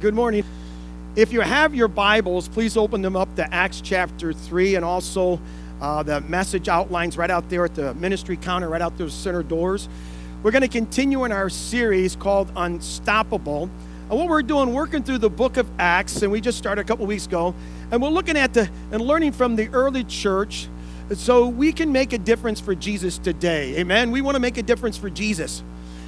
Good 0.00 0.14
morning. 0.14 0.44
If 1.14 1.30
you 1.30 1.42
have 1.42 1.74
your 1.74 1.86
Bibles, 1.86 2.48
please 2.48 2.78
open 2.78 3.02
them 3.02 3.16
up 3.16 3.36
to 3.36 3.52
Acts 3.52 3.82
chapter 3.82 4.32
3 4.32 4.76
and 4.76 4.82
also 4.82 5.38
uh, 5.78 6.02
the 6.02 6.22
message 6.22 6.70
outlines 6.70 7.18
right 7.18 7.30
out 7.30 7.50
there 7.50 7.66
at 7.66 7.74
the 7.74 7.92
ministry 7.92 8.38
counter, 8.38 8.70
right 8.70 8.80
out 8.80 8.96
those 8.96 9.12
center 9.12 9.42
doors. 9.42 9.90
We're 10.42 10.52
going 10.52 10.62
to 10.62 10.68
continue 10.68 11.26
in 11.26 11.32
our 11.32 11.50
series 11.50 12.16
called 12.16 12.50
Unstoppable. 12.56 13.64
And 14.08 14.18
what 14.18 14.26
we're 14.26 14.40
doing, 14.40 14.72
working 14.72 15.02
through 15.02 15.18
the 15.18 15.28
book 15.28 15.58
of 15.58 15.70
Acts, 15.78 16.22
and 16.22 16.32
we 16.32 16.40
just 16.40 16.56
started 16.56 16.80
a 16.80 16.84
couple 16.84 17.04
weeks 17.04 17.26
ago, 17.26 17.54
and 17.90 18.00
we're 18.00 18.08
looking 18.08 18.38
at 18.38 18.54
the 18.54 18.70
and 18.92 19.02
learning 19.02 19.32
from 19.32 19.54
the 19.54 19.68
early 19.68 20.04
church 20.04 20.66
so 21.14 21.46
we 21.46 21.74
can 21.74 21.92
make 21.92 22.14
a 22.14 22.18
difference 22.18 22.58
for 22.58 22.74
Jesus 22.74 23.18
today. 23.18 23.76
Amen. 23.76 24.12
We 24.12 24.22
want 24.22 24.36
to 24.36 24.40
make 24.40 24.56
a 24.56 24.62
difference 24.62 24.96
for 24.96 25.10
Jesus. 25.10 25.62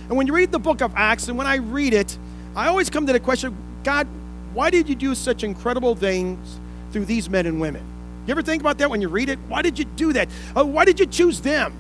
And 0.09 0.17
when 0.17 0.27
you 0.27 0.33
read 0.33 0.51
the 0.51 0.59
book 0.59 0.81
of 0.81 0.95
Acts, 0.97 1.29
and 1.29 1.37
when 1.37 1.47
I 1.47 1.57
read 1.57 1.93
it, 1.93 2.17
I 2.57 2.69
always 2.69 2.89
come 2.89 3.07
to 3.07 3.13
the 3.13 3.21
question 3.21 3.55
God, 3.85 4.07
why 4.55 4.71
did 4.71 4.89
you 4.89 4.95
do 4.95 5.15
such 5.15 5.45
incredible 5.45 5.95
things 5.95 6.59
through 6.93 7.07
these 7.07 7.29
men 7.29 7.47
and 7.47 7.61
women? 7.61 7.83
You 8.27 8.33
ever 8.33 8.43
think 8.43 8.63
about 8.63 8.79
that 8.79 8.91
when 8.91 9.01
you 9.01 9.09
read 9.09 9.29
it? 9.29 9.39
Why 9.49 9.63
did 9.63 9.79
you 9.79 9.85
do 9.85 10.13
that? 10.13 10.29
Uh, 10.57 10.65
why 10.65 10.85
did 10.85 11.01
you 11.01 11.07
choose 11.07 11.41
them? 11.41 11.73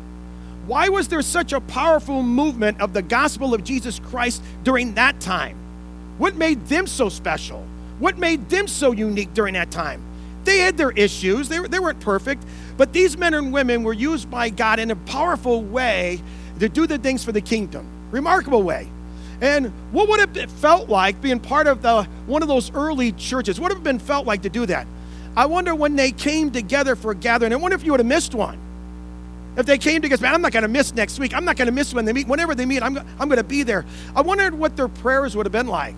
Why 0.66 0.88
was 0.88 1.08
there 1.08 1.22
such 1.22 1.52
a 1.52 1.60
powerful 1.60 2.22
movement 2.22 2.80
of 2.80 2.92
the 2.92 3.02
gospel 3.02 3.54
of 3.54 3.64
Jesus 3.64 3.98
Christ 3.98 4.42
during 4.62 4.94
that 4.94 5.20
time? 5.20 5.56
What 6.18 6.36
made 6.36 6.66
them 6.66 6.86
so 6.86 7.08
special? 7.08 7.64
What 7.98 8.18
made 8.18 8.48
them 8.48 8.66
so 8.66 8.92
unique 8.92 9.34
during 9.34 9.54
that 9.54 9.70
time? 9.70 10.02
They 10.44 10.58
had 10.58 10.76
their 10.76 10.90
issues, 10.90 11.48
they, 11.48 11.58
they 11.58 11.78
weren't 11.78 12.00
perfect, 12.00 12.44
but 12.76 12.92
these 12.92 13.16
men 13.16 13.34
and 13.34 13.52
women 13.52 13.84
were 13.84 13.92
used 13.92 14.28
by 14.30 14.48
God 14.48 14.80
in 14.80 14.90
a 14.90 14.96
powerful 14.96 15.62
way 15.62 16.20
to 16.58 16.68
do 16.68 16.86
the 16.86 16.98
things 16.98 17.24
for 17.24 17.32
the 17.32 17.40
kingdom 17.40 17.86
remarkable 18.10 18.62
way. 18.62 18.88
And 19.42 19.72
what 19.90 20.08
would 20.08 20.20
it 20.20 20.36
have 20.36 20.50
felt 20.52 20.88
like 20.88 21.20
being 21.20 21.40
part 21.40 21.66
of 21.66 21.82
the 21.82 22.04
one 22.26 22.42
of 22.42 22.48
those 22.48 22.72
early 22.72 23.10
churches? 23.10 23.60
What 23.60 23.70
would 23.70 23.76
have 23.76 23.84
been 23.84 23.98
felt 23.98 24.24
like 24.24 24.42
to 24.42 24.48
do 24.48 24.64
that? 24.66 24.86
I 25.36 25.46
wonder 25.46 25.74
when 25.74 25.96
they 25.96 26.12
came 26.12 26.52
together 26.52 26.94
for 26.94 27.10
a 27.10 27.14
gathering. 27.16 27.52
I 27.52 27.56
wonder 27.56 27.74
if 27.74 27.84
you 27.84 27.90
would 27.90 27.98
have 27.98 28.06
missed 28.06 28.36
one. 28.36 28.56
If 29.56 29.66
they 29.66 29.78
came 29.78 30.00
together, 30.00 30.22
man, 30.22 30.34
I'm 30.34 30.42
not 30.42 30.52
going 30.52 30.62
to 30.62 30.68
miss 30.68 30.94
next 30.94 31.18
week. 31.18 31.34
I'm 31.34 31.44
not 31.44 31.56
going 31.56 31.66
to 31.66 31.72
miss 31.72 31.92
when 31.92 32.04
they 32.04 32.12
meet. 32.12 32.28
Whenever 32.28 32.54
they 32.54 32.64
meet, 32.64 32.82
I'm, 32.84 32.96
I'm 32.96 33.28
going 33.28 33.38
to 33.38 33.44
be 33.44 33.64
there. 33.64 33.84
I 34.14 34.22
wondered 34.22 34.54
what 34.54 34.76
their 34.76 34.88
prayers 34.88 35.36
would 35.36 35.44
have 35.44 35.52
been 35.52 35.66
like. 35.66 35.96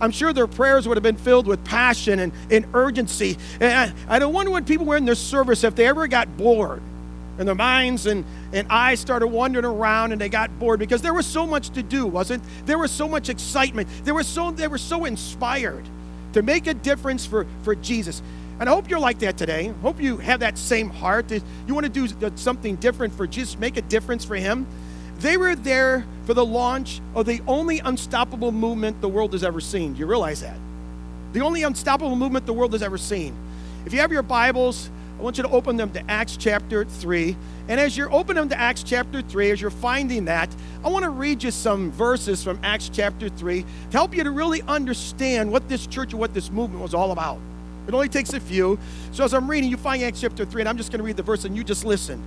I'm 0.00 0.10
sure 0.10 0.32
their 0.32 0.46
prayers 0.46 0.88
would 0.88 0.96
have 0.96 1.02
been 1.02 1.16
filled 1.16 1.46
with 1.46 1.62
passion 1.64 2.20
and, 2.20 2.32
and 2.50 2.66
urgency. 2.72 3.36
And 3.60 3.94
I, 4.08 4.16
I 4.16 4.18
don't 4.18 4.32
wonder 4.32 4.50
when 4.50 4.64
people 4.64 4.86
were 4.86 4.96
in 4.96 5.04
their 5.04 5.14
service 5.14 5.62
if 5.62 5.74
they 5.74 5.86
ever 5.86 6.06
got 6.06 6.38
bored 6.38 6.80
and 7.38 7.46
their 7.46 7.54
minds 7.54 8.06
and, 8.06 8.24
and 8.52 8.66
eyes 8.68 9.00
started 9.00 9.28
wandering 9.28 9.64
around 9.64 10.12
and 10.12 10.20
they 10.20 10.28
got 10.28 10.56
bored 10.58 10.80
because 10.80 11.02
there 11.02 11.14
was 11.14 11.26
so 11.26 11.46
much 11.46 11.70
to 11.70 11.82
do, 11.82 12.06
wasn't 12.06 12.42
there? 12.66 12.78
was 12.78 12.90
so 12.90 13.08
much 13.08 13.28
excitement. 13.28 13.88
There 14.04 14.14
was 14.14 14.26
so 14.26 14.50
they 14.50 14.68
were 14.68 14.78
so 14.78 15.04
inspired 15.04 15.84
to 16.32 16.42
make 16.42 16.66
a 16.66 16.74
difference 16.74 17.26
for, 17.26 17.46
for 17.62 17.74
Jesus. 17.74 18.22
And 18.60 18.68
I 18.68 18.72
hope 18.72 18.90
you're 18.90 18.98
like 18.98 19.20
that 19.20 19.36
today. 19.36 19.68
Hope 19.82 20.00
you 20.00 20.16
have 20.18 20.40
that 20.40 20.58
same 20.58 20.90
heart. 20.90 21.28
That 21.28 21.42
you 21.66 21.74
want 21.74 21.92
to 21.92 22.08
do 22.08 22.32
something 22.36 22.76
different 22.76 23.14
for 23.14 23.26
Jesus, 23.26 23.58
make 23.58 23.76
a 23.76 23.82
difference 23.82 24.24
for 24.24 24.34
Him. 24.36 24.66
They 25.20 25.36
were 25.36 25.54
there 25.56 26.06
for 26.26 26.34
the 26.34 26.44
launch 26.44 27.00
of 27.14 27.26
the 27.26 27.40
only 27.46 27.80
unstoppable 27.80 28.52
movement 28.52 29.00
the 29.00 29.08
world 29.08 29.32
has 29.32 29.42
ever 29.42 29.60
seen. 29.60 29.94
Do 29.94 30.00
you 30.00 30.06
realize 30.06 30.40
that? 30.42 30.56
The 31.32 31.40
only 31.40 31.62
unstoppable 31.62 32.16
movement 32.16 32.46
the 32.46 32.52
world 32.52 32.72
has 32.72 32.82
ever 32.82 32.98
seen. 32.98 33.34
If 33.84 33.92
you 33.92 34.00
have 34.00 34.12
your 34.12 34.22
Bibles, 34.22 34.90
I 35.18 35.22
want 35.22 35.36
you 35.36 35.42
to 35.42 35.50
open 35.50 35.76
them 35.76 35.90
to 35.90 36.10
Acts 36.10 36.36
chapter 36.36 36.84
3. 36.84 37.36
And 37.66 37.80
as 37.80 37.96
you're 37.96 38.12
opening 38.12 38.42
them 38.42 38.48
to 38.50 38.58
Acts 38.58 38.84
chapter 38.84 39.20
3, 39.20 39.50
as 39.50 39.60
you're 39.60 39.70
finding 39.70 40.26
that, 40.26 40.48
I 40.84 40.88
want 40.88 41.02
to 41.02 41.10
read 41.10 41.42
you 41.42 41.50
some 41.50 41.90
verses 41.90 42.44
from 42.44 42.60
Acts 42.62 42.88
chapter 42.88 43.28
3 43.28 43.62
to 43.62 43.66
help 43.90 44.16
you 44.16 44.22
to 44.22 44.30
really 44.30 44.62
understand 44.62 45.50
what 45.50 45.68
this 45.68 45.88
church 45.88 46.12
and 46.12 46.20
what 46.20 46.34
this 46.34 46.50
movement 46.52 46.82
was 46.82 46.94
all 46.94 47.10
about. 47.10 47.40
It 47.88 47.94
only 47.94 48.08
takes 48.08 48.32
a 48.32 48.38
few. 48.38 48.78
So 49.10 49.24
as 49.24 49.34
I'm 49.34 49.50
reading, 49.50 49.68
you 49.68 49.76
find 49.76 50.04
Acts 50.04 50.20
chapter 50.20 50.44
3, 50.44 50.62
and 50.62 50.68
I'm 50.68 50.76
just 50.76 50.92
going 50.92 50.98
to 50.98 51.04
read 51.04 51.16
the 51.16 51.24
verse 51.24 51.44
and 51.44 51.56
you 51.56 51.64
just 51.64 51.84
listen. 51.84 52.22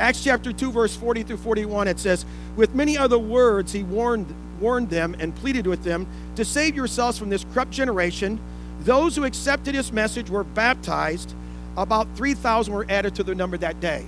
Acts 0.00 0.24
chapter 0.24 0.52
2, 0.52 0.72
verse 0.72 0.96
40 0.96 1.22
through 1.22 1.36
41, 1.36 1.86
it 1.86 2.00
says, 2.00 2.26
With 2.56 2.74
many 2.74 2.98
other 2.98 3.20
words, 3.20 3.70
he 3.70 3.84
warned, 3.84 4.34
warned 4.60 4.90
them 4.90 5.14
and 5.20 5.32
pleaded 5.36 5.68
with 5.68 5.84
them 5.84 6.08
to 6.34 6.44
save 6.44 6.74
yourselves 6.74 7.20
from 7.20 7.30
this 7.30 7.44
corrupt 7.52 7.70
generation. 7.70 8.40
Those 8.80 9.14
who 9.14 9.22
accepted 9.24 9.76
his 9.76 9.92
message 9.92 10.28
were 10.28 10.42
baptized 10.42 11.36
about 11.76 12.08
3,000 12.16 12.72
were 12.72 12.86
added 12.88 13.14
to 13.16 13.22
their 13.22 13.34
number 13.34 13.56
that 13.58 13.80
day. 13.80 14.04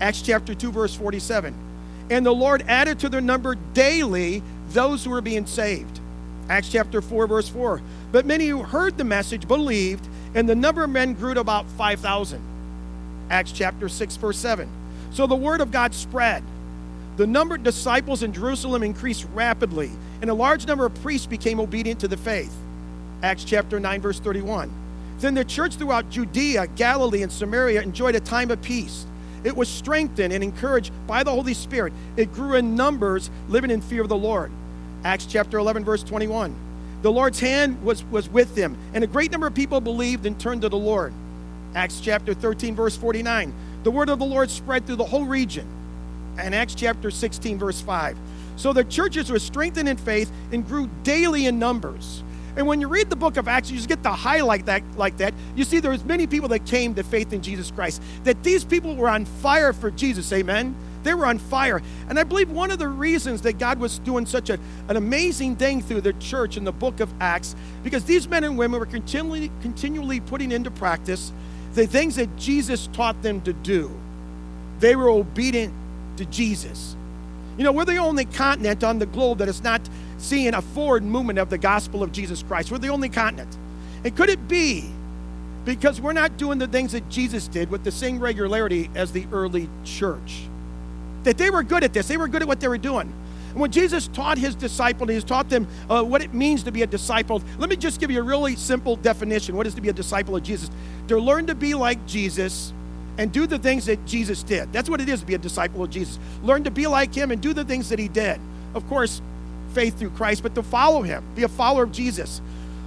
Acts 0.00 0.22
chapter 0.22 0.54
2, 0.54 0.72
verse 0.72 0.94
47. 0.94 1.54
And 2.10 2.24
the 2.24 2.34
Lord 2.34 2.64
added 2.68 3.00
to 3.00 3.08
their 3.08 3.20
number 3.20 3.56
daily 3.74 4.42
those 4.70 5.04
who 5.04 5.10
were 5.10 5.20
being 5.20 5.46
saved. 5.46 6.00
Acts 6.48 6.68
chapter 6.70 7.02
4, 7.02 7.26
verse 7.26 7.48
4. 7.48 7.80
But 8.12 8.26
many 8.26 8.48
who 8.48 8.62
heard 8.62 8.96
the 8.96 9.04
message 9.04 9.48
believed, 9.48 10.06
and 10.34 10.48
the 10.48 10.54
number 10.54 10.84
of 10.84 10.90
men 10.90 11.14
grew 11.14 11.34
to 11.34 11.40
about 11.40 11.66
5,000. 11.70 12.40
Acts 13.30 13.52
chapter 13.52 13.88
6, 13.88 14.16
verse 14.16 14.38
7. 14.38 14.68
So 15.12 15.26
the 15.26 15.34
word 15.34 15.60
of 15.60 15.72
God 15.72 15.94
spread. 15.94 16.44
The 17.16 17.26
number 17.26 17.54
of 17.54 17.62
disciples 17.62 18.22
in 18.22 18.32
Jerusalem 18.32 18.82
increased 18.82 19.26
rapidly, 19.34 19.90
and 20.20 20.30
a 20.30 20.34
large 20.34 20.66
number 20.66 20.86
of 20.86 20.94
priests 21.02 21.26
became 21.26 21.58
obedient 21.58 22.00
to 22.00 22.08
the 22.08 22.16
faith. 22.16 22.54
Acts 23.22 23.42
chapter 23.42 23.80
9, 23.80 24.00
verse 24.02 24.20
31. 24.20 24.70
Then 25.18 25.34
the 25.34 25.44
church 25.44 25.76
throughout 25.76 26.10
Judea, 26.10 26.66
Galilee, 26.68 27.22
and 27.22 27.32
Samaria 27.32 27.82
enjoyed 27.82 28.14
a 28.14 28.20
time 28.20 28.50
of 28.50 28.60
peace. 28.60 29.06
It 29.44 29.56
was 29.56 29.68
strengthened 29.68 30.32
and 30.32 30.42
encouraged 30.42 30.92
by 31.06 31.22
the 31.22 31.30
Holy 31.30 31.54
Spirit. 31.54 31.92
It 32.16 32.32
grew 32.32 32.54
in 32.54 32.74
numbers, 32.74 33.30
living 33.48 33.70
in 33.70 33.80
fear 33.80 34.02
of 34.02 34.08
the 34.08 34.16
Lord. 34.16 34.50
Acts 35.04 35.26
chapter 35.26 35.58
11, 35.58 35.84
verse 35.84 36.02
21. 36.02 36.54
The 37.02 37.12
Lord's 37.12 37.38
hand 37.38 37.82
was, 37.82 38.02
was 38.04 38.28
with 38.28 38.54
them, 38.54 38.76
and 38.92 39.04
a 39.04 39.06
great 39.06 39.30
number 39.30 39.46
of 39.46 39.54
people 39.54 39.80
believed 39.80 40.26
and 40.26 40.38
turned 40.38 40.62
to 40.62 40.68
the 40.68 40.76
Lord. 40.76 41.12
Acts 41.74 42.00
chapter 42.00 42.34
13, 42.34 42.74
verse 42.74 42.96
49. 42.96 43.54
The 43.84 43.90
word 43.90 44.08
of 44.08 44.18
the 44.18 44.24
Lord 44.24 44.50
spread 44.50 44.86
through 44.86 44.96
the 44.96 45.04
whole 45.04 45.24
region. 45.24 45.66
And 46.38 46.54
Acts 46.54 46.74
chapter 46.74 47.10
16, 47.10 47.58
verse 47.58 47.80
5. 47.80 48.16
So 48.56 48.72
the 48.72 48.84
churches 48.84 49.30
were 49.30 49.38
strengthened 49.38 49.88
in 49.88 49.96
faith 49.96 50.32
and 50.50 50.66
grew 50.66 50.88
daily 51.04 51.46
in 51.46 51.58
numbers. 51.58 52.22
And 52.56 52.66
when 52.66 52.80
you 52.80 52.88
read 52.88 53.10
the 53.10 53.16
book 53.16 53.36
of 53.36 53.48
Acts, 53.48 53.70
you 53.70 53.76
just 53.76 53.88
get 53.88 54.02
to 54.02 54.10
highlight 54.10 54.66
that 54.66 54.82
like 54.96 55.18
that. 55.18 55.34
You 55.54 55.64
see, 55.64 55.78
there 55.78 55.90
was 55.90 56.04
many 56.04 56.26
people 56.26 56.48
that 56.48 56.64
came 56.64 56.94
to 56.94 57.02
faith 57.02 57.32
in 57.32 57.42
Jesus 57.42 57.70
Christ. 57.70 58.02
That 58.24 58.42
these 58.42 58.64
people 58.64 58.96
were 58.96 59.10
on 59.10 59.26
fire 59.26 59.72
for 59.72 59.90
Jesus. 59.90 60.32
Amen. 60.32 60.74
They 61.02 61.14
were 61.14 61.26
on 61.26 61.38
fire. 61.38 61.82
And 62.08 62.18
I 62.18 62.24
believe 62.24 62.50
one 62.50 62.70
of 62.70 62.78
the 62.78 62.88
reasons 62.88 63.42
that 63.42 63.58
God 63.58 63.78
was 63.78 63.98
doing 64.00 64.26
such 64.26 64.50
a, 64.50 64.58
an 64.88 64.96
amazing 64.96 65.56
thing 65.56 65.80
through 65.82 66.00
the 66.00 66.14
church 66.14 66.56
in 66.56 66.64
the 66.64 66.72
book 66.72 67.00
of 67.00 67.12
Acts, 67.20 67.54
because 67.84 68.04
these 68.04 68.26
men 68.26 68.42
and 68.42 68.58
women 68.58 68.80
were 68.80 68.86
continually, 68.86 69.52
continually 69.62 70.18
putting 70.18 70.50
into 70.50 70.70
practice 70.70 71.32
the 71.74 71.86
things 71.86 72.16
that 72.16 72.34
Jesus 72.36 72.88
taught 72.88 73.22
them 73.22 73.40
to 73.42 73.52
do. 73.52 73.90
They 74.80 74.96
were 74.96 75.10
obedient 75.10 75.74
to 76.16 76.24
Jesus. 76.24 76.96
You 77.56 77.64
know, 77.64 77.72
we're 77.72 77.84
the 77.84 77.98
only 77.98 78.24
continent 78.24 78.82
on 78.82 78.98
the 78.98 79.06
globe 79.06 79.38
that 79.38 79.48
is 79.48 79.62
not 79.62 79.80
seeing 80.18 80.54
a 80.54 80.62
forward 80.62 81.02
movement 81.02 81.38
of 81.38 81.50
the 81.50 81.58
gospel 81.58 82.02
of 82.02 82.12
Jesus 82.12 82.42
Christ. 82.42 82.70
We're 82.70 82.78
the 82.78 82.88
only 82.88 83.08
continent. 83.08 83.56
And 84.04 84.16
could 84.16 84.28
it 84.28 84.48
be 84.48 84.90
because 85.64 86.00
we're 86.00 86.12
not 86.12 86.36
doing 86.36 86.58
the 86.58 86.68
things 86.68 86.92
that 86.92 87.08
Jesus 87.08 87.48
did 87.48 87.70
with 87.70 87.84
the 87.84 87.90
same 87.90 88.20
regularity 88.20 88.90
as 88.94 89.12
the 89.12 89.26
early 89.32 89.68
church? 89.84 90.42
That 91.24 91.38
they 91.38 91.50
were 91.50 91.62
good 91.62 91.84
at 91.84 91.92
this, 91.92 92.08
they 92.08 92.16
were 92.16 92.28
good 92.28 92.42
at 92.42 92.48
what 92.48 92.60
they 92.60 92.68
were 92.68 92.78
doing. 92.78 93.12
And 93.50 93.60
when 93.62 93.72
Jesus 93.72 94.08
taught 94.08 94.36
his 94.36 94.54
disciples, 94.54 95.08
he 95.08 95.20
taught 95.22 95.48
them 95.48 95.66
uh, 95.88 96.02
what 96.02 96.22
it 96.22 96.34
means 96.34 96.62
to 96.64 96.70
be 96.70 96.82
a 96.82 96.86
disciple. 96.86 97.42
Let 97.58 97.70
me 97.70 97.76
just 97.76 98.00
give 98.00 98.10
you 98.10 98.20
a 98.20 98.22
really 98.22 98.54
simple 98.54 98.96
definition. 98.96 99.56
What 99.56 99.66
is 99.66 99.74
to 99.74 99.80
be 99.80 99.88
a 99.88 99.94
disciple 99.94 100.36
of 100.36 100.42
Jesus? 100.42 100.70
To 101.08 101.18
learn 101.18 101.46
to 101.46 101.54
be 101.54 101.72
like 101.72 102.04
Jesus 102.06 102.74
and 103.16 103.32
do 103.32 103.46
the 103.46 103.58
things 103.58 103.86
that 103.86 104.04
Jesus 104.04 104.42
did. 104.42 104.70
That's 104.74 104.90
what 104.90 105.00
it 105.00 105.08
is 105.08 105.20
to 105.20 105.26
be 105.26 105.34
a 105.34 105.38
disciple 105.38 105.82
of 105.82 105.88
Jesus. 105.88 106.18
Learn 106.42 106.64
to 106.64 106.70
be 106.70 106.86
like 106.86 107.14
him 107.14 107.30
and 107.30 107.40
do 107.40 107.54
the 107.54 107.64
things 107.64 107.88
that 107.88 107.98
he 107.98 108.08
did. 108.08 108.38
Of 108.74 108.86
course, 108.88 109.22
faith 109.76 109.98
through 109.98 110.08
Christ, 110.10 110.42
but 110.42 110.54
to 110.54 110.62
follow 110.62 111.02
him, 111.02 111.22
be 111.34 111.42
a 111.42 111.48
follower 111.48 111.82
of 111.82 111.92
Jesus. 111.92 112.40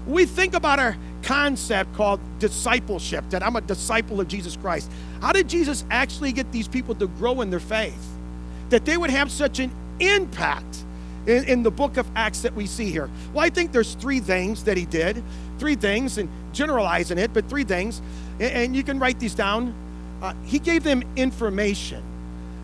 We 0.08 0.26
think 0.26 0.56
about 0.56 0.80
our 0.80 0.98
concept 1.22 1.94
called 1.94 2.19
discipleship, 2.40 3.24
that 3.30 3.44
I'm 3.44 3.56
a 3.56 3.62
disciple 3.62 4.19
of 4.19 4.28
Jesus 4.28 4.58
Christ. 4.58 4.92
How 5.22 5.31
did 5.31 5.48
Jesus 5.48 5.86
actually 5.92 6.31
get 6.31 6.52
these 6.52 6.68
people 6.68 6.96
to 6.96 7.06
grow 7.06 7.42
in 7.42 7.52
their 7.52 7.60
faith? 7.60 8.08
That 8.69 8.86
they 8.86 8.98
would 8.98 9.12
have 9.12 9.31
such 9.31 9.60
an 9.60 9.72
impact 10.00 10.84
in, 11.28 11.44
in 11.44 11.62
the 11.62 11.69
book 11.69 11.98
of 11.98 12.10
Acts 12.16 12.42
that 12.42 12.56
we 12.56 12.66
see 12.66 12.90
here? 12.90 13.08
Well, 13.34 13.46
I 13.46 13.52
think 13.52 13.72
there's 13.72 13.94
three 13.94 14.19
things 14.19 14.63
that 14.63 14.75
he 14.75 14.86
did. 14.86 15.22
Three 15.60 15.75
things, 15.75 16.18
and 16.18 16.28
generalizing 16.54 17.19
it, 17.19 17.34
but 17.36 17.48
three 17.48 17.66
things. 17.66 18.02
And, 18.40 18.52
and 18.52 18.75
you 18.75 18.81
can 18.81 18.98
write 18.98 19.19
these 19.19 19.36
down. 19.36 19.75
Uh, 20.24 20.34
he 20.44 20.58
gave 20.58 20.84
them 20.84 21.04
information. 21.16 22.02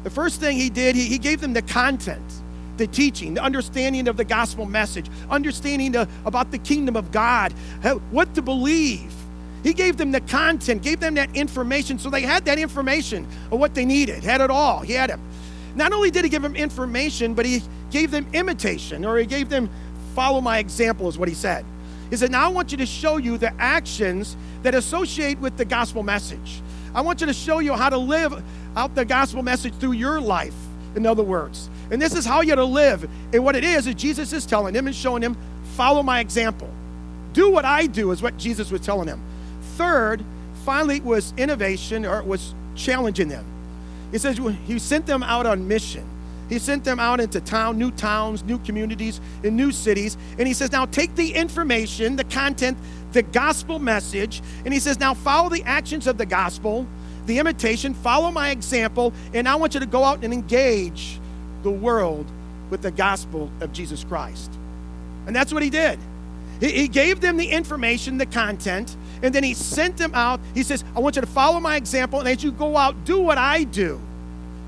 The 0.04 0.10
first 0.10 0.40
thing 0.40 0.58
he 0.58 0.72
did, 0.72 0.96
he, 0.96 1.04
he 1.04 1.20
gave 1.20 1.42
them 1.42 1.54
the 1.54 1.62
content 1.62 2.42
the 2.78 2.88
teaching, 2.88 3.34
the 3.34 3.44
understanding 3.44 4.08
of 4.08 4.18
the 4.18 4.26
gospel 4.26 4.66
message, 4.66 5.08
understanding 5.30 5.92
the, 5.92 6.08
about 6.26 6.52
the 6.52 6.58
kingdom 6.58 6.96
of 6.96 7.12
God, 7.12 7.54
uh, 7.84 7.96
what 8.12 8.34
to 8.36 8.42
believe. 8.42 9.14
He 9.64 9.74
gave 9.74 9.98
them 9.98 10.12
the 10.12 10.22
content, 10.22 10.84
gave 10.84 11.00
them 11.00 11.16
that 11.16 11.36
information, 11.36 11.98
so 11.98 12.10
they 12.10 12.22
had 12.22 12.46
that 12.46 12.60
information 12.60 13.28
of 13.52 13.60
what 13.60 13.74
they 13.74 13.86
needed, 13.86 14.24
had 14.24 14.42
it 14.42 14.52
all. 14.52 14.80
He 14.80 14.94
had 14.94 15.10
it. 15.10 15.20
Not 15.76 15.92
only 15.92 16.12
did 16.12 16.24
he 16.24 16.30
give 16.30 16.44
them 16.44 16.56
information, 16.56 17.34
but 17.34 17.46
he 17.46 17.64
gave 17.90 18.12
them 18.12 18.28
imitation, 18.34 19.04
or 19.06 19.18
he 19.18 19.26
gave 19.26 19.50
them 19.50 19.70
follow 20.14 20.40
my 20.40 20.60
example, 20.60 21.10
is 21.10 21.18
what 21.18 21.28
he 21.28 21.36
said. 21.36 21.66
He 22.10 22.16
said, 22.16 22.32
Now 22.32 22.46
I 22.46 22.48
want 22.50 22.72
you 22.72 22.78
to 22.78 22.86
show 22.86 23.18
you 23.18 23.38
the 23.38 23.54
actions 23.60 24.38
that 24.64 24.76
associate 24.76 25.40
with 25.40 25.58
the 25.58 25.66
gospel 25.66 26.04
message. 26.04 26.62
I 26.94 27.02
want 27.02 27.20
you 27.22 27.28
to 27.28 27.34
show 27.34 27.60
you 27.60 27.74
how 27.74 27.90
to 27.90 27.98
live 27.98 28.42
out 28.76 28.96
the 28.96 29.04
gospel 29.04 29.44
message 29.44 29.74
through 29.76 29.94
your 29.94 30.22
life, 30.22 30.56
in 30.96 31.06
other 31.06 31.24
words. 31.24 31.70
And 31.92 32.02
this 32.02 32.16
is 32.16 32.26
how 32.26 32.42
you're 32.42 32.56
to 32.56 32.66
live. 32.66 33.10
And 33.34 33.44
what 33.44 33.56
it 33.56 33.64
is, 33.64 33.88
is 33.88 33.96
Jesus 33.96 34.34
is 34.34 34.46
telling 34.46 34.74
him 34.74 34.88
and 34.88 34.96
showing 34.96 35.22
him, 35.22 35.38
follow 35.76 36.04
my 36.04 36.20
example. 36.20 36.70
Do 37.34 37.52
what 37.52 37.66
I 37.66 37.88
do, 37.88 38.12
is 38.12 38.22
what 38.22 38.38
Jesus 38.38 38.72
was 38.72 38.82
telling 38.82 39.08
him. 39.08 39.22
Third, 39.76 40.24
finally, 40.64 41.02
was 41.02 41.34
innovation 41.38 42.06
or 42.06 42.24
was 42.24 42.54
challenging 42.76 43.28
them. 43.28 43.46
He 44.12 44.18
says 44.18 44.40
he 44.68 44.80
sent 44.80 45.06
them 45.06 45.24
out 45.24 45.46
on 45.46 45.68
mission. 45.68 46.08
He 46.48 46.60
sent 46.60 46.84
them 46.84 47.00
out 47.00 47.20
into 47.20 47.42
town, 47.42 47.80
new 47.80 47.92
towns, 47.92 48.44
new 48.44 48.60
communities, 48.60 49.20
and 49.44 49.58
new 49.58 49.72
cities. 49.72 50.16
And 50.38 50.48
he 50.48 50.54
says, 50.54 50.72
now 50.72 50.86
take 50.86 51.16
the 51.16 51.34
information, 51.34 52.16
the 52.16 52.24
content, 52.24 52.78
the 53.14 53.24
gospel 53.24 53.80
message, 53.80 54.42
and 54.64 54.74
he 54.74 54.80
says, 54.80 55.00
now 55.00 55.14
follow 55.14 55.50
the 55.50 55.64
actions 55.64 56.06
of 56.06 56.18
the 56.18 56.26
gospel, 56.26 56.86
the 57.26 57.40
imitation, 57.40 57.94
follow 57.94 58.30
my 58.30 58.52
example, 58.52 59.12
and 59.34 59.48
I 59.48 59.56
want 59.56 59.74
you 59.74 59.80
to 59.80 59.86
go 59.86 60.04
out 60.04 60.24
and 60.24 60.34
engage 60.34 61.20
the 61.66 61.72
world 61.72 62.26
with 62.70 62.82
the 62.82 62.92
gospel 62.92 63.52
of 63.60 63.74
Jesus 63.74 64.06
Christ. 64.06 64.50
And 65.28 65.36
that's 65.36 65.52
what 65.52 65.64
he 65.64 65.70
did. 65.70 66.00
He, 66.62 66.72
he 66.72 66.88
gave 66.88 67.20
them 67.20 67.36
the 67.36 67.48
information, 67.48 68.18
the 68.18 68.26
content, 68.26 68.96
and 69.22 69.36
then 69.36 69.44
he 69.44 69.54
sent 69.54 69.98
them 69.98 70.14
out. 70.14 70.40
He 70.54 70.64
says, 70.64 70.86
I 70.96 71.00
want 71.00 71.18
you 71.18 71.22
to 71.22 71.28
follow 71.28 71.60
my 71.60 71.76
example, 71.76 72.20
and 72.20 72.30
as 72.30 72.44
you 72.44 72.52
go 72.52 72.78
out, 72.78 73.04
do 73.04 73.20
what 73.20 73.38
I 73.38 73.66
do 73.66 74.00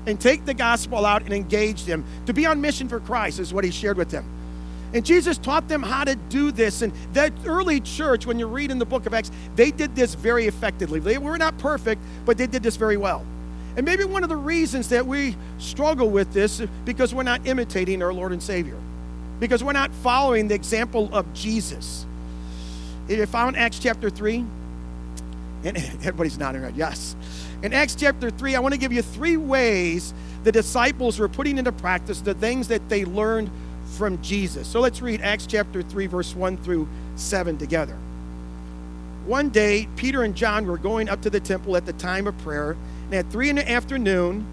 and 0.06 0.18
take 0.18 0.44
the 0.46 0.54
gospel 0.54 1.04
out 1.04 1.22
and 1.22 1.32
engage 1.32 1.84
them. 1.84 2.04
To 2.26 2.32
be 2.32 2.46
on 2.46 2.60
mission 2.60 2.88
for 2.88 2.98
Christ 2.98 3.38
is 3.38 3.52
what 3.52 3.64
he 3.64 3.70
shared 3.70 3.98
with 3.98 4.10
them. 4.10 4.24
And 4.94 5.04
Jesus 5.04 5.36
taught 5.36 5.68
them 5.68 5.82
how 5.82 6.04
to 6.04 6.16
do 6.16 6.50
this. 6.50 6.80
And 6.80 6.94
that 7.12 7.32
early 7.44 7.80
church, 7.80 8.24
when 8.24 8.38
you 8.38 8.46
read 8.46 8.70
in 8.70 8.78
the 8.78 8.86
book 8.86 9.04
of 9.04 9.12
Acts, 9.12 9.30
they 9.54 9.70
did 9.70 9.94
this 9.94 10.14
very 10.14 10.46
effectively. 10.46 10.98
They 10.98 11.18
were 11.18 11.36
not 11.36 11.58
perfect, 11.58 12.00
but 12.24 12.38
they 12.38 12.46
did 12.46 12.62
this 12.62 12.76
very 12.76 12.96
well. 12.96 13.24
And 13.78 13.84
maybe 13.84 14.02
one 14.02 14.24
of 14.24 14.28
the 14.28 14.36
reasons 14.36 14.88
that 14.88 15.06
we 15.06 15.36
struggle 15.58 16.10
with 16.10 16.32
this 16.32 16.58
is 16.58 16.68
because 16.84 17.14
we're 17.14 17.22
not 17.22 17.46
imitating 17.46 18.02
our 18.02 18.12
Lord 18.12 18.32
and 18.32 18.42
Savior, 18.42 18.76
because 19.38 19.62
we're 19.62 19.70
not 19.70 19.94
following 19.94 20.48
the 20.48 20.56
example 20.56 21.08
of 21.12 21.32
Jesus. 21.32 22.04
If 23.06 23.18
you 23.20 23.26
found 23.26 23.56
Acts 23.56 23.78
chapter 23.78 24.10
3, 24.10 24.44
and 25.62 25.76
everybody's 25.76 26.38
nodding 26.38 26.62
right, 26.62 26.74
yes. 26.74 27.14
In 27.62 27.72
Acts 27.72 27.94
chapter 27.94 28.30
3, 28.30 28.56
I 28.56 28.58
want 28.58 28.74
to 28.74 28.80
give 28.80 28.92
you 28.92 29.00
three 29.00 29.36
ways 29.36 30.12
the 30.42 30.50
disciples 30.50 31.20
were 31.20 31.28
putting 31.28 31.56
into 31.56 31.70
practice 31.70 32.20
the 32.20 32.34
things 32.34 32.66
that 32.66 32.88
they 32.88 33.04
learned 33.04 33.48
from 33.96 34.20
Jesus. 34.22 34.66
So 34.66 34.80
let's 34.80 35.00
read 35.00 35.20
Acts 35.20 35.46
chapter 35.46 35.82
3, 35.82 36.08
verse 36.08 36.34
1 36.34 36.56
through 36.56 36.88
7 37.14 37.56
together. 37.58 37.96
One 39.24 39.50
day, 39.50 39.86
Peter 39.94 40.24
and 40.24 40.34
John 40.34 40.66
were 40.66 40.78
going 40.78 41.08
up 41.08 41.22
to 41.22 41.30
the 41.30 41.38
temple 41.38 41.76
at 41.76 41.86
the 41.86 41.92
time 41.92 42.26
of 42.26 42.36
prayer, 42.38 42.76
and 43.10 43.14
at 43.14 43.30
3 43.30 43.50
in 43.50 43.56
the 43.56 43.70
afternoon, 43.70 44.46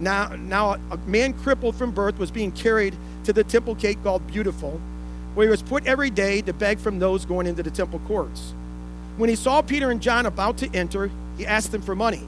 now, 0.00 0.34
now 0.36 0.74
a 0.90 0.96
man 1.06 1.32
crippled 1.32 1.76
from 1.76 1.92
birth 1.92 2.18
was 2.18 2.30
being 2.30 2.52
carried 2.52 2.94
to 3.24 3.32
the 3.32 3.44
temple 3.44 3.74
gate 3.74 3.98
called 4.02 4.26
Beautiful, 4.26 4.80
where 5.34 5.46
he 5.46 5.50
was 5.50 5.62
put 5.62 5.86
every 5.86 6.10
day 6.10 6.42
to 6.42 6.52
beg 6.52 6.78
from 6.78 6.98
those 6.98 7.24
going 7.24 7.46
into 7.46 7.62
the 7.62 7.70
temple 7.70 8.00
courts. 8.00 8.52
When 9.16 9.30
he 9.30 9.36
saw 9.36 9.62
Peter 9.62 9.90
and 9.90 10.02
John 10.02 10.26
about 10.26 10.58
to 10.58 10.68
enter, 10.74 11.10
he 11.38 11.46
asked 11.46 11.72
them 11.72 11.82
for 11.82 11.94
money. 11.94 12.22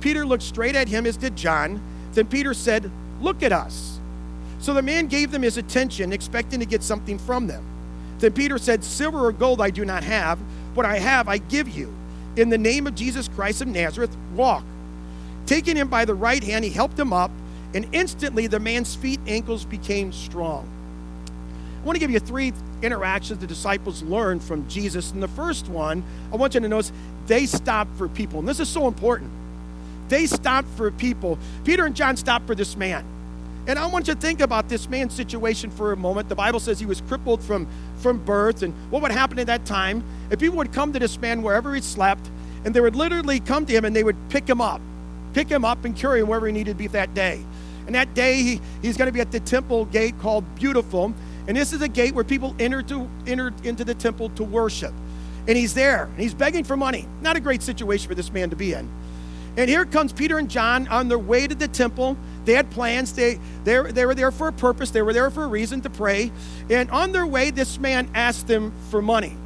Peter 0.00 0.24
looked 0.24 0.42
straight 0.42 0.76
at 0.76 0.88
him, 0.88 1.06
as 1.06 1.16
did 1.16 1.34
John. 1.34 1.80
Then 2.12 2.26
Peter 2.26 2.54
said, 2.54 2.90
Look 3.20 3.42
at 3.42 3.52
us. 3.52 3.98
So 4.60 4.74
the 4.74 4.82
man 4.82 5.06
gave 5.06 5.32
them 5.32 5.42
his 5.42 5.56
attention, 5.56 6.12
expecting 6.12 6.60
to 6.60 6.66
get 6.66 6.82
something 6.82 7.18
from 7.18 7.46
them. 7.48 7.64
Then 8.18 8.32
Peter 8.32 8.58
said, 8.58 8.84
Silver 8.84 9.26
or 9.26 9.32
gold 9.32 9.60
I 9.60 9.70
do 9.70 9.84
not 9.84 10.04
have, 10.04 10.38
what 10.74 10.86
I 10.86 10.98
have 10.98 11.28
I 11.28 11.38
give 11.38 11.68
you. 11.68 11.92
In 12.36 12.50
the 12.50 12.58
name 12.58 12.86
of 12.86 12.94
Jesus 12.94 13.28
Christ 13.28 13.62
of 13.62 13.68
Nazareth, 13.68 14.16
walk. 14.34 14.64
Taking 15.48 15.76
him 15.76 15.88
by 15.88 16.04
the 16.04 16.14
right 16.14 16.44
hand, 16.44 16.62
he 16.62 16.70
helped 16.70 16.98
him 16.98 17.10
up, 17.10 17.30
and 17.72 17.88
instantly 17.92 18.48
the 18.48 18.60
man's 18.60 18.94
feet 18.94 19.18
ankles 19.26 19.64
became 19.64 20.12
strong. 20.12 20.68
I 21.80 21.86
want 21.86 21.96
to 21.96 22.00
give 22.00 22.10
you 22.10 22.20
three 22.20 22.52
interactions 22.82 23.38
the 23.38 23.46
disciples 23.46 24.02
learned 24.02 24.42
from 24.44 24.68
Jesus. 24.68 25.10
And 25.10 25.22
the 25.22 25.28
first 25.28 25.70
one, 25.70 26.04
I 26.30 26.36
want 26.36 26.52
you 26.52 26.60
to 26.60 26.68
notice 26.68 26.92
they 27.26 27.46
stopped 27.46 27.96
for 27.96 28.08
people. 28.08 28.40
And 28.40 28.46
this 28.46 28.60
is 28.60 28.68
so 28.68 28.88
important. 28.88 29.30
They 30.10 30.26
stopped 30.26 30.68
for 30.76 30.90
people. 30.90 31.38
Peter 31.64 31.86
and 31.86 31.96
John 31.96 32.18
stopped 32.18 32.46
for 32.46 32.54
this 32.54 32.76
man. 32.76 33.02
And 33.66 33.78
I 33.78 33.86
want 33.86 34.06
you 34.06 34.14
to 34.14 34.20
think 34.20 34.40
about 34.40 34.68
this 34.68 34.86
man's 34.86 35.14
situation 35.14 35.70
for 35.70 35.92
a 35.92 35.96
moment. 35.96 36.28
The 36.28 36.34
Bible 36.34 36.60
says 36.60 36.78
he 36.78 36.84
was 36.84 37.00
crippled 37.00 37.42
from, 37.42 37.66
from 38.00 38.18
birth. 38.22 38.62
And 38.62 38.74
what 38.90 39.00
would 39.00 39.12
happen 39.12 39.38
at 39.38 39.46
that 39.46 39.64
time? 39.64 40.04
If 40.30 40.40
people 40.40 40.58
would 40.58 40.74
come 40.74 40.92
to 40.92 40.98
this 40.98 41.18
man 41.18 41.40
wherever 41.40 41.74
he 41.74 41.80
slept, 41.80 42.28
and 42.66 42.74
they 42.74 42.82
would 42.82 42.96
literally 42.96 43.40
come 43.40 43.64
to 43.64 43.72
him 43.72 43.86
and 43.86 43.96
they 43.96 44.04
would 44.04 44.16
pick 44.28 44.46
him 44.46 44.60
up, 44.60 44.82
pick 45.38 45.48
him 45.48 45.64
up 45.64 45.84
and 45.84 45.94
carry 45.94 46.18
him 46.18 46.26
wherever 46.26 46.48
he 46.48 46.52
needed 46.52 46.72
to 46.72 46.76
be 46.76 46.88
that 46.88 47.14
day. 47.14 47.40
And 47.86 47.94
that 47.94 48.12
day, 48.12 48.42
he, 48.42 48.60
he's 48.82 48.96
going 48.96 49.06
to 49.06 49.12
be 49.12 49.20
at 49.20 49.30
the 49.30 49.38
temple 49.38 49.84
gate 49.84 50.18
called 50.18 50.44
Beautiful. 50.56 51.14
And 51.46 51.56
this 51.56 51.72
is 51.72 51.80
a 51.80 51.86
gate 51.86 52.12
where 52.12 52.24
people 52.24 52.56
enter, 52.58 52.82
to, 52.82 53.08
enter 53.24 53.52
into 53.62 53.84
the 53.84 53.94
temple 53.94 54.30
to 54.30 54.42
worship. 54.42 54.92
And 55.46 55.56
he's 55.56 55.74
there, 55.74 56.06
and 56.06 56.18
he's 56.18 56.34
begging 56.34 56.64
for 56.64 56.76
money. 56.76 57.06
Not 57.22 57.36
a 57.36 57.40
great 57.40 57.62
situation 57.62 58.08
for 58.08 58.16
this 58.16 58.32
man 58.32 58.50
to 58.50 58.56
be 58.56 58.72
in. 58.72 58.90
And 59.56 59.70
here 59.70 59.84
comes 59.84 60.12
Peter 60.12 60.38
and 60.38 60.50
John 60.50 60.88
on 60.88 61.06
their 61.06 61.20
way 61.20 61.46
to 61.46 61.54
the 61.54 61.68
temple. 61.68 62.16
They 62.44 62.54
had 62.54 62.68
plans. 62.72 63.12
They, 63.12 63.38
they, 63.62 63.80
they 63.92 64.06
were 64.06 64.16
there 64.16 64.32
for 64.32 64.48
a 64.48 64.52
purpose. 64.52 64.90
They 64.90 65.02
were 65.02 65.12
there 65.12 65.30
for 65.30 65.44
a 65.44 65.48
reason 65.48 65.82
to 65.82 65.90
pray. 65.90 66.32
And 66.68 66.90
on 66.90 67.12
their 67.12 67.26
way, 67.26 67.52
this 67.52 67.78
man 67.78 68.10
asked 68.12 68.48
them 68.48 68.72
for 68.90 69.00
money. 69.00 69.36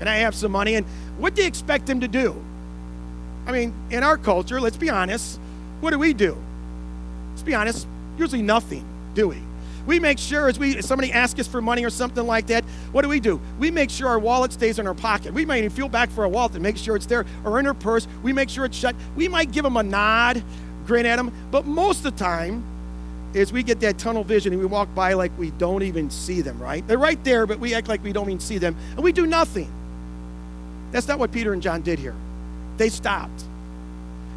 Can 0.00 0.08
I 0.08 0.16
have 0.16 0.34
some 0.34 0.50
money? 0.50 0.74
And 0.74 0.84
what 1.18 1.36
do 1.36 1.42
you 1.42 1.48
expect 1.48 1.88
him 1.88 2.00
to 2.00 2.08
do? 2.08 2.44
I 3.46 3.52
mean, 3.52 3.72
in 3.90 4.02
our 4.02 4.18
culture, 4.18 4.60
let's 4.60 4.76
be 4.76 4.90
honest, 4.90 5.38
what 5.80 5.90
do 5.90 5.98
we 5.98 6.12
do? 6.12 6.36
Let's 7.30 7.42
be 7.42 7.54
honest, 7.54 7.86
usually 8.18 8.42
nothing, 8.42 8.84
do 9.14 9.28
we? 9.28 9.40
We 9.86 10.00
make 10.00 10.18
sure 10.18 10.48
as 10.48 10.58
we 10.58 10.82
somebody 10.82 11.12
asks 11.12 11.38
us 11.38 11.46
for 11.46 11.62
money 11.62 11.84
or 11.84 11.90
something 11.90 12.26
like 12.26 12.48
that, 12.48 12.64
what 12.90 13.02
do 13.02 13.08
we 13.08 13.20
do? 13.20 13.40
We 13.60 13.70
make 13.70 13.88
sure 13.88 14.08
our 14.08 14.18
wallet 14.18 14.52
stays 14.52 14.80
in 14.80 14.86
our 14.86 14.94
pocket. 14.94 15.32
We 15.32 15.44
might 15.44 15.58
even 15.58 15.70
feel 15.70 15.88
back 15.88 16.10
for 16.10 16.22
our 16.22 16.28
wallet 16.28 16.54
and 16.54 16.62
make 16.62 16.76
sure 16.76 16.96
it's 16.96 17.06
there 17.06 17.24
or 17.44 17.60
in 17.60 17.68
our 17.68 17.74
purse. 17.74 18.08
We 18.24 18.32
make 18.32 18.48
sure 18.48 18.64
it's 18.64 18.76
shut. 18.76 18.96
We 19.14 19.28
might 19.28 19.52
give 19.52 19.62
them 19.62 19.76
a 19.76 19.84
nod, 19.84 20.42
grin 20.86 21.06
at 21.06 21.16
them, 21.16 21.32
but 21.52 21.66
most 21.66 22.04
of 22.04 22.16
the 22.16 22.24
time 22.24 22.64
is 23.32 23.52
we 23.52 23.62
get 23.62 23.78
that 23.80 23.98
tunnel 23.98 24.24
vision 24.24 24.52
and 24.52 24.60
we 24.60 24.66
walk 24.66 24.92
by 24.94 25.12
like 25.12 25.30
we 25.38 25.50
don't 25.52 25.82
even 25.84 26.10
see 26.10 26.40
them, 26.40 26.58
right? 26.58 26.86
They're 26.88 26.98
right 26.98 27.22
there, 27.22 27.46
but 27.46 27.60
we 27.60 27.74
act 27.74 27.86
like 27.86 28.02
we 28.02 28.12
don't 28.12 28.28
even 28.28 28.40
see 28.40 28.58
them 28.58 28.74
and 28.90 29.04
we 29.04 29.12
do 29.12 29.24
nothing. 29.24 29.70
That's 30.90 31.06
not 31.06 31.20
what 31.20 31.30
Peter 31.30 31.52
and 31.52 31.62
John 31.62 31.82
did 31.82 32.00
here. 32.00 32.14
They 32.76 32.88
stopped. 32.88 33.44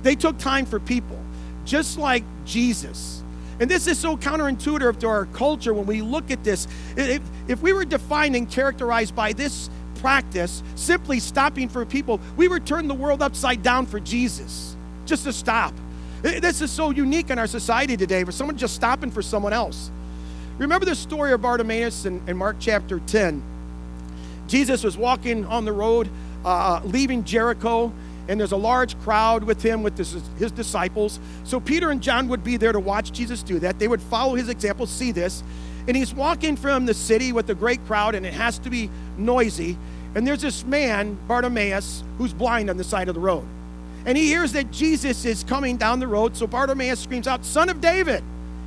They 0.03 0.15
took 0.15 0.37
time 0.37 0.65
for 0.65 0.79
people, 0.79 1.19
just 1.65 1.97
like 1.97 2.23
Jesus 2.45 3.19
and 3.59 3.69
this 3.69 3.87
is 3.87 3.99
so 3.99 4.15
counterintuitive 4.15 4.99
to 4.99 5.07
our 5.07 5.25
culture 5.25 5.73
when 5.73 5.85
we 5.85 6.01
look 6.01 6.31
at 6.31 6.43
this. 6.43 6.67
If, 6.95 7.21
if 7.47 7.61
we 7.61 7.73
were 7.73 7.83
defined 7.83 8.35
and 8.35 8.49
characterized 8.49 9.15
by 9.15 9.33
this 9.33 9.69
practice, 9.95 10.63
simply 10.75 11.19
stopping 11.19 11.67
for 11.67 11.85
people, 11.85 12.21
we 12.37 12.47
would 12.47 12.65
turn 12.65 12.87
the 12.87 12.93
world 12.93 13.21
upside 13.21 13.61
down 13.61 13.85
for 13.85 13.99
Jesus, 13.99 14.77
just 15.05 15.25
to 15.25 15.33
stop. 15.33 15.73
This 16.21 16.61
is 16.61 16.71
so 16.71 16.89
unique 16.89 17.29
in 17.29 17.39
our 17.39 17.47
society 17.47 17.97
today 17.97 18.23
for 18.23 18.31
someone 18.31 18.57
just 18.57 18.75
stopping 18.75 19.11
for 19.11 19.21
someone 19.21 19.53
else. 19.53 19.91
Remember 20.57 20.85
the 20.85 20.95
story 20.95 21.33
of 21.33 21.41
Bartimaeus 21.41 22.05
in, 22.05 22.21
in 22.27 22.37
Mark 22.37 22.57
chapter 22.59 22.99
10? 22.99 23.41
Jesus 24.47 24.83
was 24.83 24.97
walking 24.97 25.45
on 25.45 25.65
the 25.65 25.71
road, 25.71 26.09
uh, 26.43 26.81
leaving 26.85 27.23
Jericho, 27.23 27.93
and 28.29 28.39
there's 28.39 28.51
a 28.51 28.57
large 28.57 28.97
crowd 28.99 29.43
with 29.43 29.61
him, 29.61 29.81
with 29.81 29.97
his, 29.97 30.21
his 30.37 30.51
disciples. 30.51 31.19
So 31.43 31.59
Peter 31.59 31.89
and 31.89 31.99
John 31.99 32.27
would 32.27 32.43
be 32.43 32.57
there 32.57 32.71
to 32.71 32.79
watch 32.79 33.11
Jesus 33.11 33.41
do 33.41 33.57
that. 33.59 33.79
They 33.79 33.87
would 33.87 34.03
follow 34.03 34.35
his 34.35 34.49
example, 34.49 34.85
see 34.85 35.11
this. 35.11 35.43
And 35.87 35.97
he's 35.97 36.13
walking 36.13 36.55
from 36.55 36.85
the 36.85 36.93
city 36.93 37.33
with 37.33 37.49
a 37.49 37.55
great 37.55 37.83
crowd, 37.87 38.13
and 38.13 38.23
it 38.25 38.33
has 38.33 38.59
to 38.59 38.69
be 38.69 38.91
noisy. 39.17 39.75
And 40.13 40.27
there's 40.27 40.43
this 40.43 40.63
man, 40.63 41.17
Bartimaeus, 41.27 42.03
who's 42.19 42.31
blind 42.31 42.69
on 42.69 42.77
the 42.77 42.83
side 42.83 43.09
of 43.09 43.15
the 43.15 43.19
road. 43.19 43.45
And 44.05 44.15
he 44.15 44.27
hears 44.27 44.51
that 44.51 44.69
Jesus 44.69 45.25
is 45.25 45.43
coming 45.43 45.77
down 45.77 45.99
the 45.99 46.07
road. 46.07 46.37
So 46.37 46.45
Bartimaeus 46.45 46.99
screams 46.99 47.27
out, 47.27 47.43
Son 47.43 47.67
of 47.67 47.81
David, 47.81 48.23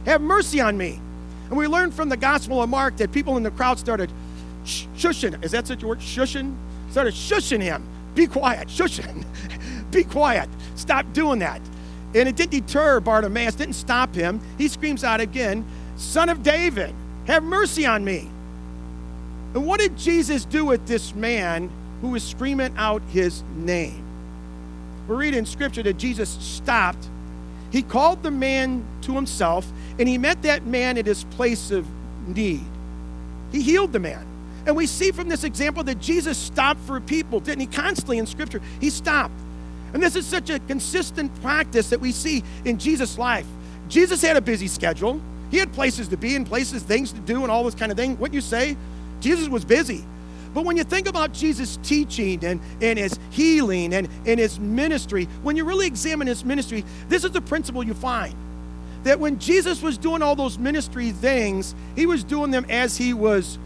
have 0.07 0.21
mercy 0.21 0.61
on 0.61 0.77
me. 0.77 1.01
And 1.49 1.57
we 1.57 1.69
learn 1.69 1.93
from 1.93 2.09
the 2.09 2.17
Gospel 2.17 2.61
of 2.61 2.69
Mark 2.69 2.97
that 2.97 3.13
people 3.13 3.37
in 3.37 3.45
the 3.45 3.51
crowd 3.53 3.79
started 3.79 4.11
shushing. 4.65 5.43
Is 5.45 5.53
that 5.53 5.69
such 5.69 5.85
a 5.85 5.87
word? 5.87 6.01
Shushing? 6.01 6.57
Started 6.91 7.15
shushing 7.15 7.63
him. 7.63 7.87
Be 8.15 8.27
quiet. 8.27 8.71
Shush. 8.71 9.01
Be 9.91 10.05
quiet. 10.05 10.49
Stop 10.75 11.13
doing 11.13 11.39
that. 11.41 11.61
And 12.15 12.29
it 12.29 12.37
didn't 12.37 12.53
deter 12.53 13.01
Bartimaeus, 13.01 13.55
didn't 13.55 13.75
stop 13.75 14.15
him. 14.15 14.41
He 14.59 14.69
screams 14.69 15.03
out 15.03 15.21
again, 15.21 15.65
Son 15.97 16.29
of 16.29 16.43
David, 16.43 16.95
have 17.27 17.43
mercy 17.43 17.87
on 17.87 18.05
me. 18.05 18.29
And 19.55 19.67
what 19.67 19.81
did 19.81 19.97
Jesus 19.97 20.45
do 20.45 20.65
with 20.65 20.87
this 20.87 21.15
man 21.15 21.71
who 22.01 22.09
was 22.09 22.23
screaming 22.23 22.75
out 22.77 23.03
his 23.11 23.43
name? 23.55 24.03
We 25.09 25.17
read 25.17 25.35
in 25.35 25.47
scripture 25.47 25.83
that 25.83 25.99
Jesus 25.99 26.31
stopped. 26.31 27.09
He 27.71 27.83
called 27.83 28.23
the 28.23 28.31
man 28.31 28.85
to 29.03 29.15
himself, 29.15 29.71
and 29.99 30.09
he 30.09 30.19
met 30.19 30.43
that 30.43 30.67
man 30.67 30.99
at 30.99 31.07
his 31.07 31.25
place 31.25 31.71
of 31.71 31.87
need. 32.27 32.65
He 33.51 33.63
healed 33.63 33.93
the 33.93 33.99
man. 33.99 34.27
And 34.67 34.77
we 34.77 34.87
see 34.87 35.11
from 35.11 35.29
this 35.29 35.45
example 35.45 35.83
that 35.85 35.99
Jesus 35.99 36.39
stopped 36.39 36.81
for 36.81 37.01
people, 37.01 37.41
didn't 37.41 37.61
he? 37.61 37.67
Constantly 37.67 38.19
in 38.19 38.27
Scripture, 38.27 38.61
he 38.81 38.91
stopped. 38.91 39.35
And 39.93 40.03
this 40.03 40.17
is 40.17 40.27
such 40.27 40.51
a 40.51 40.59
consistent 40.61 41.35
practice 41.43 41.91
that 41.91 42.01
we 42.01 42.13
see 42.13 42.43
in 42.65 42.79
Jesus' 42.79 43.19
life. 43.19 43.47
Jesus 43.89 44.23
had 44.23 44.37
a 44.37 44.41
busy 44.41 44.69
schedule. 44.69 45.21
He 45.51 45.59
had 45.59 45.73
places 45.73 46.09
to 46.09 46.17
be 46.17 46.35
and 46.35 46.47
places, 46.47 46.83
things 46.83 47.13
to 47.13 47.21
do, 47.21 47.43
and 47.43 47.51
all 47.51 47.65
this 47.65 47.75
kind 47.75 47.93
of 47.93 47.99
thing. 47.99 48.17
What 48.17 48.33
you 48.33 48.41
say? 48.41 48.77
Jesus 49.21 49.49
was 49.49 49.65
busy. 49.65 50.05
But 50.55 50.65
when 50.65 50.77
you 50.77 50.85
think 50.85 51.09
about 51.09 51.33
Jesus' 51.33 51.79
teaching 51.83 52.45
and, 52.45 52.61
and 52.81 52.99
his 52.99 53.19
healing 53.31 53.95
and, 53.95 54.09
and 54.27 54.39
his 54.39 54.59
ministry, 54.59 55.27
when 55.43 55.57
you 55.57 55.65
really 55.65 55.87
examine 55.87 56.27
his 56.27 56.45
ministry, 56.45 56.85
this 57.09 57.25
is 57.25 57.31
the 57.31 57.41
principle 57.41 57.83
you 57.83 57.95
find. 57.95 58.35
That 59.05 59.19
when 59.19 59.39
Jesus 59.39 59.83
was 59.83 59.99
doing 59.99 60.23
all 60.23 60.37
those 60.37 60.59
ministry 60.59 61.11
things, 61.11 61.75
he 61.97 62.07
was 62.07 62.23
doing 62.23 62.51
them 62.51 62.67
as 62.69 62.97
he 62.97 63.13
was 63.15 63.59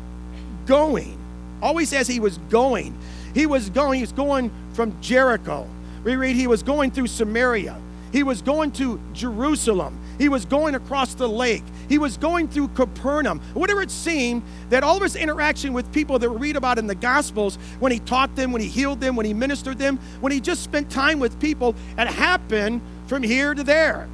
going. 0.66 1.18
Always 1.62 1.92
as 1.92 2.06
he 2.06 2.20
was 2.20 2.38
going. 2.50 2.96
He 3.34 3.46
was 3.46 3.70
going, 3.70 3.98
He 3.98 4.02
was 4.02 4.12
going 4.12 4.50
from 4.72 5.00
Jericho. 5.00 5.66
We 6.04 6.14
read 6.14 6.36
he 6.36 6.46
was 6.46 6.62
going 6.62 6.92
through 6.92 7.08
Samaria. 7.08 7.80
He 8.12 8.22
was 8.22 8.40
going 8.40 8.70
to 8.72 9.00
Jerusalem. 9.12 9.98
He 10.18 10.28
was 10.28 10.44
going 10.44 10.76
across 10.76 11.14
the 11.14 11.28
lake. 11.28 11.64
He 11.88 11.98
was 11.98 12.16
going 12.16 12.46
through 12.46 12.68
Capernaum. 12.68 13.40
Whatever 13.54 13.82
it 13.82 13.90
seemed, 13.90 14.42
that 14.70 14.84
all 14.84 14.96
of 14.96 15.02
his 15.02 15.16
interaction 15.16 15.72
with 15.72 15.90
people 15.92 16.18
that 16.20 16.30
we 16.30 16.36
read 16.36 16.56
about 16.56 16.78
in 16.78 16.86
the 16.86 16.94
Gospels, 16.94 17.58
when 17.80 17.90
he 17.90 17.98
taught 17.98 18.36
them, 18.36 18.52
when 18.52 18.62
he 18.62 18.68
healed 18.68 19.00
them, 19.00 19.16
when 19.16 19.26
he 19.26 19.34
ministered 19.34 19.78
them, 19.78 19.98
when 20.20 20.30
he 20.30 20.40
just 20.40 20.62
spent 20.62 20.90
time 20.90 21.18
with 21.18 21.38
people, 21.40 21.74
it 21.98 22.06
happened 22.06 22.80
from 23.08 23.22
here 23.22 23.52
to 23.52 23.64
there. 23.64 24.08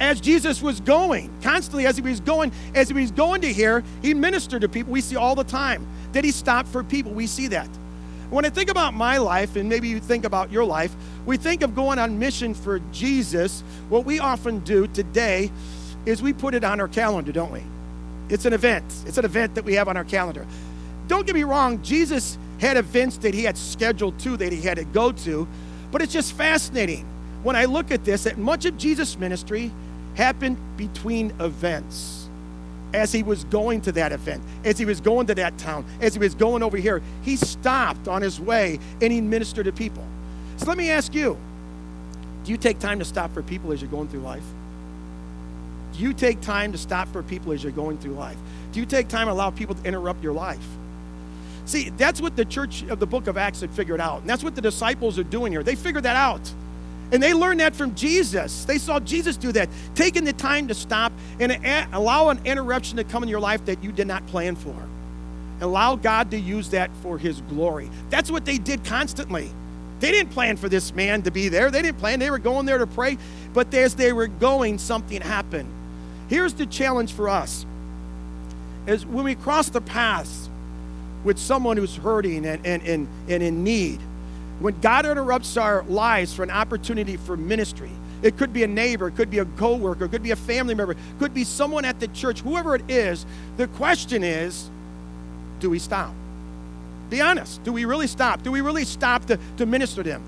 As 0.00 0.20
Jesus 0.20 0.62
was 0.62 0.80
going, 0.80 1.30
constantly 1.42 1.86
as 1.86 1.96
he 1.96 2.02
was 2.02 2.20
going, 2.20 2.52
as 2.74 2.88
he 2.88 2.94
was 2.94 3.10
going 3.10 3.40
to 3.40 3.52
here, 3.52 3.82
he 4.00 4.14
ministered 4.14 4.60
to 4.62 4.68
people. 4.68 4.92
We 4.92 5.00
see 5.00 5.16
all 5.16 5.34
the 5.34 5.44
time 5.44 5.86
that 6.12 6.24
he 6.24 6.30
stopped 6.30 6.68
for 6.68 6.84
people. 6.84 7.12
We 7.12 7.26
see 7.26 7.48
that. 7.48 7.68
When 8.30 8.44
I 8.44 8.50
think 8.50 8.70
about 8.70 8.94
my 8.94 9.18
life, 9.18 9.56
and 9.56 9.68
maybe 9.68 9.88
you 9.88 10.00
think 10.00 10.24
about 10.24 10.52
your 10.52 10.64
life, 10.64 10.94
we 11.26 11.36
think 11.36 11.62
of 11.62 11.74
going 11.74 11.98
on 11.98 12.18
mission 12.18 12.54
for 12.54 12.78
Jesus. 12.92 13.62
What 13.88 14.04
we 14.04 14.20
often 14.20 14.60
do 14.60 14.86
today 14.86 15.50
is 16.06 16.22
we 16.22 16.32
put 16.32 16.54
it 16.54 16.62
on 16.62 16.78
our 16.80 16.88
calendar, 16.88 17.32
don't 17.32 17.50
we? 17.50 17.62
It's 18.28 18.44
an 18.44 18.52
event. 18.52 18.84
It's 19.06 19.18
an 19.18 19.24
event 19.24 19.54
that 19.54 19.64
we 19.64 19.74
have 19.74 19.88
on 19.88 19.96
our 19.96 20.04
calendar. 20.04 20.46
Don't 21.08 21.26
get 21.26 21.34
me 21.34 21.44
wrong, 21.44 21.82
Jesus 21.82 22.38
had 22.60 22.76
events 22.76 23.16
that 23.18 23.34
he 23.34 23.44
had 23.44 23.56
scheduled 23.56 24.18
to 24.20 24.36
that 24.36 24.52
he 24.52 24.60
had 24.60 24.76
to 24.76 24.84
go 24.84 25.10
to, 25.10 25.48
but 25.90 26.02
it's 26.02 26.12
just 26.12 26.34
fascinating 26.34 27.06
when 27.42 27.56
I 27.56 27.64
look 27.64 27.90
at 27.90 28.04
this 28.04 28.24
that 28.24 28.36
much 28.36 28.64
of 28.66 28.76
Jesus' 28.76 29.18
ministry 29.18 29.70
happened 30.18 30.58
between 30.76 31.32
events. 31.40 32.28
As 32.92 33.12
he 33.12 33.22
was 33.22 33.44
going 33.44 33.82
to 33.82 33.92
that 33.92 34.12
event, 34.12 34.42
as 34.64 34.78
he 34.78 34.84
was 34.84 35.00
going 35.00 35.26
to 35.26 35.34
that 35.36 35.56
town, 35.58 35.84
as 36.00 36.14
he 36.14 36.18
was 36.18 36.34
going 36.34 36.62
over 36.62 36.76
here, 36.76 37.02
he 37.22 37.36
stopped 37.36 38.08
on 38.08 38.22
his 38.22 38.40
way 38.40 38.80
and 39.00 39.12
he 39.12 39.20
ministered 39.20 39.66
to 39.66 39.72
people. 39.72 40.04
So 40.56 40.66
let 40.66 40.78
me 40.78 40.90
ask 40.90 41.14
you 41.14 41.36
do 42.44 42.52
you 42.52 42.56
take 42.56 42.78
time 42.78 42.98
to 42.98 43.04
stop 43.04 43.32
for 43.34 43.42
people 43.42 43.72
as 43.72 43.82
you're 43.82 43.90
going 43.90 44.08
through 44.08 44.20
life? 44.20 44.44
Do 45.92 46.00
you 46.00 46.14
take 46.14 46.40
time 46.40 46.72
to 46.72 46.78
stop 46.78 47.08
for 47.08 47.22
people 47.22 47.52
as 47.52 47.62
you're 47.62 47.72
going 47.72 47.98
through 47.98 48.14
life? 48.14 48.38
Do 48.72 48.80
you 48.80 48.86
take 48.86 49.08
time 49.08 49.26
to 49.26 49.32
allow 49.32 49.50
people 49.50 49.74
to 49.74 49.84
interrupt 49.84 50.22
your 50.24 50.32
life? 50.32 50.66
See, 51.66 51.90
that's 51.90 52.22
what 52.22 52.36
the 52.36 52.46
church 52.46 52.84
of 52.88 52.98
the 53.00 53.06
book 53.06 53.26
of 53.26 53.36
Acts 53.36 53.60
had 53.60 53.70
figured 53.70 54.00
out. 54.00 54.22
And 54.22 54.30
that's 54.30 54.42
what 54.42 54.54
the 54.54 54.62
disciples 54.62 55.18
are 55.18 55.24
doing 55.24 55.52
here. 55.52 55.62
They 55.62 55.74
figured 55.74 56.04
that 56.04 56.16
out. 56.16 56.40
And 57.10 57.22
they 57.22 57.32
learned 57.32 57.60
that 57.60 57.74
from 57.74 57.94
Jesus. 57.94 58.64
They 58.64 58.78
saw 58.78 59.00
Jesus 59.00 59.36
do 59.36 59.52
that, 59.52 59.68
taking 59.94 60.24
the 60.24 60.32
time 60.32 60.68
to 60.68 60.74
stop 60.74 61.12
and 61.40 61.52
allow 61.92 62.28
an 62.28 62.40
interruption 62.44 62.98
to 62.98 63.04
come 63.04 63.22
in 63.22 63.28
your 63.28 63.40
life 63.40 63.64
that 63.64 63.82
you 63.82 63.92
did 63.92 64.06
not 64.06 64.26
plan 64.26 64.56
for. 64.56 64.74
Allow 65.60 65.96
God 65.96 66.30
to 66.32 66.38
use 66.38 66.70
that 66.70 66.90
for 67.02 67.18
His 67.18 67.40
glory. 67.42 67.90
That's 68.10 68.30
what 68.30 68.44
they 68.44 68.58
did 68.58 68.84
constantly. 68.84 69.50
They 70.00 70.12
didn't 70.12 70.32
plan 70.32 70.56
for 70.56 70.68
this 70.68 70.94
man 70.94 71.22
to 71.22 71.30
be 71.30 71.48
there. 71.48 71.70
They 71.70 71.82
didn't 71.82 71.98
plan. 71.98 72.20
They 72.20 72.30
were 72.30 72.38
going 72.38 72.66
there 72.66 72.78
to 72.78 72.86
pray. 72.86 73.18
But 73.52 73.72
as 73.74 73.96
they 73.96 74.12
were 74.12 74.28
going, 74.28 74.78
something 74.78 75.20
happened. 75.20 75.68
Here's 76.28 76.54
the 76.54 76.66
challenge 76.66 77.12
for 77.12 77.28
us 77.28 77.66
is 78.86 79.04
when 79.04 79.24
we 79.24 79.34
cross 79.34 79.68
the 79.68 79.80
paths 79.80 80.48
with 81.24 81.38
someone 81.38 81.76
who's 81.76 81.96
hurting 81.96 82.46
and, 82.46 82.64
and, 82.64 82.82
and, 82.84 83.08
and 83.28 83.42
in 83.42 83.64
need, 83.64 84.00
when 84.60 84.80
God 84.80 85.06
interrupts 85.06 85.56
our 85.56 85.82
lives 85.84 86.34
for 86.34 86.42
an 86.42 86.50
opportunity 86.50 87.16
for 87.16 87.36
ministry, 87.36 87.90
it 88.22 88.36
could 88.36 88.52
be 88.52 88.64
a 88.64 88.66
neighbor, 88.66 89.08
it 89.08 89.16
could 89.16 89.30
be 89.30 89.38
a 89.38 89.44
coworker, 89.44 90.06
it 90.06 90.10
could 90.10 90.22
be 90.22 90.32
a 90.32 90.36
family 90.36 90.74
member, 90.74 90.92
it 90.92 90.98
could 91.18 91.32
be 91.32 91.44
someone 91.44 91.84
at 91.84 92.00
the 92.00 92.08
church, 92.08 92.40
whoever 92.40 92.74
it 92.74 92.90
is. 92.90 93.24
The 93.56 93.68
question 93.68 94.24
is, 94.24 94.68
do 95.60 95.70
we 95.70 95.78
stop? 95.78 96.12
Be 97.10 97.20
honest. 97.20 97.62
Do 97.64 97.72
we 97.72 97.84
really 97.84 98.06
stop? 98.06 98.42
Do 98.42 98.52
we 98.52 98.60
really 98.60 98.84
stop 98.84 99.26
to, 99.26 99.38
to 99.56 99.66
minister 99.66 100.02
to 100.02 100.08
them? 100.08 100.22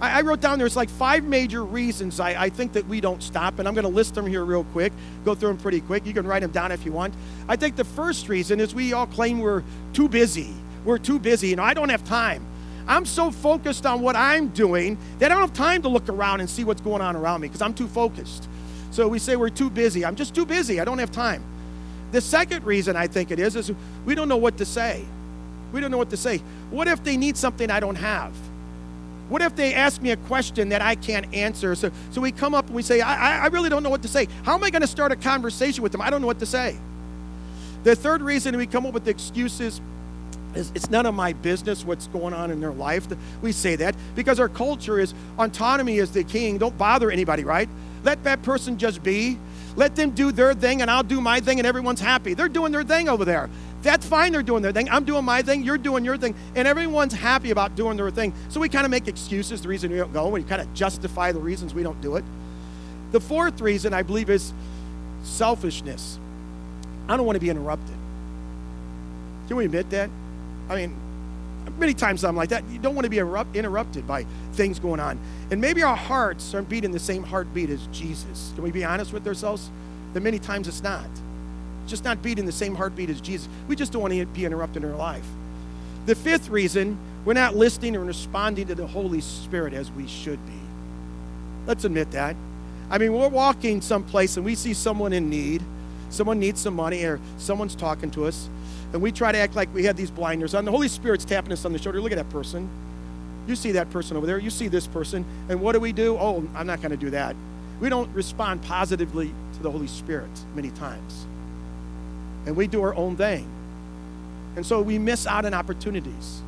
I, 0.00 0.18
I 0.18 0.20
wrote 0.22 0.40
down 0.40 0.58
there's 0.58 0.76
like 0.76 0.88
five 0.88 1.24
major 1.24 1.64
reasons 1.64 2.20
I, 2.20 2.44
I 2.44 2.48
think 2.50 2.72
that 2.74 2.86
we 2.86 3.00
don't 3.00 3.22
stop, 3.22 3.58
and 3.58 3.68
I'm 3.68 3.74
going 3.74 3.84
to 3.84 3.90
list 3.90 4.14
them 4.14 4.26
here 4.26 4.44
real 4.44 4.64
quick, 4.64 4.92
go 5.24 5.34
through 5.34 5.48
them 5.48 5.58
pretty 5.58 5.80
quick. 5.80 6.06
You 6.06 6.12
can 6.12 6.26
write 6.26 6.42
them 6.42 6.50
down 6.50 6.72
if 6.72 6.84
you 6.84 6.92
want. 6.92 7.14
I 7.48 7.56
think 7.56 7.76
the 7.76 7.84
first 7.84 8.28
reason 8.28 8.60
is 8.60 8.74
we 8.74 8.92
all 8.92 9.06
claim 9.06 9.40
we're 9.40 9.62
too 9.92 10.08
busy. 10.08 10.52
We're 10.84 10.98
too 10.98 11.18
busy. 11.18 11.48
You 11.48 11.56
know, 11.56 11.62
I 11.62 11.74
don't 11.74 11.88
have 11.88 12.04
time. 12.04 12.44
I'm 12.86 13.06
so 13.06 13.30
focused 13.30 13.86
on 13.86 14.02
what 14.02 14.16
I'm 14.16 14.48
doing 14.48 14.98
that 15.18 15.30
I 15.30 15.34
don't 15.34 15.48
have 15.48 15.56
time 15.56 15.82
to 15.82 15.88
look 15.88 16.08
around 16.08 16.40
and 16.40 16.50
see 16.50 16.64
what's 16.64 16.80
going 16.80 17.00
on 17.00 17.16
around 17.16 17.40
me 17.40 17.48
because 17.48 17.62
I'm 17.62 17.74
too 17.74 17.88
focused. 17.88 18.48
So 18.90 19.08
we 19.08 19.18
say 19.18 19.36
we're 19.36 19.48
too 19.48 19.70
busy. 19.70 20.04
I'm 20.04 20.16
just 20.16 20.34
too 20.34 20.46
busy. 20.46 20.80
I 20.80 20.84
don't 20.84 20.98
have 20.98 21.10
time. 21.10 21.42
The 22.12 22.20
second 22.20 22.64
reason 22.64 22.94
I 22.94 23.06
think 23.06 23.30
it 23.30 23.38
is 23.38 23.56
is 23.56 23.72
we 24.04 24.14
don't 24.14 24.28
know 24.28 24.36
what 24.36 24.58
to 24.58 24.64
say. 24.64 25.04
We 25.72 25.80
don't 25.80 25.90
know 25.90 25.98
what 25.98 26.10
to 26.10 26.16
say. 26.16 26.38
What 26.70 26.86
if 26.86 27.02
they 27.02 27.16
need 27.16 27.36
something 27.36 27.70
I 27.70 27.80
don't 27.80 27.96
have? 27.96 28.32
What 29.28 29.42
if 29.42 29.56
they 29.56 29.74
ask 29.74 30.02
me 30.02 30.10
a 30.10 30.16
question 30.16 30.68
that 30.68 30.82
I 30.82 30.94
can't 30.94 31.34
answer? 31.34 31.74
So, 31.74 31.90
so 32.12 32.20
we 32.20 32.30
come 32.30 32.54
up 32.54 32.66
and 32.66 32.74
we 32.76 32.82
say, 32.82 33.00
I, 33.00 33.44
I 33.44 33.46
really 33.46 33.70
don't 33.70 33.82
know 33.82 33.90
what 33.90 34.02
to 34.02 34.08
say. 34.08 34.28
How 34.44 34.54
am 34.54 34.62
I 34.62 34.70
going 34.70 34.82
to 34.82 34.86
start 34.86 35.10
a 35.10 35.16
conversation 35.16 35.82
with 35.82 35.92
them? 35.92 36.00
I 36.00 36.10
don't 36.10 36.20
know 36.20 36.26
what 36.26 36.38
to 36.40 36.46
say. 36.46 36.76
The 37.82 37.96
third 37.96 38.22
reason 38.22 38.56
we 38.56 38.66
come 38.66 38.86
up 38.86 38.94
with 38.94 39.08
excuses 39.08 39.80
it's 40.54 40.90
none 40.90 41.06
of 41.06 41.14
my 41.14 41.32
business 41.32 41.84
what's 41.84 42.06
going 42.08 42.34
on 42.34 42.50
in 42.50 42.60
their 42.60 42.72
life. 42.72 43.06
We 43.42 43.52
say 43.52 43.76
that 43.76 43.94
because 44.14 44.38
our 44.40 44.48
culture 44.48 44.98
is 44.98 45.14
autonomy 45.38 45.98
is 45.98 46.12
the 46.12 46.24
king. 46.24 46.58
Don't 46.58 46.76
bother 46.78 47.10
anybody, 47.10 47.44
right? 47.44 47.68
Let 48.02 48.22
that 48.24 48.42
person 48.42 48.78
just 48.78 49.02
be. 49.02 49.38
Let 49.76 49.96
them 49.96 50.10
do 50.10 50.30
their 50.30 50.54
thing 50.54 50.82
and 50.82 50.90
I'll 50.90 51.02
do 51.02 51.20
my 51.20 51.40
thing 51.40 51.58
and 51.58 51.66
everyone's 51.66 52.00
happy. 52.00 52.34
They're 52.34 52.48
doing 52.48 52.70
their 52.70 52.84
thing 52.84 53.08
over 53.08 53.24
there. 53.24 53.50
That's 53.82 54.06
fine, 54.06 54.32
they're 54.32 54.42
doing 54.42 54.62
their 54.62 54.72
thing. 54.72 54.88
I'm 54.88 55.04
doing 55.04 55.26
my 55.26 55.42
thing, 55.42 55.62
you're 55.62 55.76
doing 55.76 56.06
your 56.06 56.16
thing, 56.16 56.34
and 56.54 56.66
everyone's 56.66 57.12
happy 57.12 57.50
about 57.50 57.76
doing 57.76 57.98
their 57.98 58.10
thing. 58.10 58.32
So 58.48 58.58
we 58.58 58.70
kind 58.70 58.86
of 58.86 58.90
make 58.90 59.08
excuses, 59.08 59.60
the 59.60 59.68
reason 59.68 59.90
we 59.90 59.98
don't 59.98 60.12
go, 60.12 60.28
we 60.28 60.42
kind 60.42 60.62
of 60.62 60.72
justify 60.72 61.32
the 61.32 61.40
reasons 61.40 61.74
we 61.74 61.82
don't 61.82 62.00
do 62.00 62.16
it. 62.16 62.24
The 63.12 63.20
fourth 63.20 63.60
reason, 63.60 63.92
I 63.92 64.02
believe, 64.02 64.30
is 64.30 64.54
selfishness. 65.22 66.18
I 67.08 67.16
don't 67.18 67.26
want 67.26 67.36
to 67.36 67.40
be 67.40 67.50
interrupted. 67.50 67.94
Can 69.48 69.56
we 69.56 69.66
admit 69.66 69.90
that? 69.90 70.08
I 70.68 70.76
mean, 70.76 70.96
many 71.78 71.94
times 71.94 72.24
I'm 72.24 72.36
like 72.36 72.50
that. 72.50 72.64
You 72.70 72.78
don't 72.78 72.94
want 72.94 73.04
to 73.04 73.10
be 73.10 73.18
interrupted 73.18 74.06
by 74.06 74.24
things 74.52 74.78
going 74.78 75.00
on. 75.00 75.18
And 75.50 75.60
maybe 75.60 75.82
our 75.82 75.96
hearts 75.96 76.54
aren't 76.54 76.68
beating 76.68 76.92
the 76.92 76.98
same 76.98 77.22
heartbeat 77.22 77.70
as 77.70 77.86
Jesus. 77.88 78.52
Can 78.54 78.64
we 78.64 78.70
be 78.70 78.84
honest 78.84 79.12
with 79.12 79.26
ourselves? 79.26 79.70
That 80.12 80.22
many 80.22 80.38
times 80.38 80.68
it's 80.68 80.82
not. 80.82 81.08
just 81.86 82.04
not 82.04 82.22
beating 82.22 82.46
the 82.46 82.52
same 82.52 82.74
heartbeat 82.74 83.10
as 83.10 83.20
Jesus. 83.20 83.48
We 83.68 83.76
just 83.76 83.92
don't 83.92 84.02
want 84.02 84.14
to 84.14 84.26
be 84.26 84.44
interrupted 84.44 84.84
in 84.84 84.90
our 84.90 84.96
life. 84.96 85.26
The 86.06 86.14
fifth 86.14 86.48
reason, 86.48 86.98
we're 87.24 87.34
not 87.34 87.56
listening 87.56 87.96
or 87.96 88.04
responding 88.04 88.66
to 88.68 88.74
the 88.74 88.86
Holy 88.86 89.20
Spirit 89.20 89.72
as 89.72 89.90
we 89.90 90.06
should 90.06 90.44
be. 90.46 90.52
Let's 91.66 91.84
admit 91.84 92.10
that. 92.12 92.36
I 92.90 92.98
mean, 92.98 93.12
we're 93.12 93.28
walking 93.28 93.80
someplace 93.80 94.36
and 94.36 94.44
we 94.44 94.54
see 94.54 94.74
someone 94.74 95.12
in 95.12 95.30
need, 95.30 95.62
someone 96.10 96.38
needs 96.38 96.60
some 96.60 96.74
money, 96.74 97.04
or 97.04 97.18
someone's 97.38 97.74
talking 97.74 98.10
to 98.12 98.26
us 98.26 98.48
and 98.94 99.02
we 99.02 99.10
try 99.10 99.32
to 99.32 99.38
act 99.38 99.56
like 99.56 99.74
we 99.74 99.84
have 99.84 99.96
these 99.96 100.12
blinders 100.12 100.54
on. 100.54 100.64
The 100.64 100.70
Holy 100.70 100.86
Spirit's 100.86 101.24
tapping 101.24 101.52
us 101.52 101.64
on 101.64 101.72
the 101.72 101.80
shoulder. 101.80 102.00
Look 102.00 102.12
at 102.12 102.18
that 102.18 102.30
person. 102.30 102.70
You 103.48 103.56
see 103.56 103.72
that 103.72 103.90
person 103.90 104.16
over 104.16 104.24
there. 104.24 104.38
You 104.38 104.50
see 104.50 104.68
this 104.68 104.86
person. 104.86 105.24
And 105.48 105.60
what 105.60 105.72
do 105.72 105.80
we 105.80 105.92
do? 105.92 106.16
Oh, 106.16 106.48
I'm 106.54 106.68
not 106.68 106.80
going 106.80 106.92
to 106.92 106.96
do 106.96 107.10
that. 107.10 107.34
We 107.80 107.88
don't 107.88 108.08
respond 108.14 108.62
positively 108.62 109.34
to 109.56 109.62
the 109.64 109.70
Holy 109.70 109.88
Spirit 109.88 110.30
many 110.54 110.70
times. 110.70 111.26
And 112.46 112.54
we 112.54 112.68
do 112.68 112.82
our 112.84 112.94
own 112.94 113.16
thing. 113.16 113.48
And 114.54 114.64
so 114.64 114.80
we 114.80 114.96
miss 115.00 115.26
out 115.26 115.44
on 115.44 115.54
opportunities. 115.54 116.40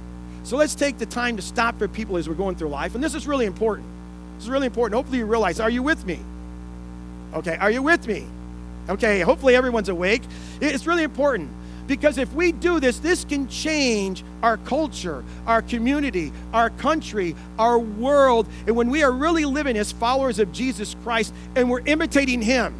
So 0.45 0.57
let's 0.57 0.77
take 0.77 0.99
the 0.99 1.07
time 1.07 1.35
to 1.35 1.43
stop 1.43 1.77
for 1.77 1.89
people 1.89 2.17
as 2.17 2.29
we're 2.29 2.37
going 2.37 2.55
through 2.55 2.69
life. 2.69 2.95
And 2.95 3.03
this 3.03 3.17
is 3.17 3.27
really 3.27 3.47
important. 3.47 3.89
This 4.37 4.45
is 4.45 4.51
really 4.51 4.67
important. 4.67 4.95
Hopefully 4.95 5.19
you 5.19 5.27
realize, 5.27 5.59
are 5.59 5.69
you 5.69 5.83
with 5.83 6.07
me? 6.07 6.21
Okay, 7.35 7.57
are 7.57 7.73
you 7.73 7.83
with 7.83 8.07
me? 8.07 8.25
Okay, 8.89 9.19
hopefully 9.19 9.57
everyone's 9.57 9.89
awake. 9.89 10.23
It's 10.61 10.87
really 10.87 11.03
important. 11.03 11.51
Because 11.87 12.19
if 12.19 12.33
we 12.33 12.51
do 12.53 12.81
this, 12.81 12.99
this 12.99 13.25
can 13.25 13.49
change 13.49 14.25
our 14.43 14.57
culture, 14.57 15.23
our 15.47 15.63
community, 15.63 16.33
our 16.53 16.71
country, 16.71 17.37
our 17.59 17.79
world. 17.79 18.49
And 18.67 18.75
when 18.75 18.91
we 18.91 19.05
are 19.05 19.13
really 19.13 19.45
living 19.45 19.77
as 19.77 19.93
followers 19.93 20.39
of 20.39 20.51
Jesus 20.53 20.97
Christ 21.05 21.33
and 21.55 21.71
we're 21.71 21.87
imitating 21.87 22.43
Him, 22.43 22.75